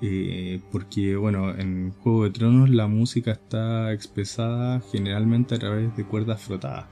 eh, 0.00 0.60
porque 0.70 1.16
bueno 1.16 1.54
en 1.54 1.92
Juego 2.02 2.24
de 2.24 2.30
Tronos 2.30 2.70
la 2.70 2.86
música 2.86 3.32
está 3.32 3.92
expresada 3.92 4.80
generalmente 4.92 5.54
a 5.54 5.58
través 5.58 5.96
de 5.96 6.04
cuerdas 6.04 6.42
frotadas 6.42 6.86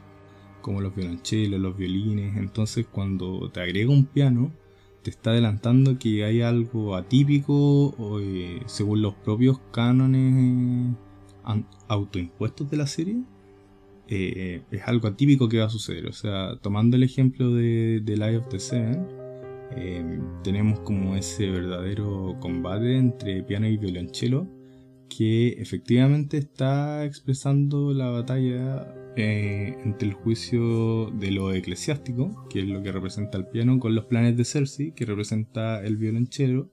como 0.62 0.80
los 0.80 0.94
violonchelos, 0.94 1.60
los 1.60 1.76
violines 1.76 2.36
entonces 2.36 2.86
cuando 2.90 3.50
te 3.50 3.60
agrega 3.60 3.90
un 3.90 4.06
piano 4.06 4.52
te 5.02 5.10
está 5.10 5.30
adelantando 5.30 5.98
que 5.98 6.24
hay 6.24 6.42
algo 6.42 6.94
atípico 6.94 7.94
eh, 8.20 8.60
según 8.66 9.02
los 9.02 9.14
propios 9.14 9.58
cánones 9.72 10.94
eh, 10.94 11.64
autoimpuestos 11.88 12.70
de 12.70 12.76
la 12.76 12.86
serie. 12.86 13.22
Eh, 14.08 14.62
es 14.70 14.82
algo 14.86 15.08
atípico 15.08 15.48
que 15.48 15.58
va 15.58 15.66
a 15.66 15.70
suceder. 15.70 16.06
O 16.06 16.12
sea, 16.12 16.56
tomando 16.60 16.96
el 16.96 17.02
ejemplo 17.02 17.54
de, 17.54 18.02
The 18.04 18.16
Life 18.16 18.36
of 18.38 18.48
the 18.48 18.60
Seven, 18.60 19.06
tenemos 20.42 20.80
como 20.80 21.16
ese 21.16 21.50
verdadero 21.50 22.36
combate 22.40 22.96
entre 22.96 23.42
piano 23.42 23.68
y 23.68 23.76
violonchelo 23.76 24.48
que 25.10 25.48
efectivamente 25.60 26.38
está 26.38 27.04
expresando 27.04 27.92
la 27.92 28.08
batalla 28.08 28.94
eh, 29.16 29.76
entre 29.84 30.08
el 30.08 30.14
juicio 30.14 31.10
de 31.10 31.32
lo 31.32 31.52
eclesiástico, 31.52 32.46
que 32.48 32.60
es 32.60 32.68
lo 32.68 32.82
que 32.82 32.92
representa 32.92 33.36
el 33.36 33.46
piano, 33.46 33.78
con 33.80 33.94
los 33.94 34.06
planes 34.06 34.36
de 34.36 34.44
Cersei, 34.44 34.92
que 34.92 35.04
representa 35.04 35.84
el 35.84 35.96
violonchelo, 35.96 36.70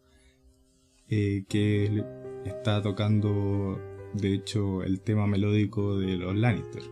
eh, 1.10 1.46
que 1.50 2.04
está 2.46 2.82
tocando 2.82 3.82
de 4.14 4.34
hecho 4.36 4.84
el 4.84 5.02
tema 5.02 5.26
melódico 5.28 5.98
de 5.98 6.16
los 6.16 6.36
Lannister. 6.36 6.84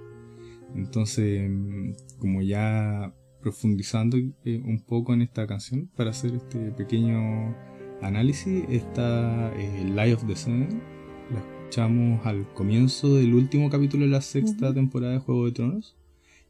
Entonces, 0.75 1.49
como 2.19 2.41
ya 2.41 3.13
profundizando 3.45 4.17
eh, 4.17 4.59
un 4.65 4.79
poco 4.79 5.13
en 5.13 5.21
esta 5.21 5.45
canción 5.45 5.87
para 5.95 6.09
hacer 6.09 6.33
este 6.33 6.71
pequeño 6.71 7.55
análisis, 8.01 8.65
está 8.69 9.53
Life 9.55 10.15
of 10.15 10.25
the 10.25 10.35
Sun, 10.35 10.81
la 11.31 11.39
escuchamos 11.41 12.25
al 12.25 12.51
comienzo 12.55 13.13
del 13.13 13.35
último 13.35 13.69
capítulo 13.69 14.05
de 14.05 14.09
la 14.09 14.21
sexta 14.21 14.73
temporada 14.73 15.13
de 15.13 15.19
Juego 15.19 15.45
de 15.45 15.51
Tronos 15.51 15.95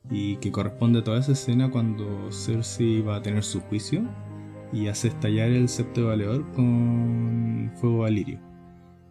y 0.10 0.38
que 0.38 0.54
corresponde 0.54 1.00
a 1.00 1.04
toda 1.04 1.20
esa 1.20 1.34
escena 1.34 1.70
cuando 1.70 2.32
Cersei 2.32 3.02
va 3.02 3.18
a 3.18 3.22
tener 3.22 3.44
su 3.44 3.60
juicio 3.60 4.02
y 4.72 4.88
hace 4.88 5.10
estallar 5.10 5.50
el 5.50 5.68
septo 5.68 6.00
de 6.00 6.08
Valeor 6.08 6.50
con 6.54 7.74
fuego 7.76 8.00
valirio. 8.00 8.40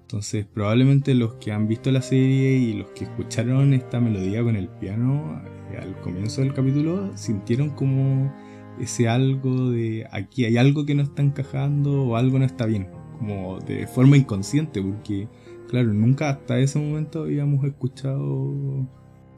Entonces, 0.04 0.44
probablemente 0.44 1.14
los 1.14 1.34
que 1.36 1.50
han 1.50 1.66
visto 1.66 1.90
la 1.90 2.02
serie 2.02 2.52
y 2.52 2.74
los 2.74 2.88
que 2.90 3.04
escucharon 3.04 3.72
esta 3.72 4.00
melodía 4.00 4.42
con 4.42 4.54
el 4.54 4.68
piano 4.68 5.42
eh, 5.72 5.78
al 5.80 5.98
comienzo 6.02 6.42
del 6.42 6.52
capítulo 6.52 7.16
sintieron 7.16 7.70
como 7.70 8.30
ese 8.78 9.08
algo 9.08 9.70
de 9.70 10.06
aquí 10.10 10.44
hay 10.44 10.58
algo 10.58 10.84
que 10.84 10.94
no 10.94 11.02
está 11.02 11.22
encajando 11.22 12.04
o 12.04 12.16
algo 12.16 12.38
no 12.38 12.44
está 12.44 12.66
bien, 12.66 12.88
como 13.18 13.60
de 13.60 13.86
forma 13.86 14.16
inconsciente, 14.18 14.82
porque 14.82 15.26
claro, 15.68 15.94
nunca 15.94 16.28
hasta 16.28 16.58
ese 16.58 16.78
momento 16.78 17.22
habíamos 17.22 17.64
escuchado 17.64 18.26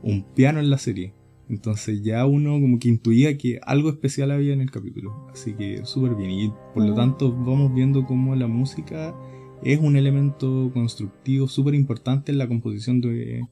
un 0.02 0.24
piano 0.34 0.58
en 0.58 0.70
la 0.70 0.78
serie. 0.78 1.14
Entonces 1.48 2.02
ya 2.02 2.26
uno 2.26 2.60
como 2.60 2.80
que 2.80 2.88
intuía 2.88 3.38
que 3.38 3.60
algo 3.62 3.88
especial 3.88 4.32
había 4.32 4.52
en 4.52 4.60
el 4.60 4.70
capítulo. 4.70 5.28
Así 5.32 5.54
que 5.54 5.84
súper 5.84 6.16
bien. 6.16 6.30
Y 6.30 6.52
por 6.74 6.84
lo 6.84 6.94
tanto 6.94 7.32
vamos 7.32 7.72
viendo 7.72 8.04
cómo 8.04 8.34
la 8.34 8.48
música 8.48 9.14
es 9.62 9.80
un 9.80 9.96
elemento 9.96 10.70
constructivo 10.72 11.48
súper 11.48 11.74
importante 11.74 12.32
en 12.32 12.38
la 12.38 12.48
composición 12.48 13.00
de, 13.00 13.46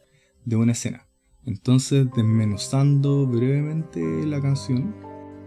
de 0.45 0.57
una 0.57 0.73
escena. 0.73 1.07
Entonces 1.47 2.07
desmenuzando 2.15 3.27
brevemente 3.27 4.01
la 4.27 4.41
canción, 4.41 4.95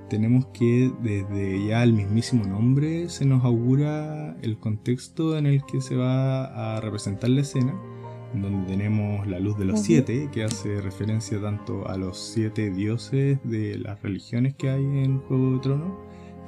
tenemos 0.10 0.48
que 0.48 0.92
desde 1.02 1.66
ya 1.68 1.84
el 1.84 1.94
mismísimo 1.94 2.46
nombre 2.46 3.10
se 3.10 3.26
nos 3.26 3.44
augura 3.44 4.38
el 4.42 4.58
contexto 4.58 5.38
en 5.38 5.48
el 5.48 5.64
que 5.64 5.82
se 5.82 5.96
va 5.96 6.76
a 6.78 6.82
representar 6.82 7.30
la 7.30 7.42
escena 7.42 7.74
donde 8.34 8.68
tenemos 8.68 9.26
la 9.28 9.40
luz 9.40 9.58
de 9.58 9.66
los 9.66 9.82
siete, 9.82 10.30
que 10.32 10.44
hace 10.44 10.82
referencia 10.82 11.42
tanto 11.42 11.88
a 11.88 11.98
los 11.98 12.18
siete 12.18 12.70
dioses 12.72 13.40
de 13.44 13.78
las 13.78 14.02
religiones 14.02 14.56
que 14.56 14.70
hay 14.70 14.84
en 14.84 15.20
Juego 15.20 15.54
de 15.54 15.60
Tronos, 15.60 15.94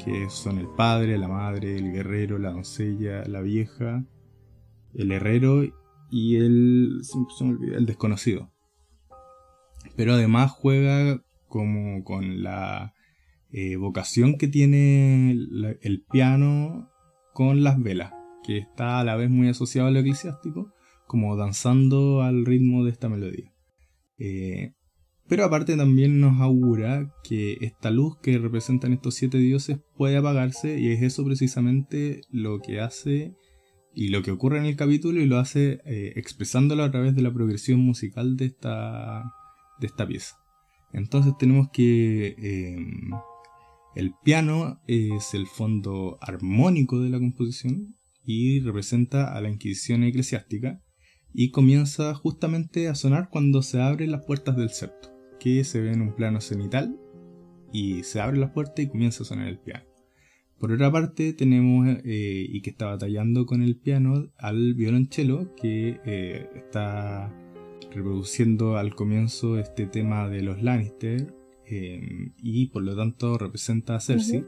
que 0.03 0.29
son 0.29 0.57
el 0.57 0.67
padre, 0.67 1.17
la 1.17 1.27
madre, 1.27 1.77
el 1.77 1.91
guerrero, 1.91 2.37
la 2.37 2.51
doncella, 2.51 3.23
la 3.25 3.41
vieja, 3.41 4.05
el 4.93 5.11
herrero 5.11 5.63
y 6.09 6.35
el, 6.35 7.01
el 7.75 7.85
desconocido. 7.85 8.51
Pero 9.95 10.13
además 10.13 10.51
juega 10.51 11.21
como 11.47 12.03
con 12.03 12.43
la 12.43 12.93
eh, 13.51 13.75
vocación 13.75 14.37
que 14.37 14.47
tiene 14.47 15.31
el 15.31 16.05
piano 16.11 16.89
con 17.33 17.63
las 17.63 17.81
velas, 17.81 18.13
que 18.43 18.57
está 18.57 18.99
a 18.99 19.03
la 19.03 19.15
vez 19.15 19.29
muy 19.29 19.49
asociado 19.49 19.87
a 19.87 19.91
lo 19.91 19.99
eclesiástico, 19.99 20.73
como 21.07 21.35
danzando 21.35 22.21
al 22.21 22.45
ritmo 22.45 22.83
de 22.83 22.91
esta 22.91 23.09
melodía. 23.09 23.51
Eh, 24.17 24.73
pero 25.29 25.45
aparte 25.45 25.77
también 25.77 26.19
nos 26.19 26.41
augura 26.41 27.13
que 27.23 27.57
esta 27.61 27.91
luz 27.91 28.17
que 28.17 28.37
representan 28.39 28.93
estos 28.93 29.13
siete 29.13 29.37
dioses 29.37 29.77
puede 29.95 30.17
apagarse 30.17 30.79
y 30.79 30.91
es 30.91 31.03
eso 31.03 31.23
precisamente 31.23 32.21
lo 32.31 32.59
que 32.59 32.81
hace 32.81 33.35
y 33.93 34.09
lo 34.09 34.23
que 34.23 34.31
ocurre 34.31 34.57
en 34.57 34.65
el 34.65 34.75
capítulo 34.75 35.21
y 35.21 35.27
lo 35.27 35.37
hace 35.37 35.81
eh, 35.85 36.13
expresándolo 36.15 36.83
a 36.83 36.91
través 36.91 37.15
de 37.15 37.21
la 37.21 37.31
progresión 37.31 37.79
musical 37.79 38.37
de 38.37 38.45
esta, 38.45 39.23
de 39.79 39.87
esta 39.87 40.07
pieza. 40.07 40.35
Entonces 40.93 41.33
tenemos 41.37 41.69
que 41.71 42.35
em, 42.37 43.11
el 43.95 44.13
piano 44.23 44.81
es 44.87 45.35
el 45.35 45.45
fondo 45.45 46.17
armónico 46.21 46.99
de 46.99 47.09
la 47.09 47.19
composición 47.19 47.95
y 48.23 48.61
representa 48.61 49.35
a 49.35 49.41
la 49.41 49.49
Inquisición 49.49 50.03
eclesiástica 50.03 50.81
y 51.33 51.51
comienza 51.51 52.15
justamente 52.15 52.87
a 52.87 52.95
sonar 52.95 53.29
cuando 53.29 53.61
se 53.61 53.81
abren 53.81 54.11
las 54.11 54.25
puertas 54.25 54.57
del 54.57 54.69
septo, 54.69 55.09
que 55.39 55.63
se 55.63 55.81
ve 55.81 55.91
en 55.91 56.01
un 56.01 56.13
plano 56.13 56.41
cenital 56.41 56.99
y 57.71 58.03
se 58.03 58.19
abre 58.19 58.37
la 58.37 58.53
puerta 58.53 58.81
y 58.81 58.87
comienza 58.87 59.23
a 59.23 59.25
sonar 59.25 59.47
el 59.47 59.59
piano. 59.59 59.85
Por 60.59 60.73
otra 60.73 60.91
parte 60.91 61.31
tenemos, 61.31 61.87
eh, 62.03 62.45
y 62.49 62.61
que 62.61 62.69
está 62.69 62.87
batallando 62.87 63.45
con 63.45 63.61
el 63.61 63.77
piano, 63.77 64.27
al 64.37 64.73
violonchelo 64.73 65.55
que 65.55 66.01
eh, 66.05 66.49
está 66.53 67.33
reproduciendo 67.91 68.77
al 68.77 68.93
comienzo 68.93 69.57
este 69.57 69.85
tema 69.85 70.27
de 70.27 70.43
los 70.43 70.61
Lannister 70.61 71.33
eh, 71.65 72.31
y 72.37 72.67
por 72.67 72.83
lo 72.83 72.95
tanto 72.95 73.37
representa 73.37 73.95
a 73.95 73.99
Cersei, 74.01 74.45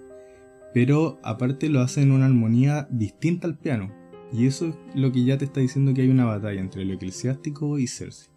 pero 0.73 1.17
aparte 1.23 1.69
lo 1.69 1.79
hace 1.79 2.01
en 2.01 2.11
una 2.11 2.25
armonía 2.25 2.87
distinta 2.91 3.47
al 3.47 3.57
piano, 3.57 3.93
y 4.33 4.47
eso 4.47 4.67
es 4.67 4.75
lo 4.95 5.11
que 5.11 5.23
ya 5.23 5.37
te 5.37 5.45
está 5.45 5.61
diciendo 5.61 5.93
que 5.93 6.01
hay 6.01 6.09
una 6.09 6.25
batalla 6.25 6.59
entre 6.59 6.83
lo 6.83 6.93
eclesiástico 6.93 7.79
y 7.79 7.87
Cersei. 7.87 8.30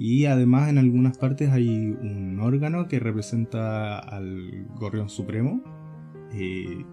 Y 0.00 0.26
además 0.26 0.68
en 0.68 0.78
algunas 0.78 1.18
partes 1.18 1.50
hay 1.50 1.68
un 1.68 2.38
órgano 2.38 2.86
que 2.86 3.00
representa 3.00 3.98
al 3.98 4.68
Gorrión 4.76 5.10
Supremo 5.10 5.60
eh, 6.32 6.84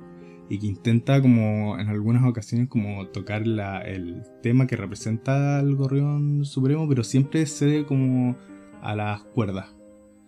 y 0.49 0.57
que 0.57 0.65
intenta 0.65 1.21
como 1.21 1.77
en 1.77 1.87
algunas 1.87 2.23
ocasiones 2.23 2.67
como 2.67 3.05
tocar 3.09 3.43
el 3.43 4.23
tema 4.41 4.65
que 4.65 4.75
representa 4.75 5.59
al 5.59 5.75
Gorrión 5.75 6.45
Supremo, 6.45 6.89
pero 6.89 7.03
siempre 7.03 7.45
cede 7.45 7.85
como 7.85 8.35
a 8.81 8.95
las 8.95 9.21
cuerdas 9.21 9.75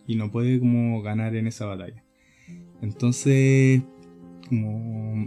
y 0.06 0.16
no 0.16 0.30
puede 0.30 0.60
como 0.60 1.02
ganar 1.02 1.36
en 1.36 1.48
esa 1.48 1.66
batalla. 1.66 2.04
Entonces, 2.84 3.82
como 4.50 5.26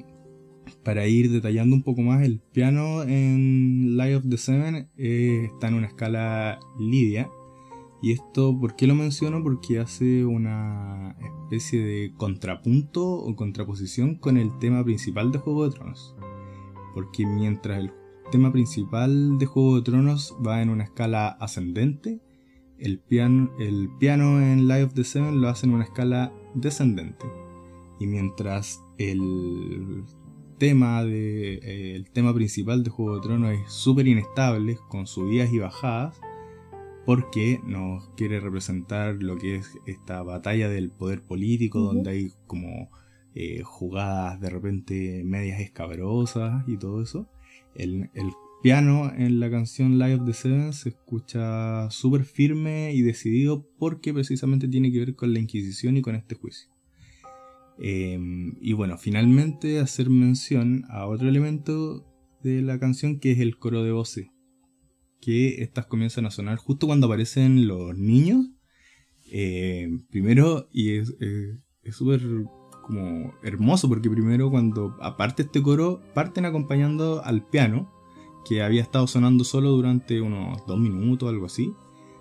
para 0.84 1.06
ir 1.08 1.32
detallando 1.32 1.74
un 1.74 1.82
poco 1.82 2.02
más, 2.02 2.22
el 2.22 2.38
piano 2.38 3.02
en 3.02 3.96
Light 3.96 4.18
of 4.18 4.28
the 4.28 4.38
Seven 4.38 4.88
eh, 4.96 5.48
está 5.52 5.66
en 5.66 5.74
una 5.74 5.88
escala 5.88 6.60
lidia. 6.78 7.28
Y 8.02 8.12
esto, 8.12 8.58
¿por 8.58 8.76
qué 8.76 8.86
lo 8.86 8.94
menciono? 8.94 9.42
Porque 9.42 9.78
hace 9.78 10.24
una 10.24 11.16
especie 11.22 11.84
de 11.84 12.14
contrapunto 12.16 13.06
o 13.06 13.36
contraposición 13.36 14.14
con 14.14 14.38
el 14.38 14.58
tema 14.58 14.82
principal 14.84 15.32
de 15.32 15.38
Juego 15.38 15.68
de 15.68 15.74
Tronos. 15.76 16.16
Porque 16.94 17.26
mientras 17.26 17.78
el 17.78 17.92
tema 18.32 18.52
principal 18.52 19.38
de 19.38 19.46
Juego 19.46 19.76
de 19.76 19.82
Tronos 19.82 20.34
va 20.44 20.62
en 20.62 20.70
una 20.70 20.84
escala 20.84 21.28
ascendente, 21.28 22.20
el 22.78 22.98
piano, 23.00 23.50
el 23.58 23.90
piano 23.98 24.40
en 24.40 24.66
Light 24.66 24.86
of 24.86 24.94
the 24.94 25.04
Seven 25.04 25.42
lo 25.42 25.48
hace 25.48 25.66
en 25.66 25.74
una 25.74 25.84
escala 25.84 26.32
descendente. 26.54 27.26
Y 27.98 28.06
mientras 28.06 28.82
el 28.96 30.04
tema 30.56 31.04
de 31.04 31.54
eh, 31.54 31.96
el 31.96 32.10
tema 32.10 32.32
principal 32.32 32.82
de 32.82 32.90
Juego 32.90 33.16
de 33.16 33.20
Tronos 33.20 33.52
es 33.52 33.70
súper 33.70 34.08
inestable 34.08 34.78
con 34.88 35.06
subidas 35.06 35.52
y 35.52 35.58
bajadas 35.58 36.18
porque 37.06 37.60
nos 37.64 38.08
quiere 38.10 38.40
representar 38.40 39.22
lo 39.22 39.36
que 39.36 39.56
es 39.56 39.78
esta 39.86 40.22
batalla 40.22 40.68
del 40.68 40.90
poder 40.90 41.22
político 41.22 41.80
donde 41.80 42.10
hay 42.10 42.32
como 42.46 42.90
eh, 43.34 43.62
jugadas 43.62 44.40
de 44.40 44.50
repente 44.50 45.22
medias 45.24 45.60
escabrosas 45.60 46.64
y 46.68 46.76
todo 46.76 47.02
eso. 47.02 47.28
El, 47.74 48.10
el 48.14 48.30
piano 48.62 49.12
en 49.16 49.40
la 49.40 49.50
canción 49.50 49.98
Live 49.98 50.16
of 50.16 50.26
the 50.26 50.32
Seven 50.32 50.72
se 50.72 50.90
escucha 50.90 51.90
súper 51.90 52.24
firme 52.24 52.92
y 52.92 53.02
decidido 53.02 53.66
porque 53.78 54.12
precisamente 54.12 54.68
tiene 54.68 54.92
que 54.92 54.98
ver 54.98 55.14
con 55.14 55.32
la 55.32 55.38
Inquisición 55.38 55.96
y 55.96 56.02
con 56.02 56.14
este 56.14 56.34
juicio. 56.34 56.70
Em, 57.82 58.56
y 58.60 58.74
bueno, 58.74 58.98
finalmente 58.98 59.80
hacer 59.80 60.10
mención 60.10 60.84
a 60.90 61.06
otro 61.06 61.28
elemento 61.28 62.04
de 62.42 62.60
la 62.60 62.78
canción 62.78 63.18
que 63.18 63.32
es 63.32 63.40
el 63.40 63.58
coro 63.58 63.82
de 63.82 63.92
voces. 63.92 64.28
Que 65.20 65.62
estas 65.62 65.86
comienzan 65.86 66.26
a 66.26 66.30
sonar 66.30 66.56
justo 66.56 66.86
cuando 66.86 67.06
aparecen 67.06 67.66
los 67.66 67.96
niños. 67.96 68.46
Em, 69.30 70.06
primero, 70.06 70.68
y 70.72 70.90
es 70.90 71.14
súper 71.92 72.22
como 72.82 73.34
hermoso 73.42 73.88
porque 73.88 74.10
primero 74.10 74.50
cuando 74.50 74.96
aparte 75.00 75.42
este 75.42 75.62
coro 75.62 76.00
parten 76.14 76.44
acompañando 76.44 77.22
al 77.24 77.46
piano 77.46 77.92
que 78.44 78.62
había 78.62 78.82
estado 78.82 79.06
sonando 79.06 79.44
solo 79.44 79.70
durante 79.70 80.20
unos 80.20 80.66
dos 80.66 80.78
minutos 80.78 81.28
algo 81.28 81.46
así 81.46 81.72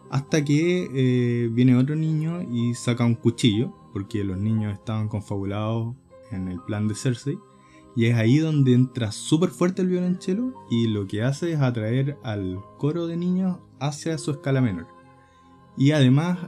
hasta 0.09 0.43
que 0.43 0.89
eh, 0.93 1.49
viene 1.51 1.75
otro 1.75 1.95
niño 1.95 2.41
y 2.41 2.73
saca 2.73 3.05
un 3.05 3.15
cuchillo 3.15 3.73
porque 3.93 4.23
los 4.23 4.37
niños 4.37 4.73
estaban 4.73 5.07
confabulados 5.07 5.95
en 6.31 6.47
el 6.47 6.59
plan 6.61 6.87
de 6.87 6.95
Cersei, 6.95 7.39
Y 7.99 8.05
es 8.05 8.15
ahí 8.15 8.37
donde 8.37 8.71
entra 8.71 9.11
súper 9.11 9.49
fuerte 9.49 9.81
el 9.81 9.89
violonchelo 9.89 10.53
y 10.69 10.87
lo 10.87 11.05
que 11.05 11.21
hace 11.21 11.51
es 11.51 11.59
atraer 11.59 12.17
al 12.23 12.61
coro 12.77 13.07
de 13.07 13.17
niños 13.17 13.57
hacia 13.77 14.17
su 14.17 14.31
escala 14.31 14.61
menor. 14.61 14.87
Y 15.75 15.91
además 15.91 16.39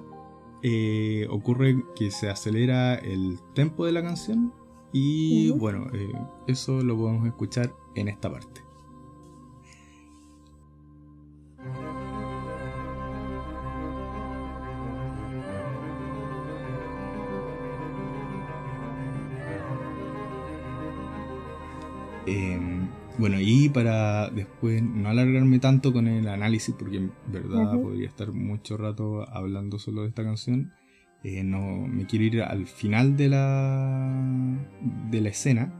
eh, 0.63 1.27
ocurre 1.29 1.83
que 1.93 2.09
se 2.09 2.29
acelera 2.29 2.95
el 2.95 3.37
tempo 3.53 3.85
de 3.85 3.91
la 3.91 4.01
canción 4.01 4.53
y 4.93 5.51
bueno, 5.51 5.87
eh, 5.91 6.13
eso 6.47 6.81
lo 6.83 6.95
podemos 6.95 7.27
escuchar 7.27 7.75
en 7.95 8.07
esta 8.07 8.31
parte. 8.31 8.61
Em, 22.25 22.87
bueno, 23.17 23.37
y 23.39 23.69
para 23.69 24.29
después 24.29 24.81
no 24.81 25.09
alargarme 25.09 25.59
tanto 25.59 25.91
con 25.91 26.07
el 26.07 26.27
análisis, 26.27 26.73
porque 26.77 26.97
en 26.97 27.11
verdad 27.31 27.73
podría 27.79 28.07
estar 28.07 28.31
mucho 28.31 28.77
rato 28.77 29.27
hablando 29.29 29.79
solo 29.79 30.03
de 30.03 30.09
esta 30.09 30.23
canción, 30.23 30.71
eh, 31.23 31.43
no 31.43 31.87
me 31.87 32.05
quiero 32.05 32.25
ir 32.25 32.41
al 32.41 32.65
final 32.65 33.15
de 33.17 33.29
la, 33.29 34.67
de 35.09 35.21
la 35.21 35.29
escena, 35.29 35.73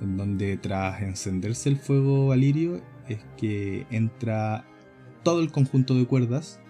en 0.00 0.16
donde 0.16 0.56
tras 0.56 1.02
encenderse 1.02 1.68
el 1.68 1.76
fuego 1.76 2.28
valirio 2.28 2.80
es 3.08 3.20
que 3.36 3.86
entra 3.90 4.64
todo 5.22 5.40
el 5.40 5.52
conjunto 5.52 5.94
de 5.94 6.06
cuerdas 6.06 6.60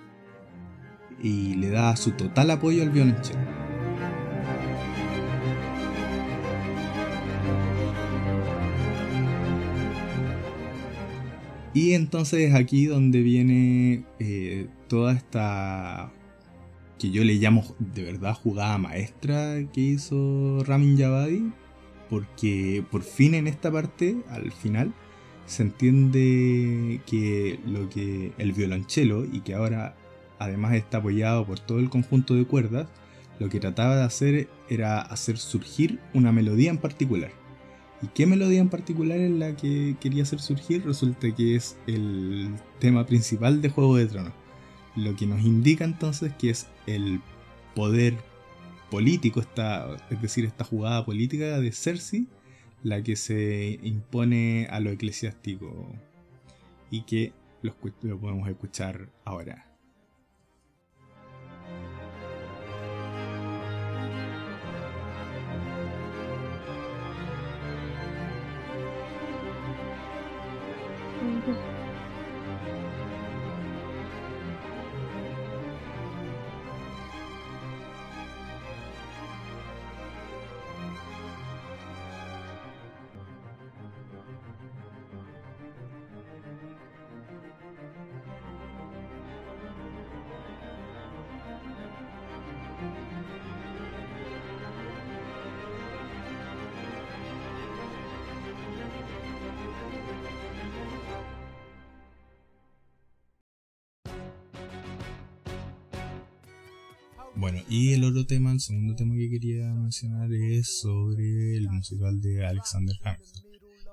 y 1.23 1.55
le 1.55 1.71
da 1.71 1.97
su 1.97 2.13
total 2.13 2.51
apoyo 2.51 2.83
al 2.83 2.91
violonchelo. 2.91 3.72
Y 11.75 11.95
entonces 11.95 12.55
aquí 12.55 12.87
donde 12.87 13.23
viene 13.23 14.05
eh, 14.19 14.69
toda 14.89 15.15
esta 15.15 16.13
que 16.99 17.11
yo 17.11 17.25
le 17.25 17.35
llamo 17.35 17.65
de 17.79 18.05
verdad 18.05 18.35
jugada 18.35 18.79
maestra 18.79 19.57
que 19.73 19.81
hizo 19.81 20.63
Ramin 20.65 20.97
Javadi, 20.97 21.53
porque 22.09 22.85
por 22.91 23.03
fin 23.03 23.35
en 23.35 23.49
esta 23.49 23.73
parte, 23.73 24.17
al 24.29 24.53
final, 24.53 24.93
se 25.47 25.65
entiende 25.65 27.01
que 27.07 27.59
lo 27.67 27.89
que 27.89 28.33
el 28.39 28.53
violonchelo 28.53 29.25
y 29.25 29.41
que 29.41 29.55
ahora 29.55 29.97
además 30.39 30.75
está 30.75 30.99
apoyado 30.99 31.45
por 31.47 31.59
todo 31.59 31.79
el 31.81 31.91
conjunto 31.91 32.35
de 32.35 32.45
cuerdas, 32.45 32.87
lo 33.39 33.49
que 33.49 33.61
trataba 33.61 33.97
de 33.97 34.03
hacer 34.03 34.49
era 34.69 35.01
hacer 35.01 35.39
surgir 35.39 35.99
una 36.15 36.31
melodía 36.33 36.71
en 36.71 36.79
particular. 36.79 37.33
¿Y 38.03 38.09
qué 38.09 38.27
melodía 38.27 38.61
en 38.61 38.69
particular 38.69 39.19
es 39.19 39.31
la 39.31 39.55
que 39.55 39.97
quería 40.01 40.25
hacer 40.25 40.41
surgir? 40.41 40.85
Resulta 40.85 41.33
que 41.33 41.55
es 41.55 41.77
el 41.87 42.51
tema 42.81 43.07
principal 43.07 43.63
de 43.63 43.69
Juego 43.71 43.97
de 43.97 44.07
Tronos. 44.07 44.33
Lo 44.97 45.15
que 45.15 45.27
nos 45.27 45.43
indica 45.43 45.85
entonces 45.85 46.33
que 46.35 46.51
es 46.51 46.67
el 46.87 47.21
poder 47.77 48.15
político, 48.91 49.41
esta, 49.41 49.97
es 50.11 50.21
decir, 50.21 50.45
esta 50.45 50.65
jugada 50.65 51.07
política 51.07 51.61
de 51.61 51.73
Cersei, 51.73 52.27
la 52.83 53.03
que 53.03 53.15
se 53.15 53.79
impone 53.83 54.67
a 54.69 54.81
lo 54.81 54.91
eclesiástico 54.91 55.89
y 56.91 57.03
que 57.03 57.33
lo 57.63 58.19
podemos 58.19 58.49
escuchar 58.49 59.09
ahora. 59.25 59.72
El 108.53 108.61
segundo 108.61 108.95
tema 108.95 109.15
que 109.15 109.31
quería 109.31 109.73
mencionar 109.73 110.31
es 110.33 110.81
sobre 110.81 111.57
el 111.57 111.71
musical 111.71 112.21
de 112.21 112.45
Alexander 112.45 112.95
Hamilton. 113.03 113.43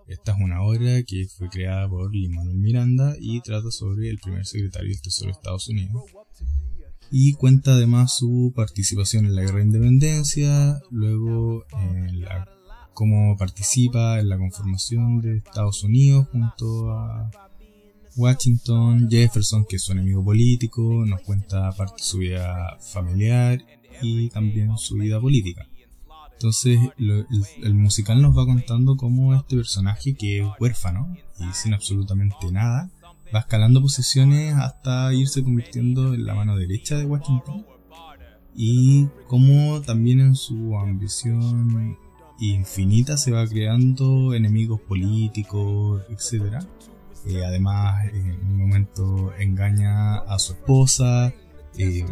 Esta 0.08 0.32
es 0.34 0.38
una 0.42 0.62
obra 0.64 1.02
que 1.04 1.28
fue 1.28 1.48
creada 1.50 1.88
por 1.88 2.14
Lin-Manuel 2.14 2.58
Miranda 2.58 3.16
y 3.20 3.40
trata 3.42 3.72
sobre 3.72 4.10
el 4.10 4.18
primer 4.18 4.46
secretario 4.46 4.90
del 4.90 5.02
Tesoro 5.02 5.28
de 5.28 5.32
Estados 5.32 5.70
Unidos. 5.70 6.04
Y 7.10 7.34
cuenta 7.34 7.74
además 7.74 8.18
su 8.18 8.52
participación 8.56 9.26
en 9.26 9.36
la 9.36 9.44
Guerra 9.44 9.60
de 9.60 9.66
Independencia, 9.66 10.80
luego 10.92 11.64
cómo 12.94 13.38
participa 13.38 14.20
en 14.20 14.28
la 14.28 14.38
conformación 14.38 15.22
de 15.22 15.38
Estados 15.38 15.84
Unidos 15.84 16.28
junto 16.32 16.92
a 16.92 17.32
Washington, 18.18 19.08
Jefferson, 19.10 19.66
que 19.70 19.78
es 19.78 19.84
su 19.84 19.94
enemigo 19.94 20.24
político, 20.24 21.06
nos 21.06 21.22
cuenta 21.22 21.72
parte 21.72 22.02
de 22.02 22.04
su 22.04 22.18
vida 22.18 22.78
familiar 22.82 23.64
y 24.02 24.30
también 24.30 24.78
su 24.78 24.96
vida 24.96 25.20
política. 25.20 25.68
Entonces 26.34 26.80
el, 26.98 27.74
musical 27.74 28.22
nos 28.22 28.38
va 28.38 28.46
contando 28.46 28.96
cómo 28.96 29.36
este 29.36 29.58
personaje 29.58 30.16
que 30.16 30.40
es 30.40 30.48
huérfano 30.60 31.14
y 31.40 31.54
sin 31.54 31.74
absolutamente 31.74 32.52
nada 32.52 32.90
va 33.34 33.40
escalando 33.40 33.82
posiciones 33.82 34.56
hasta 34.56 35.14
irse 35.14 35.44
convirtiendo 35.44 36.14
en 36.14 36.26
la 36.26 36.36
mano 36.36 36.56
derecha 36.56 36.98
de 36.98 37.06
Washington 37.06 37.66
y 38.56 39.08
cómo 39.28 39.82
también 39.82 40.22
en 40.22 40.36
su 40.36 40.78
ambición 40.78 41.98
infinita 42.40 43.18
se 43.18 43.32
va 43.32 43.46
creando 43.46 44.34
enemigos 44.34 44.80
políticos, 44.80 46.02
etcétera 46.10 46.66
eh, 47.26 47.44
además, 47.46 48.06
en 48.14 48.40
un 48.48 48.58
momento 48.58 49.34
engaña 49.38 50.20
a 50.20 50.40
su 50.40 50.54
esposa. 50.54 51.34
Eh, 51.78 52.06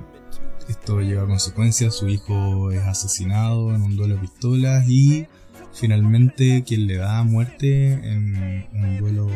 esto 0.70 1.02
lleva 1.02 1.26
consecuencias. 1.26 1.96
Su 1.96 2.08
hijo 2.08 2.72
es 2.72 2.82
asesinado 2.82 3.74
en 3.74 3.82
un 3.82 3.96
duelo 3.96 4.16
de 4.16 4.22
pistolas. 4.22 4.88
Y 4.90 5.28
finalmente, 5.74 6.64
quien 6.66 6.88
le 6.88 6.98
da 6.98 7.24
muerte 7.24 7.94
en 7.94 8.68
un 8.74 8.98
duelo 8.98 9.30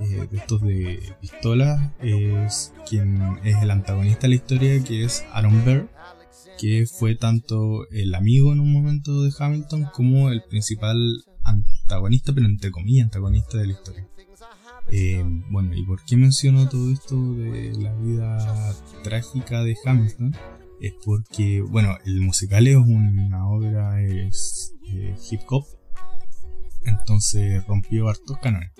eh, 0.00 0.28
de 0.30 0.36
estos 0.36 0.62
de 0.62 1.12
pistolas 1.20 1.90
es 2.00 2.72
quien 2.88 3.38
es 3.44 3.56
el 3.62 3.70
antagonista 3.70 4.22
de 4.22 4.28
la 4.28 4.34
historia, 4.36 4.84
que 4.84 5.04
es 5.04 5.24
Aaron 5.32 5.64
Burr, 5.64 5.88
que 6.58 6.86
fue 6.86 7.16
tanto 7.16 7.88
el 7.90 8.14
amigo 8.14 8.52
en 8.52 8.60
un 8.60 8.72
momento 8.72 9.22
de 9.22 9.32
Hamilton 9.36 9.88
como 9.92 10.30
el 10.30 10.42
principal 10.44 11.24
antagonista, 11.42 12.32
pero 12.32 12.46
entre 12.46 12.70
comillas 12.70 13.06
antagonista 13.06 13.58
de 13.58 13.66
la 13.66 13.72
historia. 13.72 14.08
Eh, 14.90 15.22
bueno, 15.50 15.74
¿y 15.74 15.84
por 15.84 16.02
qué 16.04 16.16
menciono 16.16 16.68
todo 16.68 16.90
esto 16.90 17.34
de 17.34 17.72
la 17.74 17.94
vida 17.94 18.74
trágica 19.04 19.62
de 19.62 19.76
Hamilton? 19.84 20.34
Es 20.80 20.94
porque, 21.04 21.60
bueno, 21.60 21.96
el 22.06 22.20
musical 22.20 22.66
es 22.66 22.76
una 22.76 23.48
obra 23.48 24.02
es, 24.02 24.72
eh, 24.90 25.14
hip 25.30 25.40
hop, 25.48 25.66
entonces 26.84 27.66
rompió 27.66 28.08
hartos 28.08 28.38
cánones. 28.38 28.72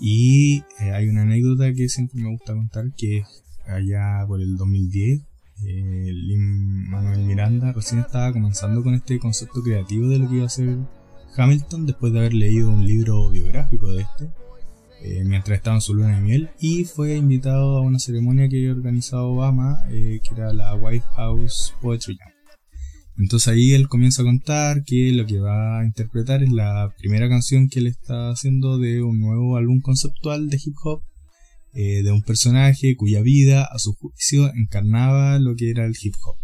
Y 0.00 0.64
eh, 0.80 0.90
hay 0.92 1.08
una 1.08 1.22
anécdota 1.22 1.72
que 1.72 1.88
siempre 1.88 2.20
me 2.20 2.30
gusta 2.30 2.54
contar 2.54 2.92
que 2.96 3.22
allá 3.66 4.24
por 4.26 4.40
el 4.40 4.56
2010, 4.56 5.22
Lin 5.62 6.90
Manuel 6.90 7.24
Miranda 7.24 7.72
recién 7.72 8.00
estaba 8.00 8.32
comenzando 8.32 8.82
con 8.82 8.94
este 8.94 9.18
concepto 9.18 9.62
creativo 9.62 10.08
de 10.08 10.18
lo 10.18 10.28
que 10.28 10.36
iba 10.36 10.46
a 10.46 10.50
ser 10.50 10.76
Hamilton 11.34 11.86
después 11.86 12.12
de 12.12 12.18
haber 12.18 12.34
leído 12.34 12.68
un 12.68 12.86
libro 12.86 13.30
biográfico 13.30 13.90
de 13.90 14.02
este 14.02 14.30
eh, 15.06 15.24
mientras 15.24 15.58
estaba 15.58 15.76
en 15.76 15.80
su 15.80 15.94
luna 15.94 16.16
de 16.16 16.20
miel 16.20 16.50
y 16.58 16.82
fue 16.84 17.14
invitado 17.14 17.76
a 17.76 17.80
una 17.80 18.00
ceremonia 18.00 18.48
que 18.48 18.56
había 18.56 18.72
organizado 18.72 19.28
Obama, 19.28 19.84
eh, 19.88 20.18
que 20.20 20.34
era 20.34 20.52
la 20.52 20.74
White 20.74 21.06
House 21.14 21.72
Poetry 21.80 22.16
Jam. 22.16 22.32
Entonces 23.16 23.48
ahí 23.48 23.72
él 23.72 23.86
comienza 23.86 24.22
a 24.22 24.24
contar 24.24 24.82
que 24.82 25.12
lo 25.12 25.24
que 25.24 25.38
va 25.38 25.78
a 25.78 25.84
interpretar 25.84 26.42
es 26.42 26.50
la 26.50 26.92
primera 26.98 27.28
canción 27.28 27.68
que 27.68 27.78
él 27.78 27.86
está 27.86 28.30
haciendo 28.30 28.78
de 28.78 29.00
un 29.00 29.20
nuevo 29.20 29.56
álbum 29.56 29.80
conceptual 29.80 30.48
de 30.48 30.58
hip 30.62 30.74
hop, 30.82 31.02
eh, 31.72 32.02
de 32.02 32.10
un 32.10 32.22
personaje 32.22 32.96
cuya 32.96 33.22
vida, 33.22 33.64
a 33.64 33.78
su 33.78 33.94
juicio, 33.94 34.52
encarnaba 34.54 35.38
lo 35.38 35.54
que 35.54 35.70
era 35.70 35.86
el 35.86 35.94
hip 36.02 36.14
hop. 36.24 36.36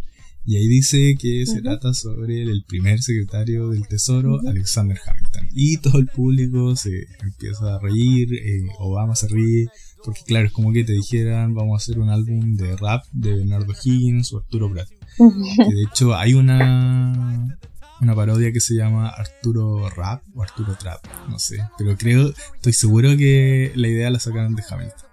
Y 0.45 0.57
ahí 0.57 0.67
dice 0.67 1.15
que 1.19 1.47
se 1.47 1.63
trata 1.63 1.95
sobre 1.95 2.43
el 2.43 2.65
primer 2.67 3.01
secretario 3.01 3.69
del 3.69 3.87
Tesoro, 3.87 4.41
Alexander 4.47 4.99
Hamilton. 5.05 5.49
Y 5.53 5.77
todo 5.79 5.99
el 5.99 6.09
público 6.09 6.75
se 6.75 7.07
empieza 7.21 7.77
a 7.77 7.79
reír, 7.79 8.35
eh, 8.35 8.67
Obama 8.79 9.15
se 9.15 9.29
ríe, 9.29 9.69
porque 10.05 10.23
claro, 10.27 10.47
es 10.47 10.53
como 10.53 10.73
que 10.73 10.85
te 10.85 10.93
dijeran, 10.93 11.55
vamos 11.55 11.75
a 11.75 11.77
hacer 11.77 12.01
un 12.01 12.09
álbum 12.09 12.57
de 12.57 12.77
rap 12.77 13.05
de 13.13 13.37
Bernardo 13.37 13.73
Higgins 13.85 14.33
o 14.33 14.39
Arturo 14.39 14.71
Prat. 14.73 14.89
Que 15.17 15.75
de 15.75 15.83
hecho 15.83 16.15
hay 16.15 16.35
una 16.35 17.59
una 18.03 18.17
parodia 18.17 18.53
que 18.53 18.61
se 18.61 18.75
llama 18.75 19.09
Arturo 19.09 19.89
Rap 19.89 20.23
o 20.35 20.43
Arturo 20.43 20.75
Trap, 20.75 21.07
no 21.29 21.39
sé. 21.39 21.59
Pero 21.79 21.97
creo, 21.97 22.33
estoy 22.55 22.73
seguro 22.73 23.17
que 23.17 23.73
la 23.77 23.87
idea 23.87 24.11
la 24.11 24.19
sacaron 24.19 24.57
de 24.57 24.65
Hamilton. 24.69 25.09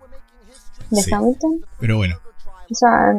¿De 0.90 1.14
Hamilton? 1.14 1.62
Pero 1.80 1.98
bueno. 1.98 2.16
O 2.72 2.76
sea, 2.76 3.14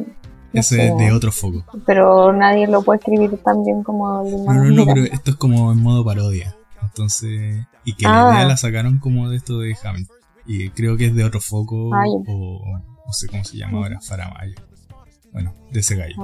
ese 0.52 0.88
es 0.88 0.96
de 0.96 1.12
otro 1.12 1.32
foco. 1.32 1.64
Pero 1.86 2.32
nadie 2.32 2.66
lo 2.66 2.82
puede 2.82 2.98
escribir 2.98 3.36
tan 3.44 3.64
bien 3.64 3.82
como 3.82 4.22
el 4.22 4.44
No, 4.44 4.54
no, 4.54 4.70
no, 4.70 4.86
pero 4.86 5.04
esto 5.04 5.32
es 5.32 5.36
como 5.36 5.72
en 5.72 5.82
modo 5.82 6.04
parodia. 6.04 6.56
Entonces, 6.82 7.66
y 7.84 7.94
que 7.94 8.04
la 8.04 8.30
idea 8.32 8.40
ah. 8.40 8.44
la 8.46 8.56
sacaron 8.56 8.98
como 8.98 9.28
de 9.28 9.36
esto 9.36 9.58
de 9.58 9.76
Hamilton. 9.82 10.16
Y 10.46 10.70
creo 10.70 10.96
que 10.96 11.06
es 11.06 11.14
de 11.14 11.24
otro 11.24 11.40
foco 11.40 11.94
ah, 11.94 12.04
o 12.26 12.60
no 13.06 13.12
sé 13.12 13.28
cómo 13.28 13.44
se 13.44 13.56
llama 13.56 13.78
ahora, 13.78 14.00
Faramayo. 14.00 14.54
Bueno, 15.32 15.54
de 15.70 15.80
ese 15.80 15.96
gallo. 15.96 16.16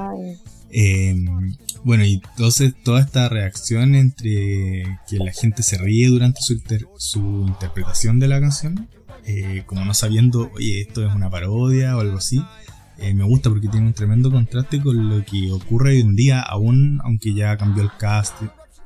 Em, 0.70 1.56
bueno, 1.84 2.04
y 2.04 2.14
entonces 2.14 2.74
toda 2.82 3.00
esta 3.00 3.28
reacción 3.28 3.94
entre 3.94 4.98
que 5.08 5.18
la 5.18 5.32
gente 5.32 5.62
se 5.62 5.78
ríe 5.78 6.08
durante 6.08 6.40
su, 6.40 6.60
su 6.96 7.44
interpretación 7.46 8.18
de 8.18 8.28
la 8.28 8.40
canción, 8.40 8.88
eh, 9.24 9.62
como 9.66 9.84
no 9.84 9.94
sabiendo, 9.94 10.50
oye, 10.54 10.80
esto 10.80 11.06
es 11.06 11.14
una 11.14 11.30
parodia 11.30 11.96
o 11.96 12.00
algo 12.00 12.18
así, 12.18 12.40
eh, 12.98 13.12
me 13.12 13.24
gusta 13.24 13.50
porque 13.50 13.68
tiene 13.68 13.86
un 13.86 13.92
tremendo 13.92 14.30
contraste 14.30 14.80
con 14.80 15.10
lo 15.10 15.24
que 15.24 15.52
ocurre 15.52 15.90
hoy 15.90 16.00
en 16.00 16.16
día, 16.16 16.40
aún 16.40 17.00
aunque 17.04 17.34
ya 17.34 17.56
cambió 17.56 17.82
el 17.82 17.90
cast, 17.98 18.34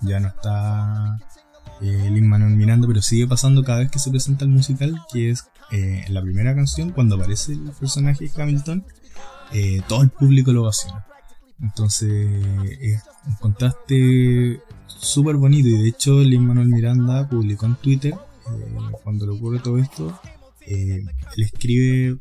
ya 0.00 0.18
no 0.18 0.28
está 0.28 1.16
eh, 1.80 2.11
Lin 2.11 2.28
Manuel 2.28 2.56
Miranda, 2.56 2.88
pero 2.88 3.02
sigue 3.02 3.28
pasando 3.28 3.62
cada 3.62 3.80
vez 3.80 3.90
que 3.90 4.00
se 4.00 4.11
presenta 4.11 4.44
el 4.44 4.50
musical, 4.50 5.00
que 5.12 5.30
es 5.30 5.44
eh, 5.70 6.04
la 6.08 6.22
primera 6.22 6.54
canción, 6.56 6.90
cuando 6.90 7.14
aparece 7.14 7.52
el 7.52 7.70
personaje 7.78 8.30
Hamilton, 8.36 8.84
todo 9.88 10.02
el 10.02 10.11
público 10.11 10.52
lo 10.52 10.62
ovaciona. 10.62 11.06
Entonces 11.61 12.44
es 12.80 13.02
un 13.26 13.34
contraste 13.34 14.61
súper 14.86 15.36
bonito 15.36 15.68
y 15.68 15.82
de 15.82 15.88
hecho 15.88 16.20
Lin 16.20 16.46
Manuel 16.46 16.68
Miranda 16.68 17.28
publicó 17.28 17.66
en 17.66 17.76
Twitter 17.76 18.14
cuando 19.04 19.26
le 19.26 19.32
ocurre 19.32 19.61
todo 19.61 19.78
esto, 19.78 20.18
él 20.66 21.08
escribe 21.36 22.18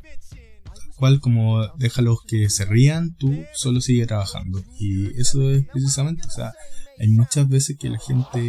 cual 1.00 1.18
como 1.20 1.66
déjalos 1.78 2.18
que 2.26 2.48
se 2.50 2.64
rían, 2.64 3.16
tú 3.16 3.34
solo 3.52 3.80
sigue 3.80 4.06
trabajando. 4.06 4.62
Y 4.78 5.18
eso 5.18 5.50
es 5.50 5.66
precisamente, 5.66 6.28
o 6.28 6.30
sea, 6.30 6.52
hay 6.98 7.08
muchas 7.08 7.48
veces 7.48 7.76
que 7.78 7.88
la 7.88 7.98
gente... 7.98 8.40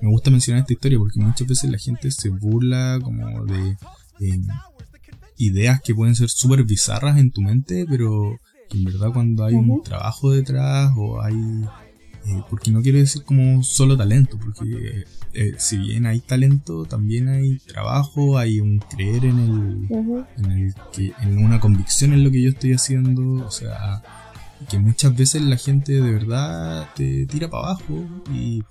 Me 0.00 0.10
gusta 0.10 0.32
mencionar 0.32 0.62
esta 0.62 0.72
historia 0.72 0.98
porque 0.98 1.20
muchas 1.20 1.46
veces 1.46 1.70
la 1.70 1.78
gente 1.78 2.10
se 2.10 2.30
burla 2.30 2.98
como 3.00 3.44
de 3.44 3.76
ideas 5.36 5.80
que 5.80 5.94
pueden 5.94 6.16
ser 6.16 6.28
súper 6.28 6.64
bizarras 6.64 7.18
en 7.18 7.30
tu 7.30 7.40
mente, 7.40 7.86
pero 7.88 8.40
que 8.68 8.78
en 8.78 8.84
verdad 8.84 9.12
cuando 9.12 9.44
hay 9.44 9.54
un 9.54 9.80
trabajo 9.82 10.32
detrás 10.32 10.90
o 10.96 11.20
hay 11.20 11.36
eh, 12.24 12.42
porque 12.48 12.70
no 12.70 12.82
quiero 12.82 12.98
decir 12.98 13.24
como 13.24 13.62
solo 13.62 13.96
talento, 13.96 14.38
porque 14.38 15.04
eh, 15.32 15.54
si 15.58 15.78
bien 15.78 16.06
hay 16.06 16.20
talento, 16.20 16.84
también 16.84 17.28
hay 17.28 17.58
trabajo, 17.58 18.38
hay 18.38 18.60
un 18.60 18.78
creer 18.78 19.24
en 19.24 19.38
el, 19.38 19.88
en 20.36 20.52
el 20.52 20.74
que, 20.92 21.12
en 21.20 21.38
una 21.38 21.58
convicción 21.58 22.12
en 22.12 22.22
lo 22.22 22.30
que 22.30 22.42
yo 22.42 22.50
estoy 22.50 22.74
haciendo, 22.74 23.44
o 23.44 23.50
sea, 23.50 24.02
que 24.70 24.78
muchas 24.78 25.16
veces 25.16 25.42
la 25.42 25.56
gente 25.56 25.92
de 25.92 26.12
verdad 26.12 26.88
te 26.94 27.26
tira 27.26 27.50
para 27.50 27.70
abajo 27.70 28.06
y 28.32 28.62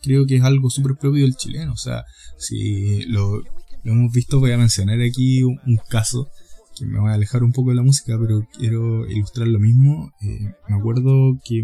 creo 0.00 0.26
que 0.26 0.36
es 0.36 0.42
algo 0.42 0.70
súper 0.70 0.96
propio 0.96 1.24
del 1.24 1.36
chileno, 1.36 1.72
o 1.72 1.76
sea, 1.76 2.04
si 2.38 3.04
lo, 3.06 3.42
hemos 3.84 4.12
visto, 4.12 4.40
voy 4.40 4.52
a 4.52 4.58
mencionar 4.58 5.00
aquí 5.02 5.42
un, 5.42 5.58
caso 5.88 6.28
que 6.76 6.86
me 6.86 6.98
voy 6.98 7.10
a 7.10 7.14
alejar 7.14 7.42
un 7.42 7.52
poco 7.52 7.70
de 7.70 7.76
la 7.76 7.82
música, 7.82 8.16
pero 8.18 8.46
quiero 8.56 9.06
ilustrar 9.06 9.46
lo 9.46 9.60
mismo. 9.60 10.10
Eh, 10.22 10.54
me 10.68 10.76
acuerdo 10.76 11.38
que 11.44 11.62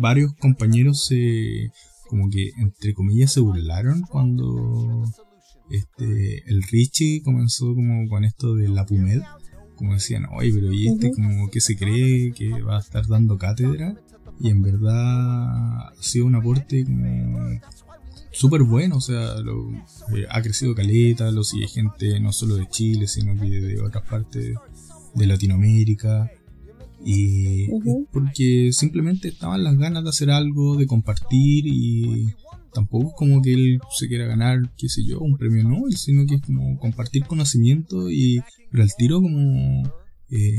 varios 0.00 0.34
compañeros 0.34 1.06
se 1.06 1.70
como 2.08 2.28
que 2.28 2.50
entre 2.58 2.92
comillas 2.92 3.32
se 3.32 3.40
burlaron 3.40 4.02
cuando 4.02 5.04
este 5.70 6.42
el 6.50 6.62
Richie 6.64 7.22
comenzó 7.22 7.74
como 7.74 8.08
con 8.08 8.24
esto 8.24 8.54
de 8.54 8.68
la 8.68 8.84
Pumed 8.84 9.22
como 9.76 9.94
decían 9.94 10.26
oye 10.32 10.52
pero 10.52 10.72
y 10.72 10.88
este 10.88 11.12
como 11.12 11.48
que 11.50 11.60
se 11.60 11.76
cree 11.76 12.32
que 12.32 12.62
va 12.62 12.76
a 12.76 12.80
estar 12.80 13.06
dando 13.06 13.38
cátedra 13.38 13.94
y 14.40 14.50
en 14.50 14.62
verdad 14.62 15.88
ha 15.88 15.92
sido 16.00 16.26
un 16.26 16.34
aporte 16.34 16.84
como 16.84 17.60
súper 18.32 18.64
bueno 18.64 18.96
o 18.96 19.00
sea 19.00 19.36
lo, 19.36 19.70
eh, 19.70 20.26
ha 20.30 20.42
crecido 20.42 20.74
caleta 20.74 21.30
lo 21.30 21.44
sigue 21.44 21.68
gente 21.68 22.18
no 22.20 22.32
solo 22.32 22.56
de 22.56 22.68
Chile 22.68 23.06
sino 23.06 23.40
que 23.40 23.48
de 23.48 23.80
otras 23.80 24.04
partes 24.08 24.54
de 25.14 25.26
Latinoamérica 25.26 26.30
y 27.04 27.68
porque 28.12 28.70
simplemente 28.72 29.28
estaban 29.28 29.64
las 29.64 29.76
ganas 29.76 30.04
de 30.04 30.10
hacer 30.10 30.30
algo, 30.30 30.76
de 30.76 30.86
compartir 30.86 31.66
y 31.66 32.34
tampoco 32.72 33.08
es 33.08 33.14
como 33.16 33.42
que 33.42 33.52
él 33.54 33.80
se 33.90 34.08
quiera 34.08 34.26
ganar, 34.26 34.70
qué 34.76 34.88
sé 34.88 35.02
yo, 35.04 35.20
un 35.20 35.36
premio 35.36 35.64
Nobel, 35.64 35.96
sino 35.96 36.26
que 36.26 36.36
es 36.36 36.42
como 36.42 36.78
compartir 36.78 37.24
conocimiento 37.24 38.10
y 38.10 38.42
pero 38.70 38.84
al 38.84 38.90
tiro 38.96 39.20
como 39.20 39.82
eh, 40.30 40.58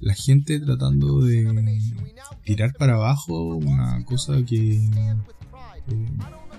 la 0.00 0.14
gente 0.14 0.60
tratando 0.60 1.22
de 1.22 1.46
tirar 2.44 2.74
para 2.74 2.94
abajo 2.94 3.54
una 3.56 4.04
cosa 4.04 4.44
que 4.44 4.74
eh, 4.76 5.16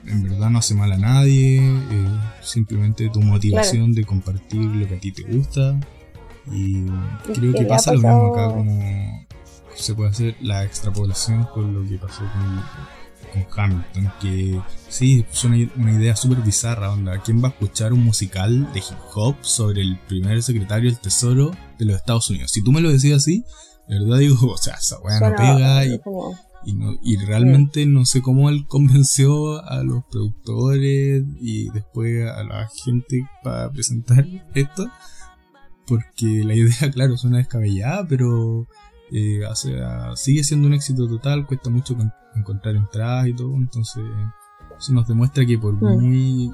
en 0.07 0.23
verdad 0.23 0.49
no 0.49 0.59
hace 0.59 0.73
mal 0.73 0.91
a 0.91 0.97
nadie, 0.97 1.59
eh, 1.59 2.19
simplemente 2.41 3.09
tu 3.09 3.21
motivación 3.21 3.93
de 3.93 4.05
compartir 4.05 4.61
lo 4.61 4.87
que 4.87 4.95
a 4.95 4.99
ti 4.99 5.11
te 5.11 5.23
gusta 5.23 5.79
y 6.51 6.85
creo 7.33 7.53
que 7.53 7.65
pasa 7.65 7.91
lo 7.93 7.99
mismo 7.99 8.33
acá, 8.33 8.53
como 8.53 9.25
se 9.75 9.93
puede 9.93 10.09
hacer 10.09 10.35
la 10.41 10.63
extrapolación 10.63 11.43
con 11.45 11.73
lo 11.73 11.87
que 11.87 11.97
pasó 11.97 12.21
con, 12.21 13.45
con 13.45 13.59
Hamilton, 13.59 14.11
que 14.21 14.61
sí, 14.87 15.25
es 15.29 15.43
una, 15.43 15.57
idea 15.57 16.15
súper 16.15 16.39
bizarra, 16.39 16.91
onda, 16.91 17.21
¿quién 17.21 17.43
va 17.43 17.49
a 17.49 17.51
escuchar 17.51 17.93
un 17.93 18.03
musical 18.03 18.71
de 18.73 18.79
hip 18.79 18.97
hop 19.13 19.35
sobre 19.41 19.81
el 19.81 19.99
primer 20.07 20.41
secretario 20.43 20.89
del 20.89 20.99
Tesoro 20.99 21.51
de 21.77 21.85
los 21.85 21.97
Estados 21.97 22.29
Unidos? 22.29 22.51
Si 22.51 22.63
tú 22.63 22.71
me 22.71 22.81
lo 22.81 22.91
decías 22.91 23.17
así, 23.17 23.43
de 23.87 23.99
verdad 23.99 24.17
digo, 24.17 24.37
o 24.53 24.57
sea, 24.57 24.75
esa 24.75 24.99
weá 24.99 25.19
no 25.19 25.35
pega 25.35 25.85
y, 25.85 25.99
y, 27.03 27.17
realmente 27.17 27.85
no 27.85 28.05
sé 28.05 28.23
cómo 28.23 28.49
él 28.49 28.65
convenció 28.67 29.63
a 29.63 29.83
los 29.83 30.03
productores 30.09 31.23
y 31.39 31.69
después 31.69 32.27
a 32.27 32.43
la 32.43 32.67
gente 32.83 33.29
para 33.43 33.69
presentar 33.69 34.25
esto 34.55 34.87
porque 35.87 36.43
la 36.43 36.53
idea, 36.53 36.89
claro, 36.93 37.17
suena 37.17 37.37
descabellada, 37.37 38.07
pero 38.07 38.67
eh, 39.11 39.41
sigue 40.15 40.43
siendo 40.43 40.67
un 40.67 40.73
éxito 40.73 41.07
total, 41.07 41.45
cuesta 41.45 41.69
mucho 41.69 41.95
encontrar 42.35 42.75
entradas 42.75 43.27
y 43.27 43.33
todo, 43.33 43.55
entonces 43.55 44.03
eso 44.77 44.93
nos 44.93 45.07
demuestra 45.07 45.45
que 45.45 45.57
por 45.57 45.73
muy 45.73 46.51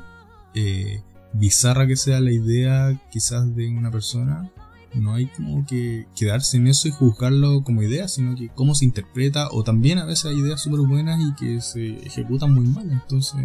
eh, 0.54 1.02
bizarra 1.34 1.88
que 1.88 1.96
sea 1.96 2.20
la 2.20 2.32
idea 2.32 3.00
quizás 3.12 3.56
de 3.56 3.70
una 3.70 3.90
persona, 3.90 4.52
no 4.94 5.14
hay 5.14 5.28
como 5.28 5.66
que 5.66 6.06
quedarse 6.16 6.58
en 6.58 6.68
eso 6.68 6.88
y 6.88 6.92
juzgarlo 6.92 7.64
como 7.64 7.82
idea, 7.82 8.08
sino 8.08 8.36
que 8.36 8.50
cómo 8.50 8.76
se 8.76 8.86
interpreta, 8.86 9.48
o 9.52 9.64
también 9.64 10.00
a 10.00 10.06
veces 10.06 10.26
hay 10.26 10.40
ideas 10.40 10.62
súper 10.62 10.82
buenas 10.82 11.22
y 11.22 11.34
que 11.36 11.62
se 11.62 12.06
ejecutan 12.06 12.54
muy 12.54 12.66
mal, 12.66 12.90
entonces... 12.92 13.42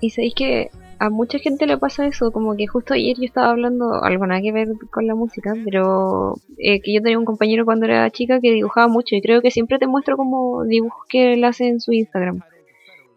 Y 0.00 0.10
sabéis 0.10 0.34
que 0.34 0.70
a 0.98 1.10
mucha 1.10 1.38
gente 1.38 1.66
le 1.66 1.78
pasa 1.78 2.06
eso, 2.06 2.30
como 2.32 2.56
que 2.56 2.66
justo 2.66 2.94
ayer 2.94 3.16
yo 3.16 3.24
estaba 3.24 3.50
hablando, 3.50 4.02
algo 4.02 4.26
nada 4.26 4.40
que 4.40 4.52
ver 4.52 4.68
con 4.90 5.06
la 5.06 5.14
música, 5.14 5.54
pero 5.64 6.34
eh, 6.58 6.80
que 6.80 6.94
yo 6.94 7.02
tenía 7.02 7.18
un 7.18 7.24
compañero 7.24 7.64
cuando 7.64 7.86
era 7.86 8.10
chica 8.10 8.40
que 8.40 8.52
dibujaba 8.52 8.88
mucho 8.88 9.14
y 9.16 9.22
creo 9.22 9.42
que 9.42 9.50
siempre 9.50 9.78
te 9.78 9.86
muestro 9.86 10.16
como 10.16 10.64
dibujos 10.64 11.04
que 11.08 11.34
él 11.34 11.44
hace 11.44 11.68
en 11.68 11.80
su 11.80 11.92
Instagram. 11.92 12.40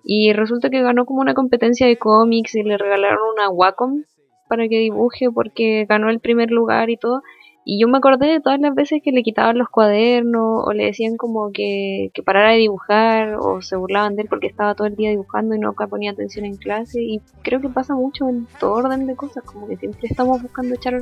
Y 0.04 0.32
resulta 0.34 0.70
que 0.70 0.82
ganó 0.82 1.06
como 1.06 1.22
una 1.22 1.34
competencia 1.34 1.86
de 1.88 1.98
cómics 1.98 2.56
y 2.56 2.64
le 2.64 2.78
regalaron 2.78 3.20
una 3.34 3.50
Wacom 3.50 4.04
para 4.48 4.68
que 4.68 4.80
dibuje 4.80 5.30
porque 5.30 5.86
ganó 5.88 6.10
el 6.10 6.20
primer 6.20 6.50
lugar 6.50 6.90
y 6.90 6.98
todo. 6.98 7.22
Y 7.70 7.82
yo 7.82 7.90
me 7.90 7.98
acordé 7.98 8.28
de 8.28 8.40
todas 8.40 8.62
las 8.62 8.74
veces 8.74 9.02
que 9.04 9.12
le 9.12 9.24
quitaban 9.24 9.58
los 9.58 9.68
cuadernos 9.68 10.64
o 10.66 10.72
le 10.72 10.86
decían 10.86 11.18
como 11.18 11.52
que, 11.52 12.12
que 12.14 12.24
parara 12.24 12.52
de 12.52 12.60
dibujar 12.60 13.36
o 13.42 13.62
se 13.62 13.76
burlaban 13.76 14.16
de 14.16 14.22
él 14.22 14.30
porque 14.30 14.48
estaba 14.48 14.74
todo 14.74 14.88
el 14.88 14.96
día 14.96 15.10
dibujando 15.10 15.54
y 15.54 15.60
no 15.60 15.74
ponía 15.74 16.12
atención 16.12 16.46
en 16.46 16.56
clase. 16.56 17.02
Y 17.04 17.20
creo 17.42 17.60
que 17.60 17.68
pasa 17.68 17.94
mucho 17.94 18.30
en 18.30 18.48
todo 18.58 18.72
orden 18.72 19.06
de 19.06 19.18
cosas, 19.18 19.44
como 19.44 19.68
que 19.68 19.76
siempre 19.76 20.08
estamos 20.08 20.42
buscando 20.42 20.76
echar 20.76 21.02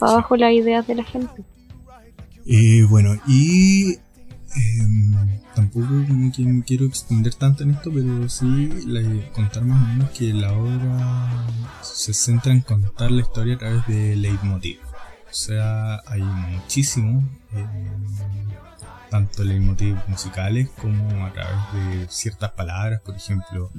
para 0.00 0.14
abajo 0.14 0.36
las 0.36 0.52
ideas 0.52 0.84
de 0.88 0.96
la 0.96 1.04
gente. 1.04 1.44
Eh, 2.46 2.84
bueno, 2.90 3.14
y 3.28 3.92
em, 3.92 5.38
tampoco 5.54 5.86
como 5.86 6.32
que 6.32 6.64
quiero 6.66 6.86
extender 6.86 7.36
tanto 7.36 7.62
en 7.62 7.70
esto, 7.70 7.92
pero 7.94 8.28
sí 8.28 8.70
contar 9.32 9.64
más 9.64 9.80
o 9.80 9.92
menos 9.92 10.10
que 10.10 10.34
la 10.34 10.52
obra 10.52 11.46
se 11.80 12.12
centra 12.12 12.52
en 12.52 12.62
contar 12.62 13.12
la 13.12 13.20
historia 13.20 13.54
a 13.54 13.58
través 13.58 13.86
de 13.86 14.16
leitmotiv. 14.16 14.80
O 15.32 15.34
sea, 15.34 16.02
hay 16.06 16.20
muchísimo. 16.20 17.26
Eh, 17.54 17.66
tanto 19.08 19.44
leitmotiv 19.44 19.96
musicales 20.08 20.68
como 20.80 21.24
a 21.26 21.32
través 21.32 22.00
de 22.00 22.06
ciertas 22.08 22.52
palabras, 22.52 23.00
por 23.00 23.14
ejemplo, 23.14 23.70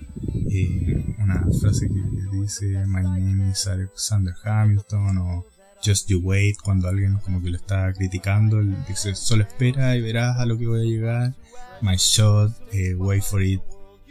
eh, 0.49 1.15
una 1.19 1.43
frase 1.61 1.89
que 1.89 2.37
dice 2.37 2.65
My 2.87 3.03
name 3.03 3.51
is 3.51 3.67
Alexander 3.67 4.33
Hamilton 4.43 5.17
o 5.19 5.45
Just 5.83 6.09
You 6.09 6.21
Wait 6.23 6.57
cuando 6.63 6.87
alguien 6.87 7.17
como 7.17 7.41
que 7.41 7.49
lo 7.49 7.57
está 7.57 7.93
criticando, 7.93 8.61
dice 8.87 9.13
solo 9.13 9.43
espera 9.43 9.95
y 9.95 10.01
verás 10.01 10.39
a 10.39 10.45
lo 10.45 10.57
que 10.57 10.67
voy 10.67 10.81
a 10.81 10.83
llegar, 10.83 11.35
My 11.81 11.97
Shot, 11.97 12.51
eh, 12.71 12.95
Wait 12.95 13.23
for 13.23 13.43
It, 13.43 13.61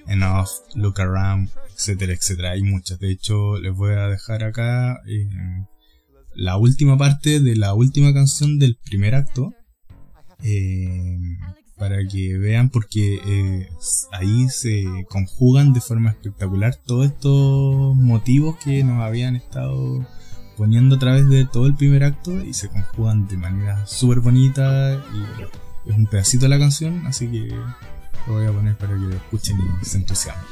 Enough, 0.06 0.48
Look 0.74 1.00
Around, 1.00 1.50
etcétera, 1.72 2.12
etcétera. 2.12 2.50
Hay 2.52 2.62
muchas. 2.62 2.98
De 2.98 3.10
hecho, 3.10 3.58
les 3.58 3.72
voy 3.72 3.94
a 3.94 4.08
dejar 4.08 4.44
acá 4.44 5.00
eh, 5.06 5.28
la 6.34 6.56
última 6.56 6.96
parte 6.98 7.40
de 7.40 7.56
la 7.56 7.74
última 7.74 8.12
canción 8.12 8.58
del 8.58 8.76
primer 8.84 9.14
acto. 9.14 9.52
Eh, 10.42 11.18
para 11.82 12.06
que 12.06 12.38
vean 12.38 12.70
porque 12.70 13.18
eh, 13.26 13.68
ahí 14.12 14.48
se 14.48 14.84
conjugan 15.08 15.72
de 15.72 15.80
forma 15.80 16.10
espectacular 16.10 16.76
todos 16.76 17.06
estos 17.06 17.96
motivos 17.96 18.56
que 18.58 18.84
nos 18.84 19.02
habían 19.02 19.34
estado 19.34 20.06
poniendo 20.56 20.94
a 20.94 20.98
través 21.00 21.28
de 21.28 21.44
todo 21.44 21.66
el 21.66 21.74
primer 21.74 22.04
acto 22.04 22.40
y 22.44 22.54
se 22.54 22.68
conjugan 22.68 23.26
de 23.26 23.36
manera 23.36 23.84
súper 23.84 24.20
bonita 24.20 24.94
y 24.94 25.90
es 25.90 25.96
un 25.96 26.06
pedacito 26.06 26.44
de 26.44 26.50
la 26.50 26.60
canción 26.60 27.04
así 27.04 27.26
que 27.26 27.48
lo 28.28 28.34
voy 28.34 28.46
a 28.46 28.52
poner 28.52 28.76
para 28.76 28.94
que 28.94 29.00
lo 29.00 29.16
escuchen 29.16 29.58
y 29.82 29.84
se 29.84 29.96
entusiasmen 29.96 30.46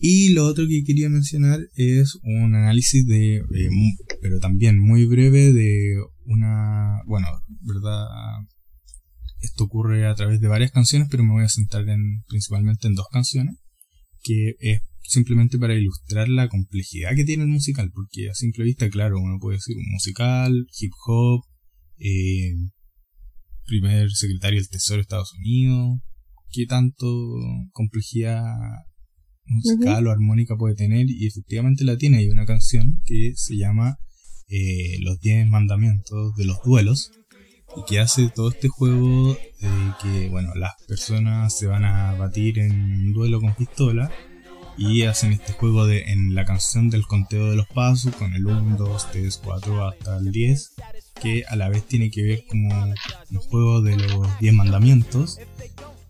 Y 0.00 0.30
lo 0.30 0.46
otro 0.46 0.64
que 0.68 0.84
quería 0.84 1.08
mencionar 1.08 1.60
es 1.74 2.16
un 2.22 2.54
análisis 2.54 3.04
de, 3.04 3.38
eh, 3.38 3.68
pero 4.22 4.38
también 4.38 4.78
muy 4.78 5.06
breve, 5.06 5.52
de 5.52 5.96
una, 6.24 7.02
bueno, 7.04 7.26
verdad, 7.62 8.06
esto 9.40 9.64
ocurre 9.64 10.06
a 10.06 10.14
través 10.14 10.40
de 10.40 10.46
varias 10.46 10.70
canciones, 10.70 11.08
pero 11.10 11.24
me 11.24 11.32
voy 11.32 11.44
a 11.44 11.48
centrar 11.48 11.88
en, 11.88 12.22
principalmente 12.28 12.86
en 12.86 12.94
dos 12.94 13.08
canciones, 13.10 13.56
que 14.22 14.54
es 14.60 14.82
simplemente 15.02 15.58
para 15.58 15.74
ilustrar 15.74 16.28
la 16.28 16.48
complejidad 16.48 17.16
que 17.16 17.24
tiene 17.24 17.42
el 17.42 17.48
musical, 17.48 17.90
porque 17.92 18.30
a 18.30 18.34
simple 18.34 18.64
vista, 18.64 18.88
claro, 18.90 19.18
uno 19.20 19.38
puede 19.40 19.56
decir 19.56 19.76
un 19.76 19.90
musical, 19.90 20.66
hip 20.78 20.92
hop, 21.08 21.42
eh, 21.98 22.54
primer 23.66 24.12
secretario 24.12 24.60
del 24.60 24.68
Tesoro 24.68 24.98
de 24.98 25.02
Estados 25.02 25.32
Unidos, 25.34 26.00
qué 26.52 26.66
tanto 26.66 27.06
complejidad 27.72 28.44
musical 29.48 30.06
o 30.06 30.10
armónica 30.10 30.56
puede 30.56 30.74
tener 30.74 31.10
y 31.10 31.26
efectivamente 31.26 31.84
la 31.84 31.96
tiene. 31.96 32.18
Hay 32.18 32.28
una 32.28 32.46
canción 32.46 33.00
que 33.04 33.32
se 33.36 33.56
llama 33.56 33.98
eh, 34.48 34.98
Los 35.00 35.20
10 35.20 35.48
mandamientos 35.48 36.34
de 36.36 36.44
los 36.44 36.62
duelos 36.62 37.12
y 37.76 37.84
que 37.86 38.00
hace 38.00 38.30
todo 38.34 38.50
este 38.50 38.68
juego 38.68 39.34
de 39.60 39.68
que 40.02 40.28
bueno 40.30 40.54
las 40.54 40.72
personas 40.86 41.56
se 41.56 41.66
van 41.66 41.84
a 41.84 42.14
batir 42.14 42.58
en 42.58 42.72
un 42.72 43.12
duelo 43.12 43.40
con 43.40 43.54
pistola 43.54 44.10
y 44.78 45.02
hacen 45.02 45.32
este 45.32 45.52
juego 45.52 45.86
de 45.86 46.04
en 46.12 46.34
la 46.34 46.44
canción 46.44 46.88
del 46.88 47.04
conteo 47.04 47.50
de 47.50 47.56
los 47.56 47.66
pasos 47.66 48.14
con 48.14 48.32
el 48.32 48.46
1, 48.46 48.76
2, 48.76 49.10
3, 49.12 49.40
4 49.44 49.88
hasta 49.88 50.16
el 50.18 50.30
10 50.30 50.74
que 51.20 51.44
a 51.48 51.56
la 51.56 51.68
vez 51.68 51.84
tiene 51.84 52.10
que 52.10 52.22
ver 52.22 52.44
como 52.48 52.68
un 53.30 53.38
juego 53.38 53.82
de 53.82 53.96
los 53.96 54.38
10 54.38 54.54
mandamientos 54.54 55.38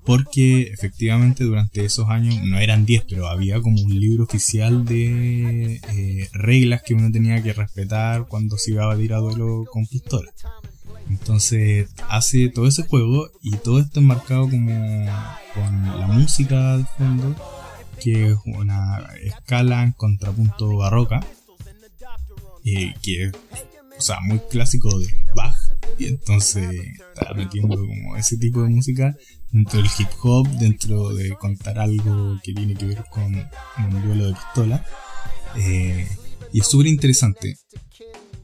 porque 0.09 0.62
efectivamente 0.72 1.44
durante 1.44 1.84
esos 1.84 2.09
años, 2.09 2.42
no 2.42 2.59
eran 2.59 2.86
10, 2.86 3.04
pero 3.11 3.28
había 3.28 3.61
como 3.61 3.82
un 3.82 4.00
libro 4.00 4.24
oficial 4.24 4.86
de 4.86 5.82
eh, 5.86 6.30
reglas 6.32 6.80
que 6.80 6.94
uno 6.94 7.12
tenía 7.12 7.42
que 7.42 7.52
respetar 7.52 8.26
cuando 8.26 8.56
se 8.56 8.70
iba 8.70 8.84
a 8.84 8.86
batir 8.86 9.12
a 9.12 9.18
duelo 9.18 9.66
con 9.70 9.86
pistola. 9.86 10.32
Entonces 11.11 11.90
hace 12.09 12.48
todo 12.48 12.66
ese 12.66 12.84
juego 12.84 13.28
y 13.42 13.59
todo 13.59 13.80
esto 13.80 14.00
enmarcado 14.00 14.48
como 14.48 14.70
con 15.54 16.00
la 16.00 16.06
música 16.06 16.78
de 16.78 16.84
fondo, 16.96 17.36
que 18.00 18.30
es 18.30 18.38
una 18.46 19.11
escala 19.22 19.82
en 19.82 19.92
contrapunto 19.92 20.74
barroca, 20.74 21.20
eh, 22.64 22.94
que 23.02 23.24
es 23.24 23.32
o 23.98 24.00
sea, 24.00 24.20
muy 24.20 24.38
clásico 24.38 24.88
de 24.98 25.06
Bach. 25.34 25.67
Y 25.99 26.07
entonces 26.07 26.70
está 27.14 27.34
metiendo 27.34 27.76
como 27.76 28.16
ese 28.16 28.36
tipo 28.36 28.62
de 28.62 28.68
música 28.68 29.16
dentro 29.51 29.80
del 29.80 29.90
hip 29.99 30.09
hop, 30.22 30.49
dentro 30.59 31.14
de 31.14 31.30
contar 31.30 31.78
algo 31.78 32.38
que 32.42 32.53
tiene 32.53 32.74
que 32.74 32.86
ver 32.86 33.05
con 33.11 33.24
un 33.34 34.03
duelo 34.05 34.28
de 34.28 34.34
pistola. 34.34 34.84
Eh, 35.57 36.07
y 36.53 36.61
es 36.61 36.66
súper 36.66 36.86
interesante. 36.86 37.57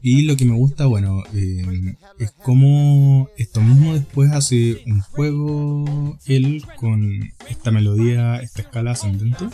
Y 0.01 0.21
lo 0.21 0.37
que 0.37 0.45
me 0.45 0.55
gusta, 0.55 0.85
bueno, 0.85 1.23
eh, 1.33 1.95
es 2.19 2.31
como 2.31 3.27
esto 3.37 3.59
mismo 3.61 3.95
después 3.95 4.31
hace 4.31 4.83
un 4.85 5.01
juego 5.01 6.19
él 6.27 6.63
con 6.77 7.31
esta 7.49 7.71
melodía, 7.71 8.37
esta 8.37 8.61
escala 8.61 8.91
ascendente. 8.91 9.45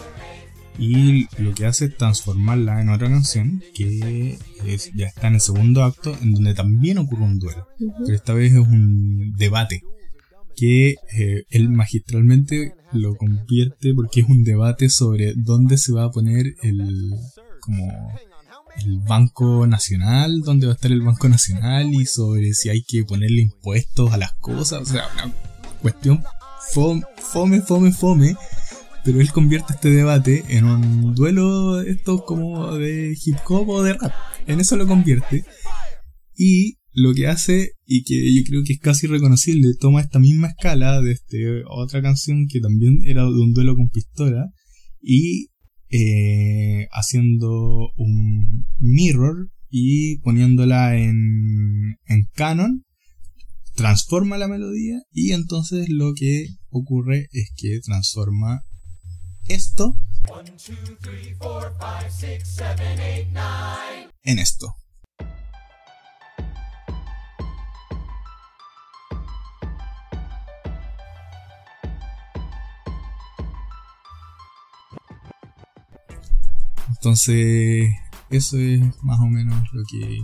Y 0.79 1.27
lo 1.41 1.53
que 1.53 1.65
hace 1.65 1.85
es 1.85 1.97
transformarla 1.97 2.81
en 2.81 2.89
otra 2.89 3.09
canción 3.09 3.61
que 3.73 4.37
ya 4.95 5.07
está 5.07 5.27
en 5.27 5.35
el 5.35 5.41
segundo 5.41 5.83
acto, 5.83 6.17
en 6.21 6.33
donde 6.33 6.53
también 6.53 6.97
ocurre 6.97 7.23
un 7.23 7.39
duelo. 7.39 7.67
Pero 7.77 8.15
esta 8.15 8.33
vez 8.33 8.53
es 8.53 8.59
un 8.59 9.33
debate 9.35 9.81
que 10.55 10.95
eh, 11.17 11.43
él 11.49 11.69
magistralmente 11.69 12.73
lo 12.93 13.15
convierte 13.15 13.93
porque 13.93 14.21
es 14.21 14.29
un 14.29 14.43
debate 14.43 14.89
sobre 14.89 15.33
dónde 15.35 15.77
se 15.77 15.93
va 15.93 16.05
a 16.05 16.11
poner 16.11 16.55
el 16.61 17.11
como 17.61 18.11
el 18.77 18.99
Banco 18.99 19.67
Nacional, 19.67 20.41
dónde 20.41 20.65
va 20.65 20.73
a 20.73 20.75
estar 20.75 20.91
el 20.91 21.01
Banco 21.01 21.29
Nacional 21.29 21.93
y 21.93 22.05
sobre 22.05 22.53
si 22.53 22.69
hay 22.69 22.83
que 22.83 23.03
ponerle 23.03 23.41
impuestos 23.41 24.11
a 24.13 24.17
las 24.17 24.33
cosas, 24.33 24.81
o 24.81 24.85
sea, 24.85 25.03
una 25.13 25.33
cuestión 25.81 26.23
fome, 26.71 27.03
fome, 27.17 27.61
fome, 27.61 27.91
fome, 27.91 28.35
pero 29.03 29.19
él 29.21 29.31
convierte 29.31 29.73
este 29.73 29.89
debate 29.89 30.43
en 30.49 30.65
un 30.65 31.15
duelo 31.15 31.81
esto 31.81 32.23
como 32.25 32.75
de 32.77 33.15
hip 33.23 33.37
hop 33.47 33.69
o 33.69 33.83
de 33.83 33.93
rap, 33.93 34.13
en 34.47 34.59
eso 34.59 34.75
lo 34.75 34.87
convierte. 34.87 35.43
Y 36.35 36.77
lo 36.93 37.13
que 37.13 37.27
hace, 37.27 37.71
y 37.85 38.03
que 38.03 38.33
yo 38.33 38.41
creo 38.45 38.63
que 38.65 38.73
es 38.73 38.79
casi 38.79 39.07
reconocible, 39.07 39.69
toma 39.79 40.01
esta 40.01 40.19
misma 40.19 40.47
escala 40.49 41.01
de 41.01 41.13
este, 41.13 41.63
otra 41.69 42.01
canción 42.01 42.47
que 42.49 42.59
también 42.59 42.99
era 43.05 43.23
de 43.23 43.41
un 43.41 43.53
duelo 43.53 43.75
con 43.75 43.89
pistola, 43.89 44.49
y 45.01 45.47
eh, 45.89 46.87
haciendo 46.91 47.91
un 47.95 48.65
mirror 48.79 49.49
y 49.69 50.17
poniéndola 50.19 50.97
en, 50.97 51.97
en 52.05 52.27
canon, 52.33 52.83
transforma 53.75 54.37
la 54.37 54.47
melodía 54.47 55.01
y 55.11 55.31
entonces 55.31 55.87
lo 55.89 56.13
que 56.13 56.47
ocurre 56.69 57.27
es 57.31 57.51
que 57.55 57.79
transforma 57.83 58.61
esto 59.53 59.95
en 64.23 64.39
esto. 64.39 64.75
Entonces, 76.89 77.89
eso 78.29 78.57
es 78.59 78.79
más 79.01 79.19
o 79.19 79.25
menos 79.25 79.67
lo 79.73 79.83
que 79.89 80.19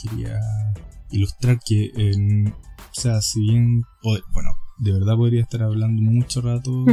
quería 0.00 0.38
ilustrar 1.10 1.58
que, 1.66 1.90
o 1.96 2.94
sea, 2.94 3.20
si 3.20 3.40
bien, 3.40 3.82
bueno, 4.02 4.50
de 4.78 4.92
verdad 4.92 5.16
podría 5.16 5.42
estar 5.42 5.62
hablando 5.62 6.00
mucho 6.00 6.40
rato 6.40 6.84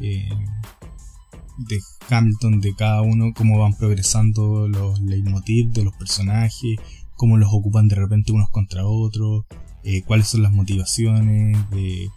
eh, 0.00 0.28
de 1.68 1.80
Hamilton, 2.08 2.60
de 2.60 2.74
cada 2.74 3.02
uno, 3.02 3.32
cómo 3.34 3.58
van 3.58 3.76
progresando 3.76 4.68
los 4.68 5.00
leitmotiv 5.00 5.70
de 5.72 5.84
los 5.84 5.94
personajes, 5.94 6.76
cómo 7.16 7.36
los 7.36 7.50
ocupan 7.52 7.88
de 7.88 7.96
repente 7.96 8.32
unos 8.32 8.50
contra 8.50 8.86
otros, 8.86 9.44
eh, 9.84 10.02
cuáles 10.02 10.28
son 10.28 10.42
las 10.42 10.52
motivaciones 10.52 11.58
de, 11.70 12.08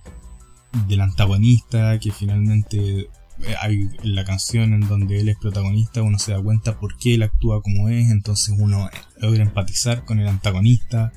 del 0.87 1.01
antagonista 1.01 1.99
que 1.99 2.11
finalmente 2.11 3.07
eh, 3.41 3.55
hay 3.59 3.89
la 4.03 4.23
canción 4.23 4.73
en 4.73 4.81
donde 4.81 5.19
él 5.19 5.29
es 5.29 5.37
protagonista, 5.37 6.03
uno 6.03 6.19
se 6.19 6.31
da 6.31 6.41
cuenta 6.41 6.79
por 6.79 6.97
qué 6.97 7.15
él 7.15 7.23
actúa 7.23 7.61
como 7.61 7.89
es, 7.89 8.11
entonces 8.11 8.55
uno 8.57 8.89
logra 9.19 9.43
empatizar 9.43 10.05
con 10.05 10.19
el 10.19 10.27
antagonista. 10.27 11.11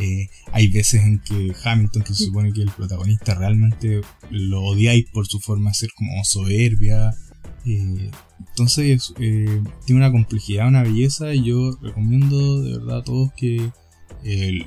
Eh, 0.00 0.28
hay 0.52 0.68
veces 0.68 1.02
en 1.02 1.20
que 1.20 1.54
Hamilton, 1.64 2.02
que 2.02 2.14
se 2.14 2.24
supone 2.24 2.52
que 2.52 2.62
es 2.62 2.68
el 2.68 2.74
protagonista, 2.74 3.34
realmente 3.34 4.00
lo 4.30 4.62
odiáis 4.62 5.06
por 5.10 5.26
su 5.26 5.38
forma 5.38 5.70
de 5.70 5.74
ser 5.74 5.90
como 5.94 6.24
soberbia. 6.24 7.12
Eh, 7.64 8.10
entonces 8.48 9.14
tiene 9.16 9.62
una 9.90 10.10
complejidad, 10.10 10.68
una 10.68 10.82
belleza 10.82 11.34
y 11.34 11.44
yo 11.44 11.78
recomiendo 11.80 12.62
de 12.62 12.78
verdad 12.78 12.98
a 12.98 13.04
todos 13.04 13.32
que 13.36 13.70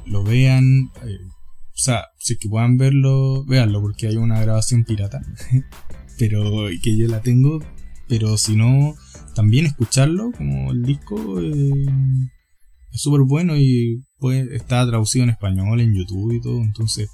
lo 0.06 0.24
vean. 0.24 0.92
o 0.96 1.78
sea, 1.78 2.06
si 2.20 2.38
que 2.38 2.50
puedan 2.50 2.78
verlo, 2.78 3.46
véanlo 3.46 3.82
porque 3.82 4.08
hay 4.08 4.18
una 4.18 4.42
grabación 4.42 4.84
pirata. 4.84 5.22
pero 6.18 6.68
que 6.82 6.98
yo 6.98 7.08
la 7.08 7.22
tengo, 7.22 7.60
pero 8.08 8.38
si 8.38 8.56
no, 8.56 8.96
también 9.34 9.66
escucharlo 9.66 10.32
como 10.32 10.72
el 10.72 10.84
disco 10.84 11.42
eh, 11.42 11.72
es 12.92 13.02
súper 13.02 13.22
bueno 13.22 13.58
y 13.58 14.04
pues, 14.18 14.48
está 14.52 14.86
traducido 14.88 15.24
en 15.24 15.32
español 15.32 15.82
en 15.82 15.94
YouTube 15.94 16.34
y 16.34 16.42
todo, 16.42 16.62
entonces, 16.62 17.10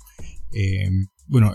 eh, 0.54 0.90
bueno, 1.28 1.54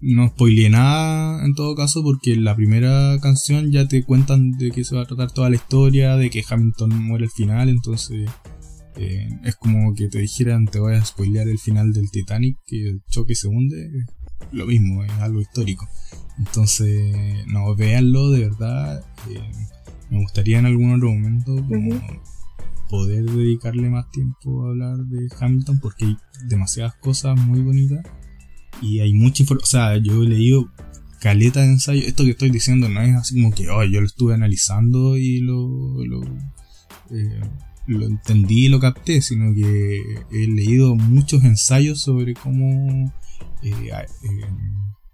no 0.00 0.28
spoileé 0.28 0.70
nada 0.70 1.44
en 1.44 1.54
todo 1.54 1.74
caso 1.74 2.02
porque 2.02 2.36
la 2.36 2.54
primera 2.54 3.18
canción 3.20 3.72
ya 3.72 3.88
te 3.88 4.04
cuentan 4.04 4.52
de 4.52 4.70
que 4.70 4.84
se 4.84 4.94
va 4.94 5.02
a 5.02 5.06
tratar 5.06 5.32
toda 5.32 5.50
la 5.50 5.56
historia, 5.56 6.16
de 6.16 6.30
que 6.30 6.44
Hamilton 6.48 6.90
muere 7.02 7.24
al 7.24 7.30
final, 7.30 7.68
entonces 7.68 8.28
eh, 8.96 9.28
es 9.44 9.56
como 9.56 9.94
que 9.94 10.08
te 10.08 10.18
dijeran 10.18 10.66
te 10.66 10.80
voy 10.80 10.94
a 10.94 11.04
spoilear 11.04 11.48
el 11.48 11.58
final 11.58 11.92
del 11.92 12.10
Titanic, 12.10 12.58
que 12.66 12.88
el 12.88 13.02
choque 13.08 13.34
se 13.34 13.48
hunde, 13.48 13.90
lo 14.52 14.66
mismo, 14.66 15.04
es 15.04 15.12
algo 15.12 15.40
histórico. 15.40 15.88
Entonces, 16.38 17.46
no, 17.46 17.74
véanlo 17.74 18.30
de 18.30 18.40
verdad. 18.40 19.04
Eh, 19.30 19.50
me 20.10 20.20
gustaría 20.20 20.58
en 20.58 20.66
algún 20.66 20.94
otro 20.94 21.10
momento 21.10 21.56
poder 22.88 23.24
dedicarle 23.24 23.90
más 23.90 24.10
tiempo 24.10 24.64
a 24.64 24.70
hablar 24.70 24.96
de 24.98 25.28
Hamilton 25.38 25.78
porque 25.80 26.06
hay 26.06 26.16
demasiadas 26.46 26.94
cosas 26.94 27.38
muy 27.38 27.60
bonitas 27.60 28.04
y 28.80 29.00
hay 29.00 29.12
mucha 29.12 29.42
información. 29.42 29.64
O 29.64 29.66
sea, 29.66 29.96
yo 29.98 30.22
he 30.22 30.28
leído 30.28 30.70
caleta 31.20 31.60
de 31.60 31.72
ensayo. 31.72 32.02
Esto 32.06 32.24
que 32.24 32.30
estoy 32.30 32.50
diciendo 32.50 32.88
no 32.88 33.00
es 33.00 33.14
así 33.16 33.34
como 33.40 33.54
que 33.54 33.68
oh, 33.68 33.84
yo 33.84 34.00
lo 34.00 34.06
estuve 34.06 34.34
analizando 34.34 35.16
y 35.16 35.40
lo, 35.40 36.04
lo, 36.04 36.22
eh, 37.10 37.40
lo 37.86 38.06
entendí 38.06 38.66
y 38.66 38.68
lo 38.68 38.80
capté, 38.80 39.20
sino 39.22 39.54
que 39.54 40.00
he 40.30 40.46
leído 40.48 40.94
muchos 40.94 41.44
ensayos 41.44 42.00
sobre 42.00 42.34
cómo 42.34 43.12
eh, 43.62 43.90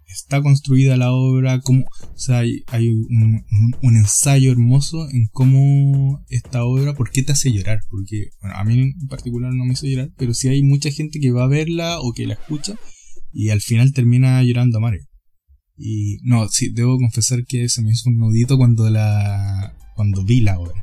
está 0.07 0.41
construida 0.41 0.95
la 0.95 1.11
obra, 1.11 1.59
como, 1.59 1.81
o 1.81 2.17
sea, 2.17 2.39
hay, 2.39 2.89
un, 2.89 3.43
ensayo 3.81 4.51
hermoso 4.51 5.09
en 5.09 5.27
cómo 5.27 6.23
esta 6.29 6.63
obra, 6.63 6.93
por 6.93 7.11
qué 7.11 7.21
te 7.21 7.33
hace 7.33 7.51
llorar, 7.51 7.79
porque, 7.89 8.29
bueno, 8.41 8.55
a 8.55 8.63
mí 8.63 8.79
en 8.79 9.07
particular 9.07 9.53
no 9.53 9.65
me 9.65 9.73
hizo 9.73 9.87
llorar, 9.87 10.11
pero 10.17 10.33
sí 10.33 10.47
hay 10.47 10.63
mucha 10.63 10.89
gente 10.89 11.19
que 11.19 11.31
va 11.31 11.43
a 11.43 11.47
verla 11.47 11.99
o 11.99 12.13
que 12.13 12.27
la 12.27 12.35
escucha 12.35 12.75
y 13.35 13.49
al 13.49 13.61
final 13.61 13.91
termina 13.91 14.41
llorando 14.41 14.77
a 14.77 14.81
Mario. 14.81 15.05
Y 15.77 16.19
no, 16.23 16.47
sí, 16.47 16.69
debo 16.69 16.97
confesar 16.97 17.45
que 17.45 17.67
se 17.67 17.81
me 17.81 17.91
hizo 17.91 18.09
un 18.09 18.17
nudito 18.17 18.57
cuando 18.57 18.89
la, 18.89 19.75
cuando 19.95 20.23
vi 20.23 20.39
la 20.39 20.57
obra. 20.57 20.81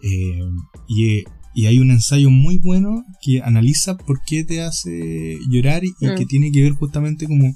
Eh, 0.00 0.40
y, 0.86 1.24
y 1.52 1.66
hay 1.66 1.78
un 1.78 1.90
ensayo 1.90 2.30
muy 2.30 2.58
bueno 2.58 3.04
que 3.20 3.42
analiza 3.42 3.96
por 3.96 4.22
qué 4.24 4.44
te 4.44 4.62
hace 4.62 5.38
llorar 5.50 5.84
y, 5.84 5.92
que 5.98 6.24
mm. 6.24 6.28
tiene 6.28 6.52
que 6.52 6.62
ver 6.62 6.72
justamente 6.72 7.26
como 7.26 7.54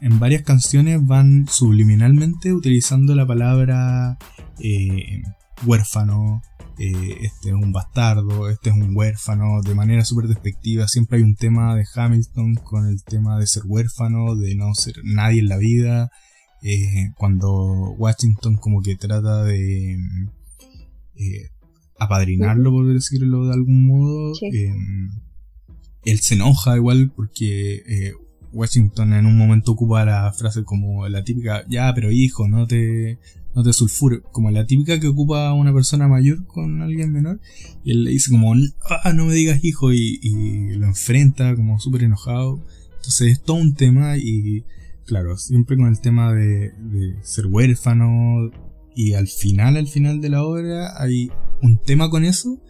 en 0.00 0.18
varias 0.20 0.42
canciones 0.42 1.04
van 1.04 1.46
subliminalmente 1.48 2.52
utilizando 2.52 3.14
la 3.14 3.26
palabra 3.26 4.18
eh, 4.60 5.22
huérfano, 5.66 6.42
eh, 6.78 7.18
este 7.20 7.50
es 7.50 7.54
un 7.54 7.72
bastardo, 7.72 8.48
este 8.48 8.70
es 8.70 8.76
un 8.76 8.96
huérfano, 8.96 9.62
de 9.62 9.74
manera 9.74 10.04
súper 10.04 10.26
despectiva. 10.26 10.88
Siempre 10.88 11.18
hay 11.18 11.24
un 11.24 11.36
tema 11.36 11.74
de 11.76 11.84
Hamilton 11.94 12.54
con 12.56 12.88
el 12.88 13.02
tema 13.04 13.38
de 13.38 13.46
ser 13.46 13.62
huérfano, 13.66 14.34
de 14.34 14.54
no 14.54 14.74
ser 14.74 14.94
nadie 15.04 15.40
en 15.40 15.48
la 15.48 15.56
vida. 15.56 16.10
Eh, 16.62 17.10
cuando 17.16 17.94
Washington 17.98 18.56
como 18.56 18.80
que 18.82 18.96
trata 18.96 19.44
de 19.44 19.98
apadrinarlo, 21.98 22.70
por 22.70 22.92
decirlo 22.92 23.46
de 23.46 23.54
algún 23.54 23.86
modo, 23.86 24.32
él 26.04 26.20
se 26.20 26.34
enoja 26.34 26.76
igual 26.76 27.12
porque 27.14 28.14
Washington 28.52 29.12
en 29.12 29.26
un 29.26 29.36
momento 29.36 29.72
ocupa 29.72 30.04
la 30.04 30.32
frase 30.32 30.64
como 30.64 31.06
la 31.08 31.22
típica, 31.22 31.64
ya, 31.68 31.92
pero 31.94 32.10
hijo, 32.10 32.48
no 32.48 32.66
te, 32.66 33.18
no 33.54 33.62
te 33.62 33.72
sulfures, 33.72 34.20
como 34.32 34.50
la 34.50 34.66
típica 34.66 34.98
que 34.98 35.08
ocupa 35.08 35.52
una 35.52 35.72
persona 35.72 36.08
mayor 36.08 36.46
con 36.46 36.82
alguien 36.82 37.12
menor, 37.12 37.40
y 37.84 37.92
él 37.92 38.04
le 38.04 38.10
dice 38.10 38.30
como, 38.30 38.54
ah, 38.88 39.12
no 39.12 39.26
me 39.26 39.34
digas 39.34 39.64
hijo, 39.64 39.92
y, 39.92 40.74
lo 40.76 40.86
enfrenta 40.86 41.54
como 41.54 41.78
súper 41.78 42.04
enojado. 42.04 42.64
Entonces 42.96 43.32
es 43.32 43.42
todo 43.42 43.58
un 43.58 43.74
tema 43.74 44.16
y, 44.16 44.64
claro, 45.06 45.36
siempre 45.36 45.76
con 45.76 45.86
el 45.86 46.00
tema 46.00 46.32
de, 46.32 46.72
de 46.72 47.16
ser 47.22 47.46
huérfano, 47.46 48.50
y 48.96 49.14
al 49.14 49.28
final, 49.28 49.76
al 49.76 49.88
final 49.88 50.20
de 50.20 50.28
la 50.28 50.44
obra, 50.44 51.00
hay 51.00 51.30
un 51.62 51.78
tema 51.78 52.10
con 52.10 52.24
eso, 52.24 52.60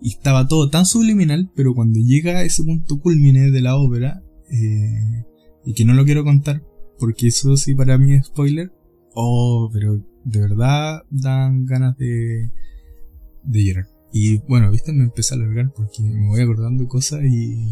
y 0.00 0.10
estaba 0.10 0.46
todo 0.46 0.70
tan 0.70 0.86
subliminal, 0.86 1.50
pero 1.56 1.74
cuando 1.74 1.98
llega 2.00 2.38
a 2.38 2.44
ese 2.44 2.62
punto 2.64 3.00
culmine 3.00 3.50
de 3.50 3.60
la 3.60 3.76
obra, 3.76 4.22
eh, 4.50 5.24
y 5.64 5.74
que 5.74 5.84
no 5.84 5.94
lo 5.94 6.04
quiero 6.04 6.24
contar 6.24 6.62
porque 6.98 7.28
eso 7.28 7.56
sí 7.56 7.74
para 7.74 7.96
mí 7.96 8.14
es 8.14 8.26
spoiler. 8.26 8.72
Oh, 9.14 9.70
pero 9.72 10.02
de 10.28 10.40
verdad 10.40 11.02
dan 11.10 11.64
ganas 11.64 11.96
de, 11.96 12.50
de 13.44 13.64
llorar. 13.64 13.86
Y 14.12 14.38
bueno, 14.48 14.70
viste, 14.70 14.92
me 14.92 15.04
empecé 15.04 15.34
a 15.34 15.38
alargar 15.38 15.72
porque 15.74 16.02
me 16.02 16.28
voy 16.28 16.40
acordando 16.40 16.86
cosas 16.88 17.20
y 17.24 17.68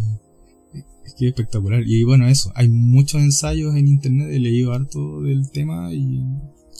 es 1.04 1.14
que 1.14 1.26
es 1.26 1.32
espectacular. 1.32 1.82
Y 1.86 2.04
bueno, 2.04 2.26
eso, 2.28 2.50
hay 2.54 2.68
muchos 2.68 3.22
ensayos 3.22 3.74
en 3.74 3.88
internet, 3.88 4.28
he 4.30 4.38
leído 4.38 4.72
harto 4.72 5.22
del 5.22 5.50
tema 5.50 5.92
y, 5.92 6.22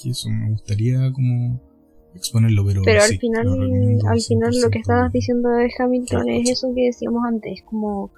eso 0.04 0.28
me 0.30 0.50
gustaría 0.50 1.10
como 1.10 1.60
exponerlo, 2.14 2.64
pero, 2.64 2.82
pero 2.84 3.02
al 3.02 3.18
final, 3.18 3.46
al 4.08 4.20
final 4.20 4.60
lo 4.60 4.70
que 4.70 4.78
estabas 4.78 5.12
diciendo 5.12 5.48
de 5.48 5.68
Hamilton 5.76 6.28
es 6.28 6.50
eso 6.50 6.72
que 6.74 6.82
decíamos 6.86 7.24
antes, 7.26 7.62
como 7.64 8.12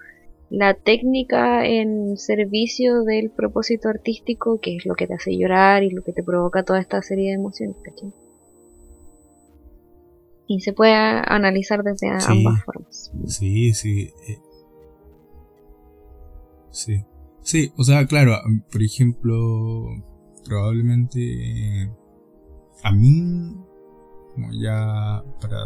la 0.50 0.74
técnica 0.74 1.66
en 1.66 2.16
servicio 2.16 3.02
del 3.02 3.30
propósito 3.30 3.88
artístico, 3.88 4.60
que 4.60 4.76
es 4.76 4.86
lo 4.86 4.94
que 4.94 5.06
te 5.06 5.14
hace 5.14 5.36
llorar 5.36 5.82
y 5.82 5.90
lo 5.90 6.02
que 6.02 6.12
te 6.12 6.22
provoca 6.22 6.62
toda 6.62 6.80
esta 6.80 7.02
serie 7.02 7.28
de 7.28 7.34
emociones, 7.34 7.76
Y 10.46 10.60
se 10.60 10.72
puede 10.72 10.94
analizar 10.94 11.82
desde 11.82 12.08
ambas 12.08 12.64
formas. 12.64 13.12
Sí, 13.26 13.74
sí. 13.74 14.10
Eh. 14.26 14.38
Sí. 16.70 17.04
Sí, 17.42 17.72
o 17.76 17.84
sea, 17.84 18.06
claro, 18.06 18.32
por 18.70 18.82
ejemplo, 18.82 19.86
probablemente 20.44 21.90
a 22.82 22.92
mí, 22.92 23.54
como 24.34 24.48
ya 24.52 25.24
para 25.40 25.58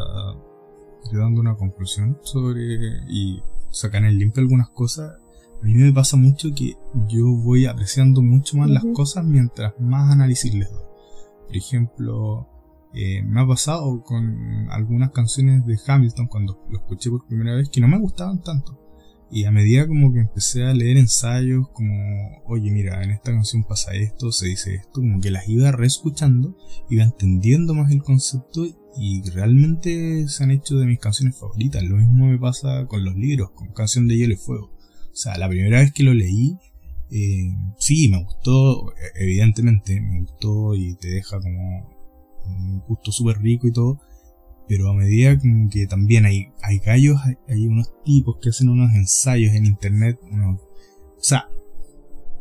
ir 1.10 1.18
dando 1.18 1.40
una 1.40 1.56
conclusión 1.56 2.18
sobre, 2.22 2.62
y 3.08 3.42
sacar 3.72 4.04
en 4.04 4.18
limpio 4.18 4.42
algunas 4.42 4.68
cosas, 4.70 5.12
a 5.60 5.64
mí 5.64 5.74
me 5.74 5.92
pasa 5.92 6.16
mucho 6.16 6.48
que 6.54 6.74
yo 7.08 7.26
voy 7.36 7.66
apreciando 7.66 8.22
mucho 8.22 8.56
más 8.56 8.68
las 8.68 8.84
cosas 8.94 9.24
mientras 9.24 9.74
más 9.80 10.10
análisis 10.10 10.54
les 10.54 10.70
doy. 10.70 10.82
Por 11.46 11.56
ejemplo, 11.56 12.48
eh, 12.94 13.22
me 13.22 13.40
ha 13.40 13.46
pasado 13.46 14.02
con 14.02 14.68
algunas 14.70 15.12
canciones 15.12 15.64
de 15.64 15.78
Hamilton 15.86 16.26
cuando 16.26 16.64
lo 16.68 16.78
escuché 16.78 17.10
por 17.10 17.26
primera 17.26 17.54
vez 17.54 17.68
que 17.70 17.80
no 17.80 17.88
me 17.88 17.98
gustaban 17.98 18.42
tanto. 18.42 18.78
Y 19.34 19.46
a 19.46 19.50
medida 19.50 19.88
como 19.88 20.12
que 20.12 20.20
empecé 20.20 20.62
a 20.64 20.74
leer 20.74 20.98
ensayos 20.98 21.66
como, 21.70 22.42
oye 22.44 22.70
mira, 22.70 23.02
en 23.02 23.12
esta 23.12 23.32
canción 23.32 23.64
pasa 23.64 23.94
esto, 23.94 24.30
se 24.30 24.48
dice 24.48 24.74
esto, 24.74 25.00
como 25.00 25.22
que 25.22 25.30
las 25.30 25.48
iba 25.48 25.72
reescuchando, 25.72 26.54
iba 26.90 27.02
entendiendo 27.02 27.72
más 27.72 27.90
el 27.90 28.02
concepto 28.02 28.66
y 28.94 29.22
realmente 29.30 30.28
se 30.28 30.44
han 30.44 30.50
hecho 30.50 30.76
de 30.76 30.84
mis 30.84 30.98
canciones 30.98 31.38
favoritas. 31.38 31.82
Lo 31.82 31.96
mismo 31.96 32.26
me 32.26 32.38
pasa 32.38 32.86
con 32.86 33.06
los 33.06 33.16
libros, 33.16 33.52
con 33.52 33.72
Canción 33.72 34.06
de 34.06 34.18
Hielo 34.18 34.34
y 34.34 34.36
Fuego. 34.36 34.66
O 34.66 35.16
sea, 35.16 35.38
la 35.38 35.48
primera 35.48 35.80
vez 35.80 35.94
que 35.94 36.02
lo 36.02 36.12
leí, 36.12 36.58
eh, 37.10 37.54
sí, 37.78 38.10
me 38.10 38.22
gustó, 38.22 38.92
evidentemente 39.14 39.98
me 39.98 40.20
gustó 40.20 40.74
y 40.74 40.94
te 40.96 41.08
deja 41.08 41.40
como 41.40 41.88
un 42.44 42.80
gusto 42.86 43.10
súper 43.12 43.38
rico 43.38 43.66
y 43.66 43.72
todo. 43.72 43.98
Pero 44.68 44.90
a 44.90 44.94
medida 44.94 45.38
que 45.70 45.86
también 45.86 46.24
hay, 46.24 46.48
hay 46.62 46.78
gallos, 46.78 47.20
hay, 47.48 47.66
unos 47.66 47.92
tipos 48.04 48.36
que 48.40 48.50
hacen 48.50 48.68
unos 48.68 48.94
ensayos 48.94 49.54
en 49.54 49.66
internet, 49.66 50.18
o 50.22 50.58
sea, 51.18 51.48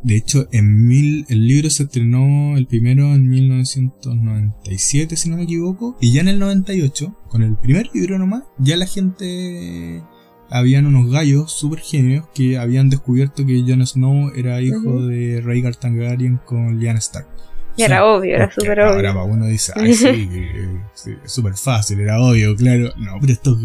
de 0.02 0.16
hecho, 0.16 0.48
en 0.50 0.86
mil, 0.88 1.26
el 1.28 1.46
libro 1.46 1.70
se 1.70 1.84
estrenó 1.84 2.56
el 2.56 2.66
primero 2.66 3.14
en 3.14 3.28
1997, 3.28 5.16
si 5.16 5.28
no 5.28 5.36
me 5.36 5.44
equivoco, 5.44 5.96
y 6.00 6.12
ya 6.12 6.22
en 6.22 6.28
el 6.28 6.40
98, 6.40 7.16
con 7.28 7.42
el 7.42 7.56
primer 7.56 7.88
libro 7.94 8.18
nomás, 8.18 8.42
ya 8.58 8.76
la 8.76 8.86
gente 8.86 10.02
habían 10.50 10.86
unos 10.86 11.10
gallos 11.10 11.52
super 11.52 11.78
genios 11.78 12.26
que 12.34 12.58
habían 12.58 12.90
descubierto 12.90 13.46
que 13.46 13.64
Jon 13.66 13.86
Snow 13.86 14.32
era 14.34 14.60
hijo 14.60 15.06
de 15.06 15.40
Rhaegar 15.40 15.76
Targaryen 15.76 16.40
con 16.44 16.78
Lyanna 16.78 16.98
Stark. 16.98 17.28
Era 17.76 18.04
obvio, 18.04 18.36
era 18.36 18.50
súper 18.50 18.80
obvio. 18.80 19.10
Ahora 19.10 19.24
uno 19.24 19.46
dice, 19.46 19.72
ay, 19.74 19.94
sí, 20.94 21.16
es 21.24 21.32
súper 21.32 21.54
fácil, 21.54 22.00
era 22.00 22.20
obvio, 22.20 22.54
claro. 22.56 22.92
No, 22.96 23.18
pero 23.20 23.32
esto. 23.32 23.58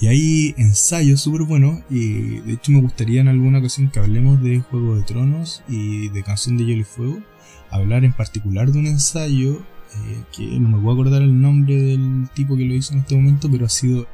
Y 0.00 0.06
hay 0.06 0.54
ensayos 0.56 1.20
súper 1.20 1.42
buenos. 1.42 1.80
Y 1.90 2.40
de 2.40 2.54
hecho, 2.54 2.72
me 2.72 2.80
gustaría 2.80 3.20
en 3.20 3.28
alguna 3.28 3.58
ocasión 3.58 3.90
que 3.90 4.00
hablemos 4.00 4.42
de 4.42 4.60
Juego 4.60 4.96
de 4.96 5.02
Tronos 5.02 5.62
y 5.68 6.08
de 6.08 6.22
Canción 6.22 6.56
de 6.56 6.64
Hielo 6.64 6.80
y 6.80 6.84
Fuego. 6.84 7.22
Hablar 7.70 8.04
en 8.04 8.12
particular 8.12 8.70
de 8.70 8.78
un 8.78 8.86
ensayo 8.86 9.54
eh, 9.54 10.22
que 10.34 10.44
no 10.60 10.68
me 10.68 10.78
voy 10.78 10.90
a 10.90 10.94
acordar 10.94 11.22
el 11.22 11.40
nombre 11.40 11.74
del 11.74 12.28
tipo 12.34 12.56
que 12.56 12.64
lo 12.64 12.74
hizo 12.74 12.94
en 12.94 13.00
este 13.00 13.14
momento, 13.14 13.50
pero 13.50 13.66
ha 13.66 13.70
sido 13.70 14.06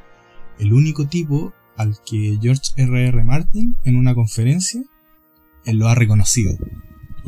el 0.59 0.73
único 0.73 1.07
tipo 1.07 1.53
al 1.77 1.95
que 2.05 2.37
George 2.41 2.71
R.R. 2.75 3.07
R. 3.07 3.23
Martin 3.23 3.77
en 3.85 3.95
una 3.95 4.13
conferencia 4.13 4.81
él 5.65 5.77
lo 5.77 5.87
ha 5.87 5.95
reconocido 5.95 6.53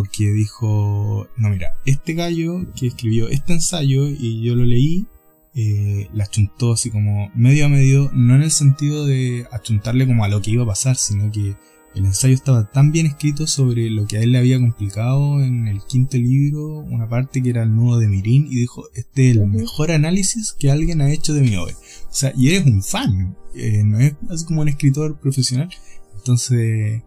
porque 0.02 0.32
dijo, 0.32 1.28
no 1.38 1.49
mira, 1.49 1.76
este 1.86 2.16
gallo 2.16 2.66
que 2.76 2.88
escribió 2.88 3.30
este 3.30 3.54
ensayo 3.54 4.08
y 4.08 4.41
yo 4.41 4.56
lo 4.56 4.66
leí, 4.66 5.06
eh, 5.54 6.10
la 6.12 6.24
achuntó 6.24 6.74
así 6.74 6.89
como 6.89 7.30
medio 7.36 7.68
a 7.68 7.70
medio, 7.70 8.10
no 8.12 8.34
en 8.34 8.41
el 8.41 8.49
sentido 8.49 9.06
de 9.06 9.45
achuntarle 9.52 10.08
como 10.08 10.24
a 10.24 10.28
lo 10.28 10.41
que 10.41 10.49
iba 10.49 10.64
a 10.64 10.66
pasar, 10.66 10.95
sino 10.95 11.32
que 11.32 11.56
el 11.93 12.06
ensayo 12.06 12.34
estaba 12.34 12.72
tan 12.72 12.91
bien 12.91 13.06
escrito 13.06 13.45
sobre 13.45 13.91
lo 13.91 14.08
que 14.08 14.18
a 14.18 14.22
él 14.22 14.32
le 14.32 14.39
había 14.39 14.58
complicado 14.58 15.39
en 15.39 15.68
el 15.68 15.84
quinto 15.84 16.18
libro, 16.18 16.80
una 16.80 17.08
parte 17.08 17.43
que 17.43 17.52
era 17.52 17.62
el 17.62 17.76
nudo 17.76 17.99
de 17.99 18.08
Mirín, 18.08 18.47
y 18.47 18.56
dijo, 18.56 18.86
este 18.95 19.30
es 19.30 19.38
el 19.38 19.45
mejor 19.45 19.91
análisis 19.91 20.52
que 20.58 20.72
alguien 20.72 21.02
ha 21.02 21.12
hecho 21.12 21.36
de 21.36 21.41
mi 21.41 21.56
obra. 21.58 21.76
O 22.10 22.14
sea, 22.14 22.34
y 22.36 22.47
eres 22.47 22.66
un 22.66 22.82
fan, 22.82 23.38
eh, 23.54 23.84
no 23.86 23.99
es 23.99 24.16
así 24.32 24.45
como 24.45 24.62
un 24.62 24.70
escritor 24.70 25.20
profesional. 25.20 25.70
Entonces, 26.16 27.04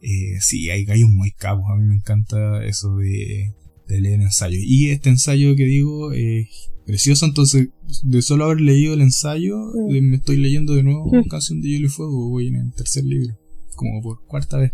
eh, 0.00 0.38
sí, 0.40 0.70
hay 0.70 0.84
gallos 0.84 1.10
muy 1.10 1.32
cabos. 1.32 1.64
A 1.70 1.76
mí 1.76 1.84
me 1.86 1.94
encanta 1.94 2.64
eso 2.64 2.96
de, 2.96 3.52
leer 3.88 4.20
ensayos. 4.20 4.62
Y 4.64 4.90
este 4.90 5.10
ensayo 5.10 5.56
que 5.56 5.64
digo 5.64 6.12
es 6.12 6.48
precioso. 6.84 7.26
Entonces, 7.26 7.68
de 8.02 8.22
solo 8.22 8.44
haber 8.44 8.60
leído 8.60 8.94
el 8.94 9.00
ensayo, 9.00 9.58
mm. 9.58 9.94
eh, 9.94 10.02
me 10.02 10.16
estoy 10.16 10.36
leyendo 10.36 10.74
de 10.74 10.82
nuevo 10.82 11.06
mm. 11.06 11.28
Canción 11.28 11.60
de 11.60 11.68
Hielo 11.68 11.86
y 11.86 11.90
Fuego. 11.90 12.28
Voy 12.28 12.48
en 12.48 12.56
el 12.56 12.72
tercer 12.72 13.04
libro, 13.04 13.38
como 13.74 14.02
por 14.02 14.24
cuarta 14.26 14.58
vez. 14.58 14.72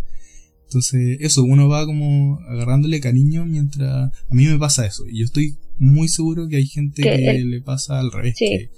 Entonces, 0.64 1.18
eso, 1.20 1.42
uno 1.44 1.68
va 1.68 1.84
como 1.84 2.38
agarrándole 2.48 3.00
cariño 3.00 3.44
mientras. 3.44 3.90
A 3.90 4.34
mí 4.34 4.46
me 4.46 4.58
pasa 4.58 4.86
eso. 4.86 5.06
Y 5.06 5.18
yo 5.18 5.24
estoy 5.26 5.56
muy 5.78 6.08
seguro 6.08 6.48
que 6.48 6.56
hay 6.56 6.66
gente 6.66 7.02
que, 7.02 7.44
le 7.44 7.60
pasa 7.60 8.00
al 8.00 8.10
revés. 8.10 8.36
Que, 8.38 8.70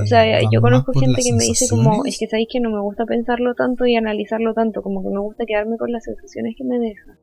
o 0.00 0.06
sea, 0.06 0.40
yo 0.50 0.60
conozco 0.60 0.92
gente 0.92 1.20
que 1.22 1.32
me 1.32 1.44
dice 1.44 1.66
como, 1.68 2.04
es 2.04 2.18
que 2.18 2.26
sabéis 2.26 2.48
que 2.50 2.60
no 2.60 2.70
me 2.70 2.80
gusta 2.80 3.04
pensarlo 3.04 3.54
tanto 3.54 3.84
y 3.86 3.96
analizarlo 3.96 4.54
tanto, 4.54 4.82
como 4.82 5.02
que 5.02 5.10
me 5.10 5.20
gusta 5.20 5.44
quedarme 5.46 5.76
con 5.76 5.92
las 5.92 6.04
sensaciones 6.04 6.54
que 6.56 6.64
me 6.64 6.78
deja. 6.78 7.18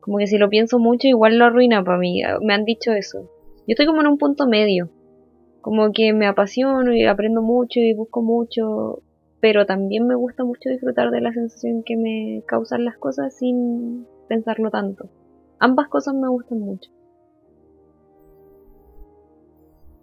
Como 0.00 0.18
que 0.18 0.26
si 0.26 0.38
lo 0.38 0.48
pienso 0.48 0.78
mucho 0.78 1.08
igual 1.08 1.38
lo 1.38 1.46
arruina 1.46 1.82
para 1.82 1.98
mí, 1.98 2.22
me 2.42 2.54
han 2.54 2.64
dicho 2.64 2.92
eso. 2.92 3.30
Yo 3.66 3.72
estoy 3.72 3.86
como 3.86 4.00
en 4.02 4.06
un 4.06 4.18
punto 4.18 4.46
medio, 4.46 4.90
como 5.60 5.90
que 5.92 6.12
me 6.12 6.28
apasiono 6.28 6.94
y 6.94 7.04
aprendo 7.04 7.42
mucho 7.42 7.80
y 7.80 7.92
busco 7.92 8.22
mucho, 8.22 9.02
pero 9.40 9.66
también 9.66 10.06
me 10.06 10.14
gusta 10.14 10.44
mucho 10.44 10.70
disfrutar 10.70 11.10
de 11.10 11.20
la 11.20 11.32
sensación 11.32 11.82
que 11.84 11.96
me 11.96 12.44
causan 12.46 12.84
las 12.84 12.96
cosas 12.98 13.36
sin 13.36 14.06
pensarlo 14.28 14.70
tanto. 14.70 15.10
Ambas 15.58 15.88
cosas 15.88 16.14
me 16.14 16.28
gustan 16.28 16.60
mucho. 16.60 16.90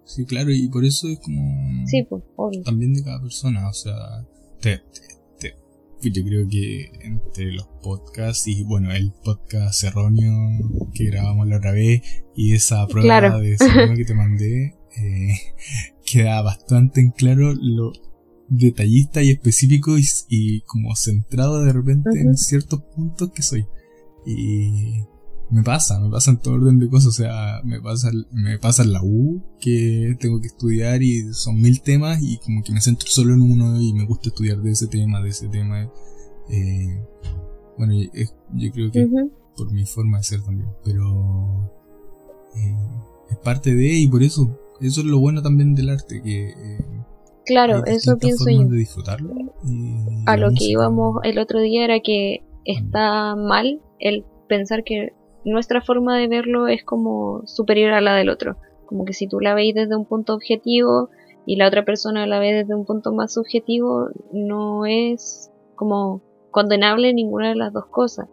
Sí, 0.05 0.25
claro, 0.25 0.51
y 0.51 0.67
por 0.67 0.83
eso 0.83 1.07
es 1.07 1.19
como. 1.19 1.39
Sí, 1.85 2.03
pues, 2.03 2.23
obvio. 2.35 2.61
También 2.63 2.93
de 2.93 3.03
cada 3.03 3.21
persona, 3.21 3.69
o 3.69 3.73
sea. 3.73 3.95
Te, 4.59 4.81
te, 5.39 6.11
yo 6.11 6.23
creo 6.23 6.47
que 6.49 6.91
entre 7.01 7.51
los 7.53 7.67
podcasts 7.81 8.47
y, 8.47 8.63
bueno, 8.63 8.91
el 8.91 9.13
podcast 9.23 9.83
erróneo 9.83 10.31
que 10.93 11.05
grabamos 11.05 11.47
la 11.47 11.57
otra 11.57 11.71
vez 11.71 12.01
y 12.35 12.53
esa 12.53 12.85
prueba 12.87 13.39
de 13.39 13.57
sonido 13.57 13.95
que 13.95 14.05
te 14.05 14.13
mandé, 14.13 14.75
eh, 14.97 15.33
queda 16.05 16.41
bastante 16.41 16.99
en 16.99 17.11
claro 17.11 17.53
lo 17.53 17.93
detallista 18.49 19.23
y 19.23 19.31
específico 19.31 19.95
y, 20.29 20.61
como 20.61 20.95
centrado 20.95 21.63
de 21.63 21.73
repente 21.73 22.19
en 22.19 22.35
ciertos 22.35 22.81
puntos 22.95 23.31
que 23.31 23.41
soy. 23.41 23.65
Y 24.25 25.03
me 25.49 25.63
pasa, 25.63 25.99
me 25.99 26.09
pasa 26.09 26.31
en 26.31 26.37
todo 26.37 26.55
orden 26.55 26.79
de 26.79 26.89
cosas, 26.89 27.07
o 27.07 27.11
sea, 27.11 27.61
me 27.63 27.79
pasa, 27.79 28.09
me 28.31 28.57
pasa 28.57 28.83
la 28.83 29.01
U 29.03 29.41
que 29.59 30.15
tengo 30.19 30.41
que 30.41 30.47
estudiar 30.47 31.03
y 31.03 31.33
son 31.33 31.61
mil 31.61 31.81
temas 31.81 32.21
y 32.21 32.37
como 32.37 32.63
que 32.63 32.71
me 32.71 32.81
centro 32.81 33.07
solo 33.07 33.33
en 33.33 33.41
uno 33.41 33.79
y 33.79 33.93
me 33.93 34.05
gusta 34.05 34.29
estudiar 34.29 34.61
de 34.61 34.71
ese 34.71 34.87
tema, 34.87 35.21
de 35.21 35.29
ese 35.29 35.47
tema. 35.49 35.91
Eh, 36.49 37.05
bueno, 37.77 37.93
yo 37.93 38.71
creo 38.71 38.91
que 38.91 39.07
por 39.55 39.71
mi 39.71 39.85
forma 39.85 40.17
de 40.17 40.23
ser 40.23 40.41
también, 40.41 40.69
pero 40.83 41.71
eh, 42.55 42.75
es 43.29 43.37
parte 43.37 43.75
de 43.75 43.99
y 43.99 44.07
por 44.07 44.23
eso, 44.23 44.57
eso 44.81 45.01
es 45.01 45.07
lo 45.07 45.19
bueno 45.19 45.41
también 45.41 45.75
del 45.75 45.89
arte, 45.89 46.21
que... 46.23 46.49
Eh, 46.49 46.85
claro, 47.45 47.85
eso 47.85 48.17
pienso 48.17 48.49
yo. 48.49 48.65
De 48.65 48.77
disfrutarlo 48.77 49.33
a 50.25 50.37
lo 50.37 50.49
que 50.49 50.65
íbamos 50.65 51.17
el 51.23 51.39
otro 51.39 51.59
día 51.59 51.85
era 51.85 51.99
que 51.99 52.43
está 52.65 53.35
mal 53.35 53.81
el 53.99 54.25
pensar 54.47 54.83
que 54.83 55.13
nuestra 55.45 55.81
forma 55.81 56.17
de 56.17 56.27
verlo 56.27 56.67
es 56.67 56.83
como 56.83 57.41
superior 57.45 57.93
a 57.93 58.01
la 58.01 58.15
del 58.15 58.29
otro. 58.29 58.57
Como 58.85 59.05
que 59.05 59.13
si 59.13 59.27
tú 59.27 59.39
la 59.39 59.53
veis 59.53 59.73
desde 59.75 59.95
un 59.95 60.05
punto 60.05 60.33
objetivo 60.33 61.09
y 61.45 61.57
la 61.57 61.67
otra 61.67 61.83
persona 61.83 62.25
la 62.27 62.39
ve 62.39 62.53
desde 62.53 62.75
un 62.75 62.85
punto 62.85 63.11
más 63.13 63.33
subjetivo, 63.33 64.09
no 64.31 64.85
es 64.85 65.51
como 65.75 66.21
condenable 66.51 67.13
ninguna 67.13 67.49
de 67.49 67.55
las 67.55 67.73
dos 67.73 67.87
cosas. 67.87 68.27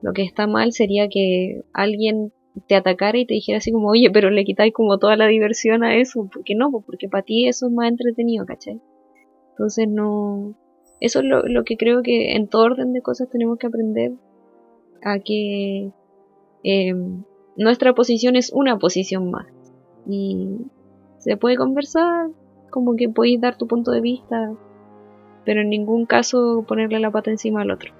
Lo 0.00 0.12
que 0.12 0.22
está 0.22 0.46
mal 0.46 0.72
sería 0.72 1.08
que 1.08 1.62
alguien 1.72 2.32
te 2.68 2.76
atacara 2.76 3.18
y 3.18 3.26
te 3.26 3.34
dijera 3.34 3.58
así 3.58 3.72
como, 3.72 3.88
oye, 3.88 4.10
pero 4.10 4.30
le 4.30 4.44
quitáis 4.44 4.72
como 4.72 4.98
toda 4.98 5.16
la 5.16 5.26
diversión 5.26 5.82
a 5.82 5.96
eso. 5.96 6.28
¿Por 6.32 6.44
qué 6.44 6.54
no? 6.54 6.70
Porque 6.70 7.08
para 7.08 7.24
ti 7.24 7.48
eso 7.48 7.66
es 7.66 7.72
más 7.72 7.88
entretenido, 7.88 8.46
¿cachai? 8.46 8.80
Entonces 9.50 9.88
no... 9.88 10.54
Eso 11.00 11.18
es 11.18 11.24
lo, 11.24 11.42
lo 11.42 11.64
que 11.64 11.76
creo 11.76 12.02
que 12.02 12.34
en 12.36 12.48
todo 12.48 12.62
orden 12.62 12.92
de 12.92 13.02
cosas 13.02 13.28
tenemos 13.28 13.58
que 13.58 13.66
aprender 13.66 14.12
a 15.02 15.18
que 15.18 15.90
Em, 16.64 17.22
nuestra 17.56 17.94
posición 17.94 18.36
es 18.36 18.50
una 18.52 18.78
posición 18.78 19.30
más. 19.30 19.46
Y 20.08 20.48
se 21.18 21.36
puede 21.36 21.56
conversar, 21.56 22.30
como 22.70 22.96
que 22.96 23.08
podéis 23.08 23.40
dar 23.40 23.56
tu 23.56 23.68
punto 23.68 23.92
de 23.92 24.00
vista, 24.00 24.52
pero 25.44 25.60
en 25.60 25.68
ningún 25.68 26.06
caso 26.06 26.64
ponerle 26.66 26.98
la 26.98 27.10
pata 27.10 27.30
encima 27.30 27.62
al 27.62 27.70
otro. 27.70 27.92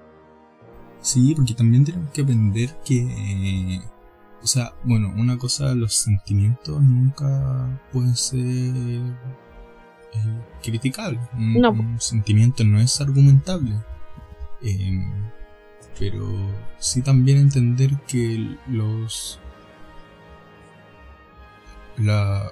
Sí, 1.01 1.35
porque 1.37 1.55
también 1.55 1.85
tenemos 1.85 2.11
que 2.11 2.23
aprender 2.23 2.71
que, 2.85 3.81
o 4.43 4.47
sea, 4.47 4.73
bueno, 4.85 5.13
una 5.17 5.37
cosa, 5.37 5.75
los 5.75 5.95
sentimientos 5.95 6.83
nunca 6.83 7.83
pueden 7.93 8.17
ser 8.17 8.41
eh, 8.41 9.15
criticables. 10.63 11.21
Un, 11.35 11.61
no. 11.61 11.73
un, 11.73 12.01
sentimiento 12.01 12.65
no 12.65 12.81
es 12.81 12.99
argumentable. 13.03 13.75
Eh, 14.63 15.05
pero 15.99 16.27
sí 16.79 17.03
también 17.03 17.39
entender 17.39 17.91
que 18.07 18.57
los 18.69 19.39
la 21.99 22.51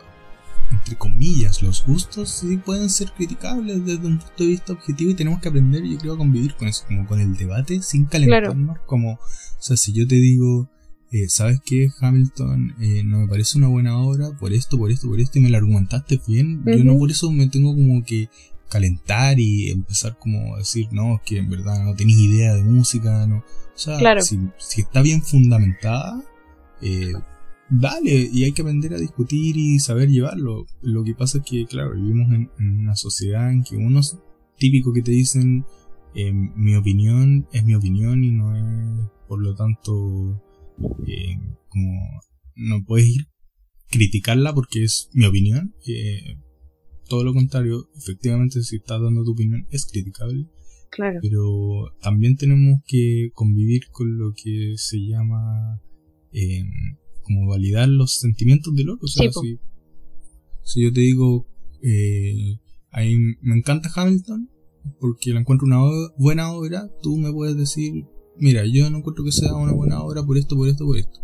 entre 0.70 0.97
comillas 0.97 1.62
los 1.62 1.84
gustos 1.84 2.30
sí 2.30 2.57
pueden 2.57 2.88
ser 2.88 3.12
criticables 3.12 3.84
desde 3.84 4.07
un 4.07 4.18
punto 4.18 4.43
de 4.45 4.47
vista 4.47 4.72
objetivo 4.72 5.11
y 5.11 5.14
tenemos 5.14 5.40
que 5.40 5.49
aprender 5.49 5.84
yo 5.84 5.99
creo 5.99 6.14
a 6.14 6.18
convivir 6.18 6.55
con 6.55 6.68
eso 6.68 6.84
como 6.86 7.07
con 7.07 7.20
el 7.20 7.36
debate 7.36 7.82
sin 7.82 8.07
calentarnos 8.07 8.78
como 8.86 9.14
o 9.14 9.18
sea 9.59 9.76
si 9.76 9.93
yo 9.93 10.07
te 10.07 10.16
digo 10.16 10.68
eh, 11.11 11.28
sabes 11.28 11.61
qué 11.62 11.90
Hamilton 12.01 12.74
eh, 12.80 13.03
no 13.05 13.18
me 13.18 13.28
parece 13.28 13.59
una 13.59 13.68
buena 13.68 13.99
obra 13.99 14.30
por 14.38 14.53
esto 14.53 14.78
por 14.78 14.90
esto 14.90 15.09
por 15.09 15.20
esto 15.20 15.38
y 15.38 15.43
me 15.43 15.51
la 15.51 15.59
argumentaste 15.59 16.20
bien 16.26 16.62
yo 16.64 16.84
no 16.84 16.97
por 16.97 17.11
eso 17.11 17.30
me 17.30 17.49
tengo 17.49 17.74
como 17.74 18.03
que 18.05 18.30
calentar 18.73 19.39
y 19.39 19.70
empezar 19.70 20.18
como 20.18 20.55
a 20.55 20.59
decir, 20.59 20.89
no, 20.93 21.16
es 21.16 21.20
que 21.27 21.39
en 21.39 21.51
verdad 21.51 21.85
no 21.85 21.95
tenéis 21.95 22.18
idea 22.18 22.55
de 22.55 22.64
música, 22.64 23.27
no. 23.27 23.39
O 23.39 23.79
sea, 23.79 24.20
si, 24.20 24.39
está 24.81 25.03
bien 25.03 25.23
fundamentada, 25.23 26.23
eh, 26.81 27.12
dale, 27.68 28.31
y 28.33 28.45
hay 28.45 28.53
que 28.53 28.62
aprender 28.62 28.95
a 28.95 28.99
discutir 28.99 29.57
y 29.59 29.79
saber 29.79 30.09
llevarlo. 30.09 30.66
Lo 30.81 31.05
que 31.05 31.14
pasa 31.14 31.39
es 31.39 31.45
que, 31.45 31.66
claro, 31.66 31.95
vivimos 31.95 32.33
en, 32.33 32.51
una 32.59 32.97
sociedad 32.97 33.53
en 33.53 33.62
que 33.62 33.77
unos 33.77 34.18
típicos 34.57 34.95
que 34.95 35.03
te 35.03 35.11
dicen, 35.11 35.66
eh, 36.14 36.33
mi 36.33 36.75
opinión 36.75 37.47
es 37.53 37.64
mi 37.64 37.75
opinión 37.75 38.25
y 38.25 38.31
no 38.31 38.57
es, 38.57 39.11
por 39.29 39.43
lo 39.43 39.55
tanto, 39.55 40.43
eh, 41.07 41.39
como, 41.68 42.01
no 42.57 42.85
puedes 42.85 43.09
ir 43.09 43.27
criticarla 43.93 44.55
porque 44.55 44.83
es 44.83 45.11
mi 45.12 45.27
opinión. 45.27 45.75
Eh, 45.87 46.37
todo 47.13 47.25
lo 47.25 47.35
contrario, 47.35 47.91
efectivamente 47.95 48.63
si 48.63 48.77
estás 48.77 48.99
dando 49.03 49.23
tu 49.23 49.33
opinión 49.33 49.67
es 49.71 49.85
criticable. 49.85 50.47
Claro. 50.91 51.19
Pero 51.21 51.93
también 52.01 52.37
tenemos 52.37 52.81
que 52.87 53.29
convivir 53.35 53.83
con 53.91 54.17
lo 54.17 54.33
que 54.33 54.77
se 54.79 54.97
llama 54.97 55.79
eh, 56.33 56.65
como 57.23 57.51
validar 57.51 57.91
los 57.91 58.19
sentimientos 58.19 58.75
del 58.75 58.89
otro. 58.89 59.05
O 59.05 59.09
sea, 59.09 59.31
si, 59.31 59.59
si, 60.63 60.85
yo 60.85 60.91
te 60.91 61.01
digo, 61.01 61.47
eh, 61.83 62.57
me 63.43 63.59
encanta 63.59 63.91
Hamilton 63.95 64.49
porque 64.99 65.35
la 65.35 65.41
encuentro 65.41 65.67
una 65.67 65.83
buena 66.17 66.51
obra, 66.51 66.89
tú 67.03 67.19
me 67.19 67.31
puedes 67.31 67.59
decir, 67.59 68.07
mira, 68.39 68.65
yo 68.65 68.89
no 68.89 68.99
encuentro 68.99 69.23
que 69.23 69.33
sea 69.33 69.55
una 69.55 69.75
buena 69.75 70.01
obra 70.03 70.25
por 70.25 70.39
esto, 70.39 70.57
por 70.57 70.67
esto, 70.67 70.87
por 70.87 70.97
esto. 70.97 71.21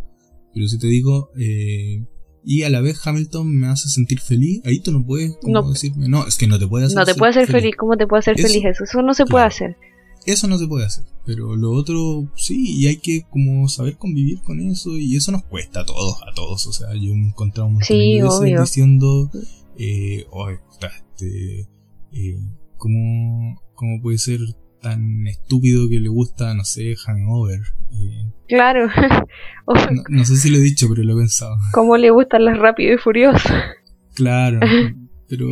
Pero 0.53 0.68
si 0.68 0.78
te 0.78 0.86
digo, 0.86 1.30
eh, 1.39 2.05
y 2.51 2.62
a 2.62 2.70
la 2.70 2.80
vez 2.80 2.99
Hamilton 3.07 3.55
me 3.61 3.66
hace 3.66 3.90
sentir 3.90 4.20
feliz, 4.20 4.62
ahí 4.64 4.80
tú 4.80 4.90
no 4.90 5.05
puedes 5.05 5.36
como 5.42 5.53
No. 5.53 5.70
decirme, 5.70 6.09
no, 6.09 6.26
es 6.26 6.38
que 6.38 6.46
no 6.46 6.59
te 6.59 6.66
puede 6.66 6.86
hacer 6.86 6.96
No 6.96 7.05
te 7.05 7.14
puede 7.14 7.30
hacer 7.32 7.46
feliz. 7.46 7.76
¿Cómo 7.76 7.94
te 7.99 8.07
puede 8.07 8.20
hacer 8.20 8.38
Eso- 8.38 8.49
feliz 8.49 8.64
eso? 8.64 8.84
Eso 8.84 9.03
no 9.03 9.12
se 9.12 9.26
puede 9.26 9.44
hacer. 9.44 9.76
Eso 10.24 10.49
no 10.49 10.57
se 10.59 10.66
puede 10.66 10.86
hacer. 10.86 11.05
Pero 11.26 11.57
lo 11.57 11.72
otro, 11.72 12.32
sí, 12.36 12.74
y 12.80 12.86
hay 12.86 12.96
que 12.96 13.24
como 13.30 13.68
saber 13.68 13.99
convivir 13.99 14.40
con 14.40 14.61
eso, 14.61 14.96
y 14.96 15.14
eso 15.14 15.30
nos 15.30 15.44
cuesta 15.44 15.80
a 15.80 15.84
todos, 15.84 16.22
a 16.22 16.32
todos. 16.34 16.66
O 16.66 16.72
sea, 16.72 16.94
yo 16.94 17.14
me 17.14 17.26
he 17.26 17.28
encontrado 17.28 17.68
muchas 17.68 17.88
Sí, 17.88 18.20
veces 18.22 18.61
diciendo, 18.61 19.30
eh, 19.78 20.24
"Ay, 20.32 20.57
puta, 20.72 20.86
este, 20.96 21.68
eh, 22.12 22.38
¿cómo, 22.78 23.61
¿cómo 23.74 24.01
puede 24.01 24.16
ser 24.16 24.38
tan 24.80 25.26
estúpido 25.26 25.88
que 25.88 25.98
le 26.00 26.08
gusta, 26.08 26.54
no 26.54 26.64
sé, 26.64 26.94
Hangover? 26.96 27.60
Eh, 27.92 28.24
Claro. 28.48 28.88
O 29.66 29.74
no, 29.74 30.02
no 30.08 30.24
sé 30.24 30.36
si 30.36 30.50
lo 30.50 30.56
he 30.56 30.60
dicho, 30.60 30.86
pero 30.88 31.02
lo 31.02 31.12
he 31.14 31.16
pensado. 31.18 31.56
cómo 31.72 31.96
le 31.98 32.10
gustan 32.10 32.44
las 32.46 32.58
rápido 32.58 32.94
y 32.94 32.98
furioso. 32.98 33.48
Claro, 34.14 34.60
pero... 35.28 35.46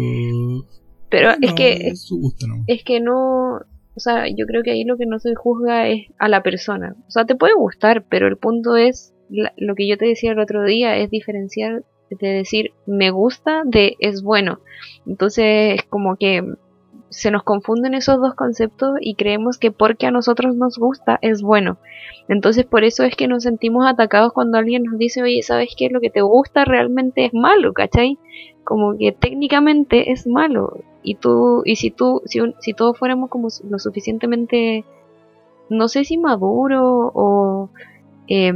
Pero 1.08 1.30
es 1.40 1.52
que 1.52 1.72
es 1.88 2.02
su 2.02 2.18
gusto, 2.18 2.46
¿no? 2.48 2.64
es 2.66 2.82
que 2.82 3.00
no, 3.00 3.56
o 3.58 4.00
sea, 4.00 4.26
yo 4.28 4.44
creo 4.46 4.62
que 4.64 4.72
ahí 4.72 4.84
lo 4.84 4.96
que 4.96 5.06
no 5.06 5.18
se 5.20 5.34
juzga 5.36 5.88
es 5.88 6.06
a 6.18 6.28
la 6.28 6.42
persona. 6.42 6.96
O 7.06 7.10
sea, 7.10 7.24
te 7.26 7.36
puede 7.36 7.54
gustar, 7.54 8.04
pero 8.08 8.26
el 8.26 8.36
punto 8.38 8.76
es 8.76 9.12
la- 9.30 9.52
lo 9.56 9.74
que 9.76 9.86
yo 9.88 9.96
te 9.98 10.06
decía 10.06 10.32
el 10.32 10.40
otro 10.40 10.64
día 10.64 10.96
es 10.96 11.08
diferenciar 11.10 11.84
de 12.10 12.28
decir 12.28 12.70
me 12.86 13.10
gusta 13.10 13.62
de 13.64 13.94
es 14.00 14.22
bueno. 14.22 14.60
Entonces 15.06 15.78
es 15.80 15.82
como 15.88 16.16
que 16.16 16.42
se 17.10 17.30
nos 17.30 17.42
confunden 17.42 17.94
esos 17.94 18.20
dos 18.20 18.34
conceptos 18.34 18.96
y 19.00 19.14
creemos 19.14 19.58
que 19.58 19.70
porque 19.70 20.06
a 20.06 20.10
nosotros 20.10 20.56
nos 20.56 20.78
gusta 20.78 21.18
es 21.22 21.42
bueno. 21.42 21.78
Entonces 22.28 22.64
por 22.64 22.84
eso 22.84 23.04
es 23.04 23.14
que 23.14 23.28
nos 23.28 23.44
sentimos 23.44 23.86
atacados 23.86 24.32
cuando 24.32 24.58
alguien 24.58 24.82
nos 24.84 24.98
dice, 24.98 25.22
oye, 25.22 25.42
¿sabes 25.42 25.74
qué? 25.76 25.88
Lo 25.90 26.00
que 26.00 26.10
te 26.10 26.22
gusta 26.22 26.64
realmente 26.64 27.26
es 27.26 27.34
malo, 27.34 27.72
¿cachai? 27.72 28.18
Como 28.64 28.96
que 28.98 29.12
técnicamente 29.12 30.10
es 30.10 30.26
malo. 30.26 30.78
Y 31.02 31.14
tú, 31.14 31.62
y 31.64 31.76
si 31.76 31.90
tú, 31.90 32.22
si, 32.24 32.40
si 32.58 32.74
todos 32.74 32.98
fuéramos 32.98 33.30
como 33.30 33.48
lo 33.70 33.78
suficientemente, 33.78 34.84
no 35.68 35.88
sé 35.88 36.04
si 36.04 36.18
maduro 36.18 37.12
o 37.14 37.70
eh, 38.28 38.52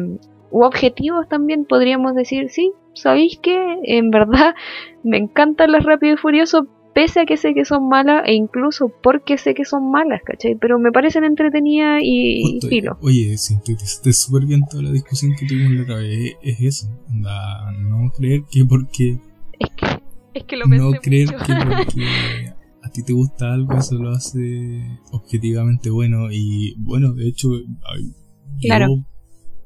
objetivos 0.51 1.29
también 1.29 1.65
podríamos 1.65 2.15
decir, 2.15 2.51
sí, 2.51 2.73
¿sabéis 2.93 3.39
que 3.39 3.79
En 3.85 4.11
verdad 4.11 4.55
me 5.05 5.17
encantan 5.19 5.73
las 5.73 5.85
Rápido 5.85 6.15
y 6.15 6.17
Furioso, 6.17 6.67
pese 7.01 7.21
a 7.21 7.25
que 7.25 7.39
sé 7.39 7.55
que 7.55 7.65
son 7.65 7.89
malas 7.89 8.25
e 8.27 8.35
incluso 8.35 8.93
porque 9.03 9.39
sé 9.39 9.55
que 9.55 9.65
son 9.65 9.91
malas, 9.91 10.21
¿cachai? 10.23 10.55
Pero 10.61 10.79
me 10.79 10.93
parecen 10.93 11.25
entretenidas 11.25 12.03
y, 12.03 12.41
y 12.41 12.53
Justo, 12.53 12.69
filo. 12.69 12.99
Oye, 13.01 13.39
sintetizaste 13.39 14.13
súper 14.13 14.45
bien 14.45 14.65
toda 14.71 14.83
la 14.83 14.93
discusión 14.93 15.33
que 15.39 15.47
tuvimos 15.47 15.73
la 15.73 15.83
otra 15.85 15.97
vez. 15.97 16.35
Es 16.43 16.61
eso. 16.61 16.89
onda, 17.09 17.73
no 17.73 18.11
creer 18.15 18.43
que 18.51 18.67
porque. 18.67 19.19
Es 19.59 19.71
que, 19.71 19.87
es 20.35 20.45
que 20.45 20.57
lo 20.59 20.67
No 20.67 20.91
pensé 20.91 20.99
creer 21.01 21.33
mucho. 21.33 21.45
que 21.47 21.55
porque 21.55 22.05
a 22.83 22.91
ti 22.91 23.03
te 23.03 23.13
gusta 23.15 23.55
algo, 23.55 23.79
eso 23.79 23.95
lo 23.95 24.11
hace 24.11 24.83
objetivamente 25.13 25.89
bueno. 25.89 26.31
Y 26.31 26.75
bueno, 26.77 27.15
de 27.15 27.29
hecho, 27.29 27.49
ay, 27.95 28.13
Claro. 28.61 28.89
yo 28.89 29.05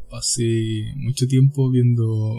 pasé 0.08 0.84
mucho 0.98 1.26
tiempo 1.26 1.68
viendo 1.68 2.38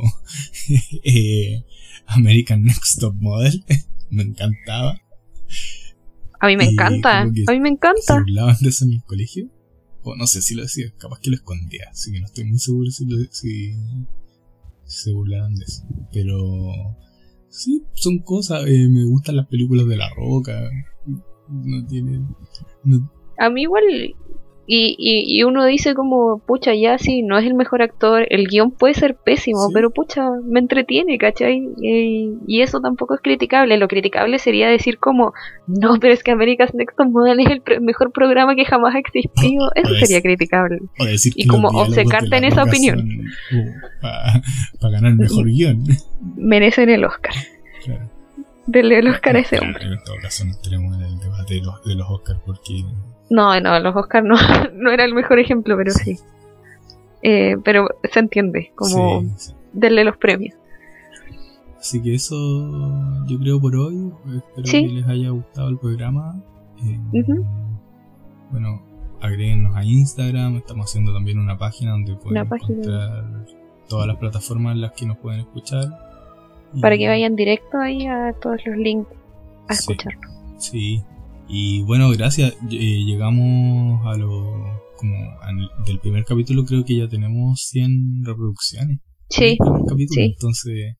eh, 1.03 1.65
American 2.07 2.63
Next 2.63 3.01
Top 3.01 3.15
Model. 3.19 3.61
Me 4.09 4.23
encantaba. 4.23 4.99
A 6.39 6.47
mí 6.47 6.57
me 6.57 6.65
y 6.65 6.73
encanta, 6.73 7.21
a 7.21 7.25
mí 7.25 7.31
me 7.59 7.69
se 7.69 7.73
encanta. 7.73 8.19
burlaban 8.19 8.55
de 8.61 8.69
eso 8.69 8.85
en 8.85 8.93
el 8.93 9.03
colegio. 9.03 9.49
O 10.03 10.15
no 10.15 10.27
sé 10.27 10.41
si 10.41 10.53
lo 10.53 10.61
decía, 10.61 10.85
capaz 10.97 11.19
que 11.19 11.31
lo 11.31 11.35
escondía, 11.35 11.85
así 11.89 12.11
que 12.11 12.19
no 12.19 12.27
estoy 12.27 12.43
muy 12.45 12.59
seguro 12.59 12.91
si, 12.91 13.05
lo- 13.07 13.17
si, 13.31 13.73
si 14.83 15.03
se 15.03 15.11
burlaban 15.11 15.55
de 15.55 15.65
eso. 15.65 15.83
Pero 16.13 16.37
sí, 17.49 17.83
son 17.93 18.19
cosas, 18.19 18.65
eh, 18.67 18.87
me 18.87 19.03
gustan 19.05 19.37
las 19.37 19.47
películas 19.47 19.87
de 19.87 19.97
La 19.97 20.09
Roca, 20.15 20.69
no 21.49 21.85
tienen... 21.87 22.27
no- 22.83 23.11
A 23.39 23.49
mí 23.49 23.63
igual, 23.63 23.83
y, 24.67 24.95
y, 24.97 25.37
y 25.39 25.43
uno 25.43 25.63
dice 25.65 25.93
como, 25.93 26.39
pucha, 26.39 26.73
ya 26.73 26.97
sí, 26.97 27.21
no 27.21 27.37
es 27.37 27.45
el 27.45 27.53
mejor 27.53 27.81
actor, 27.81 28.25
el 28.29 28.47
guion 28.47 28.71
puede 28.71 28.93
ser 28.95 29.15
pésimo, 29.15 29.67
Sí. 29.67 29.71
pero 29.73 29.91
pucha, 29.91 30.29
me 30.43 30.59
entretiene, 30.59 31.17
¿cachai? 31.17 31.67
Y, 31.81 32.33
y 32.47 32.61
eso 32.61 32.79
tampoco 32.81 33.13
es 33.15 33.21
criticable, 33.21 33.77
lo 33.77 33.87
criticable 33.87 34.39
sería 34.39 34.67
decir 34.67 34.97
como, 34.97 35.33
no, 35.67 35.97
pero 35.99 36.13
es 36.13 36.23
que 36.23 36.31
America's 36.31 36.73
Next 36.73 36.97
Top 36.97 37.09
Model 37.09 37.39
es 37.39 37.49
el 37.51 37.61
pre- 37.61 37.79
mejor 37.79 38.11
programa 38.11 38.55
que 38.55 38.65
jamás 38.65 38.95
ha 38.95 38.99
existido, 38.99 39.71
eso 39.75 39.93
sería 39.95 40.21
criticable. 40.21 40.79
o 40.99 41.05
decir 41.05 41.33
Y 41.35 41.43
que 41.43 41.47
como 41.49 41.67
obcecarte 41.69 42.35
en 42.37 42.45
esa 42.45 42.63
opinión. 42.63 42.99
son, 43.51 43.65
para 44.81 44.93
ganar 44.93 45.13
mejor 45.13 45.45
guion. 45.45 45.83
Merecen 46.37 46.89
el 46.89 47.05
Oscar, 47.05 47.33
Claro. 47.83 48.09
denle 48.67 48.97
el 48.99 49.07
Oscar 49.09 49.35
a 49.35 49.39
ese 49.39 49.57
Claro, 49.57 49.65
hombre. 49.73 49.85
En 49.93 50.03
todo 50.03 50.15
caso, 50.21 50.43
no 50.45 50.51
entremos 50.53 50.95
en 50.97 51.03
el 51.03 51.19
debate 51.19 51.53
de 51.55 51.61
los, 51.61 51.83
de 51.83 51.95
los 51.95 52.09
Oscars 52.09 52.39
porque 52.45 52.83
No, 53.29 53.59
no, 53.59 53.79
los 53.79 53.95
Oscar 53.95 54.23
no, 54.23 54.35
no 54.73 54.91
era 54.91 55.03
el 55.05 55.13
mejor 55.13 55.39
ejemplo, 55.39 55.75
pero 55.77 55.91
sí. 55.91 56.17
Eh, 57.23 57.55
pero 57.63 57.87
se 58.11 58.19
entiende, 58.19 58.71
como 58.75 59.21
Sí, 59.21 59.29
sí. 59.37 59.53
denle 59.73 60.03
los 60.03 60.17
premios. 60.17 60.55
Así 61.79 62.01
que 62.01 62.13
eso 62.15 62.35
yo 63.27 63.37
creo 63.39 63.59
por 63.59 63.75
hoy. 63.75 64.11
Espero 64.35 64.65
Sí. 64.67 64.87
que 64.87 64.93
les 64.93 65.07
haya 65.07 65.29
gustado 65.29 65.69
el 65.69 65.77
programa. 65.77 66.41
Eh. 66.83 66.99
Bueno, 68.51 68.81
agréguenos 69.21 69.75
a 69.75 69.83
Instagram. 69.83 70.57
Estamos 70.57 70.85
haciendo 70.89 71.13
también 71.13 71.39
una 71.39 71.57
página 71.57 71.91
donde 71.91 72.15
pueden 72.15 72.43
encontrar 72.45 73.45
todas 73.87 74.07
las 74.07 74.17
plataformas 74.17 74.73
en 74.75 74.81
las 74.81 74.91
que 74.93 75.05
nos 75.05 75.17
pueden 75.17 75.41
escuchar. 75.41 75.83
Y- 76.73 76.81
para 76.81 76.97
que 76.97 77.07
vayan 77.07 77.35
directo 77.35 77.77
ahí 77.79 78.05
a 78.07 78.33
todos 78.41 78.57
los 78.65 78.77
links 78.77 79.09
a 79.67 79.73
Sí. 79.73 79.79
escucharlo. 79.93 80.21
Sí. 80.57 81.03
Y 81.47 81.81
bueno, 81.83 82.09
gracias. 82.11 82.53
Eh, 82.71 83.03
llegamos 83.05 84.05
a 84.05 84.17
lo. 84.17 84.83
Como 84.97 85.13
al- 85.41 85.69
del 85.85 85.99
primer 85.99 86.23
capítulo, 86.23 86.63
creo 86.65 86.85
que 86.85 86.95
ya 86.97 87.07
tenemos 87.09 87.59
100 87.69 88.23
reproducciones. 88.23 88.99
Sí, 89.29 89.57
capítulo. 89.87 90.21
sí. 90.21 90.21
Entonces, 90.33 90.95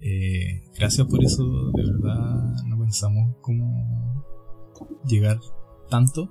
eh, 0.00 0.62
gracias 0.78 1.06
por 1.06 1.22
eso. 1.22 1.44
De 1.72 1.82
verdad, 1.84 2.54
no 2.66 2.78
pensamos 2.78 3.36
cómo 3.42 4.24
llegar 5.06 5.38
tanto. 5.90 6.30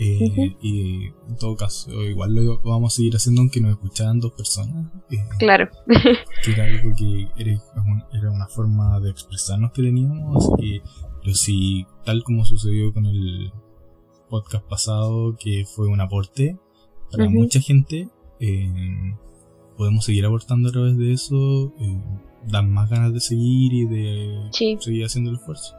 Eh. 0.00 0.56
Y 0.62 1.06
en 1.28 1.36
todo 1.40 1.56
caso, 1.56 1.90
igual 2.04 2.34
lo 2.34 2.60
vamos 2.62 2.94
a 2.94 2.96
seguir 2.96 3.16
haciendo 3.16 3.40
aunque 3.40 3.60
nos 3.60 3.72
escucharan 3.72 4.20
dos 4.20 4.32
personas. 4.32 4.92
eh, 5.10 5.16
claro. 5.38 5.68
que 6.44 6.52
era 6.52 6.64
algo 6.64 6.90
que 6.96 7.28
era, 7.36 7.60
un- 7.76 8.04
era 8.16 8.30
una 8.30 8.46
forma 8.46 9.00
de 9.00 9.10
expresarnos 9.10 9.72
que 9.72 9.82
teníamos. 9.82 10.36
Así 10.36 10.52
que, 10.62 10.82
pero 11.22 11.34
si, 11.34 11.84
tal 12.04 12.22
como 12.22 12.44
sucedió 12.44 12.92
con 12.94 13.06
el 13.06 13.52
podcast 14.30 14.64
pasado, 14.68 15.36
que 15.38 15.64
fue 15.66 15.88
un 15.88 16.00
aporte 16.00 16.56
para 17.10 17.28
mucha 17.28 17.60
gente, 17.60 18.08
eh, 18.38 19.14
podemos 19.76 20.04
seguir 20.04 20.24
aportando 20.26 20.68
a 20.68 20.72
través 20.72 20.96
de 20.96 21.12
eso, 21.12 21.72
dan 22.46 22.70
más 22.70 22.88
ganas 22.90 23.12
de 23.12 23.20
seguir 23.20 23.72
y 23.72 23.84
de 23.86 24.48
Sí, 24.52 24.76
seguir 24.80 25.04
haciendo 25.06 25.30
el 25.30 25.36
esfuerzo. 25.38 25.74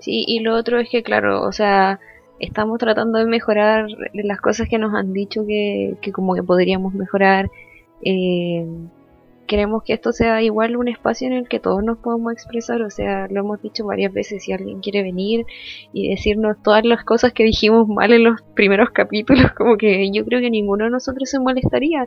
sí, 0.00 0.24
y 0.26 0.40
lo 0.40 0.56
otro 0.56 0.78
es 0.80 0.88
que, 0.90 1.02
claro, 1.02 1.42
o 1.46 1.52
sea, 1.52 1.98
estamos 2.40 2.78
tratando 2.78 3.18
de 3.18 3.26
mejorar 3.26 3.86
las 4.12 4.40
cosas 4.40 4.68
que 4.68 4.78
nos 4.78 4.94
han 4.94 5.12
dicho 5.12 5.46
que, 5.46 5.96
que 6.00 6.12
como 6.12 6.34
que 6.34 6.42
podríamos 6.42 6.94
mejorar. 6.94 7.50
Eh, 8.02 8.66
queremos 9.48 9.82
que 9.82 9.94
esto 9.94 10.12
sea 10.12 10.42
igual 10.42 10.76
un 10.76 10.86
espacio 10.88 11.26
en 11.26 11.32
el 11.32 11.48
que 11.48 11.58
todos 11.58 11.82
nos 11.82 11.98
podamos 11.98 12.34
expresar, 12.34 12.82
o 12.82 12.90
sea, 12.90 13.26
lo 13.28 13.40
hemos 13.40 13.60
dicho 13.62 13.84
varias 13.86 14.12
veces, 14.12 14.44
si 14.44 14.52
alguien 14.52 14.80
quiere 14.80 15.02
venir 15.02 15.46
y 15.92 16.10
decirnos 16.10 16.62
todas 16.62 16.84
las 16.84 17.02
cosas 17.02 17.32
que 17.32 17.44
dijimos 17.44 17.88
mal 17.88 18.12
en 18.12 18.24
los 18.24 18.42
primeros 18.54 18.90
capítulos, 18.90 19.50
como 19.56 19.76
que 19.76 20.10
yo 20.12 20.24
creo 20.24 20.40
que 20.40 20.50
ninguno 20.50 20.84
de 20.84 20.90
nosotros 20.90 21.28
se 21.30 21.40
molestaría, 21.40 22.06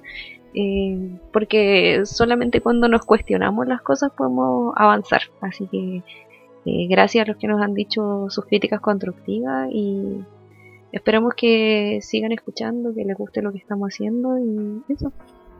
eh, 0.53 1.17
porque 1.33 2.03
solamente 2.05 2.61
cuando 2.61 2.87
nos 2.87 3.05
cuestionamos 3.05 3.67
las 3.67 3.81
cosas 3.81 4.11
podemos 4.15 4.73
avanzar, 4.77 5.21
así 5.41 5.67
que 5.67 6.03
eh, 6.65 6.87
gracias 6.87 7.25
a 7.25 7.27
los 7.27 7.37
que 7.37 7.47
nos 7.47 7.61
han 7.61 7.73
dicho 7.73 8.27
sus 8.29 8.45
críticas 8.45 8.81
constructivas 8.81 9.69
y 9.71 10.23
esperamos 10.91 11.33
que 11.35 11.99
sigan 12.01 12.31
escuchando, 12.31 12.93
que 12.93 13.05
les 13.05 13.17
guste 13.17 13.41
lo 13.41 13.51
que 13.51 13.57
estamos 13.57 13.89
haciendo 13.89 14.37
y 14.37 14.83
eso. 14.89 15.11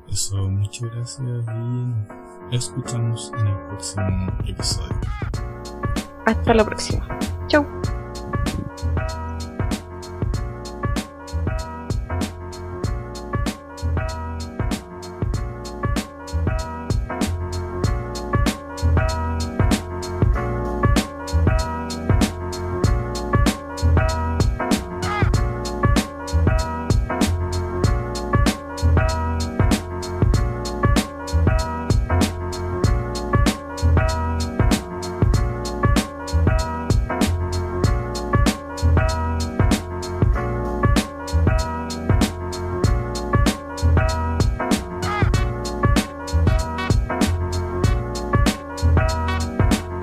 Eso, 0.10 0.36
muchas 0.50 0.92
gracias 0.94 1.46
y 2.52 2.56
escuchamos 2.56 3.32
en 3.40 3.48
el 3.48 3.58
próximo 3.68 4.28
episodio. 4.48 5.00
Hasta 6.26 6.54
la 6.54 6.66
próxima. 6.66 7.20
Chau. 7.48 7.66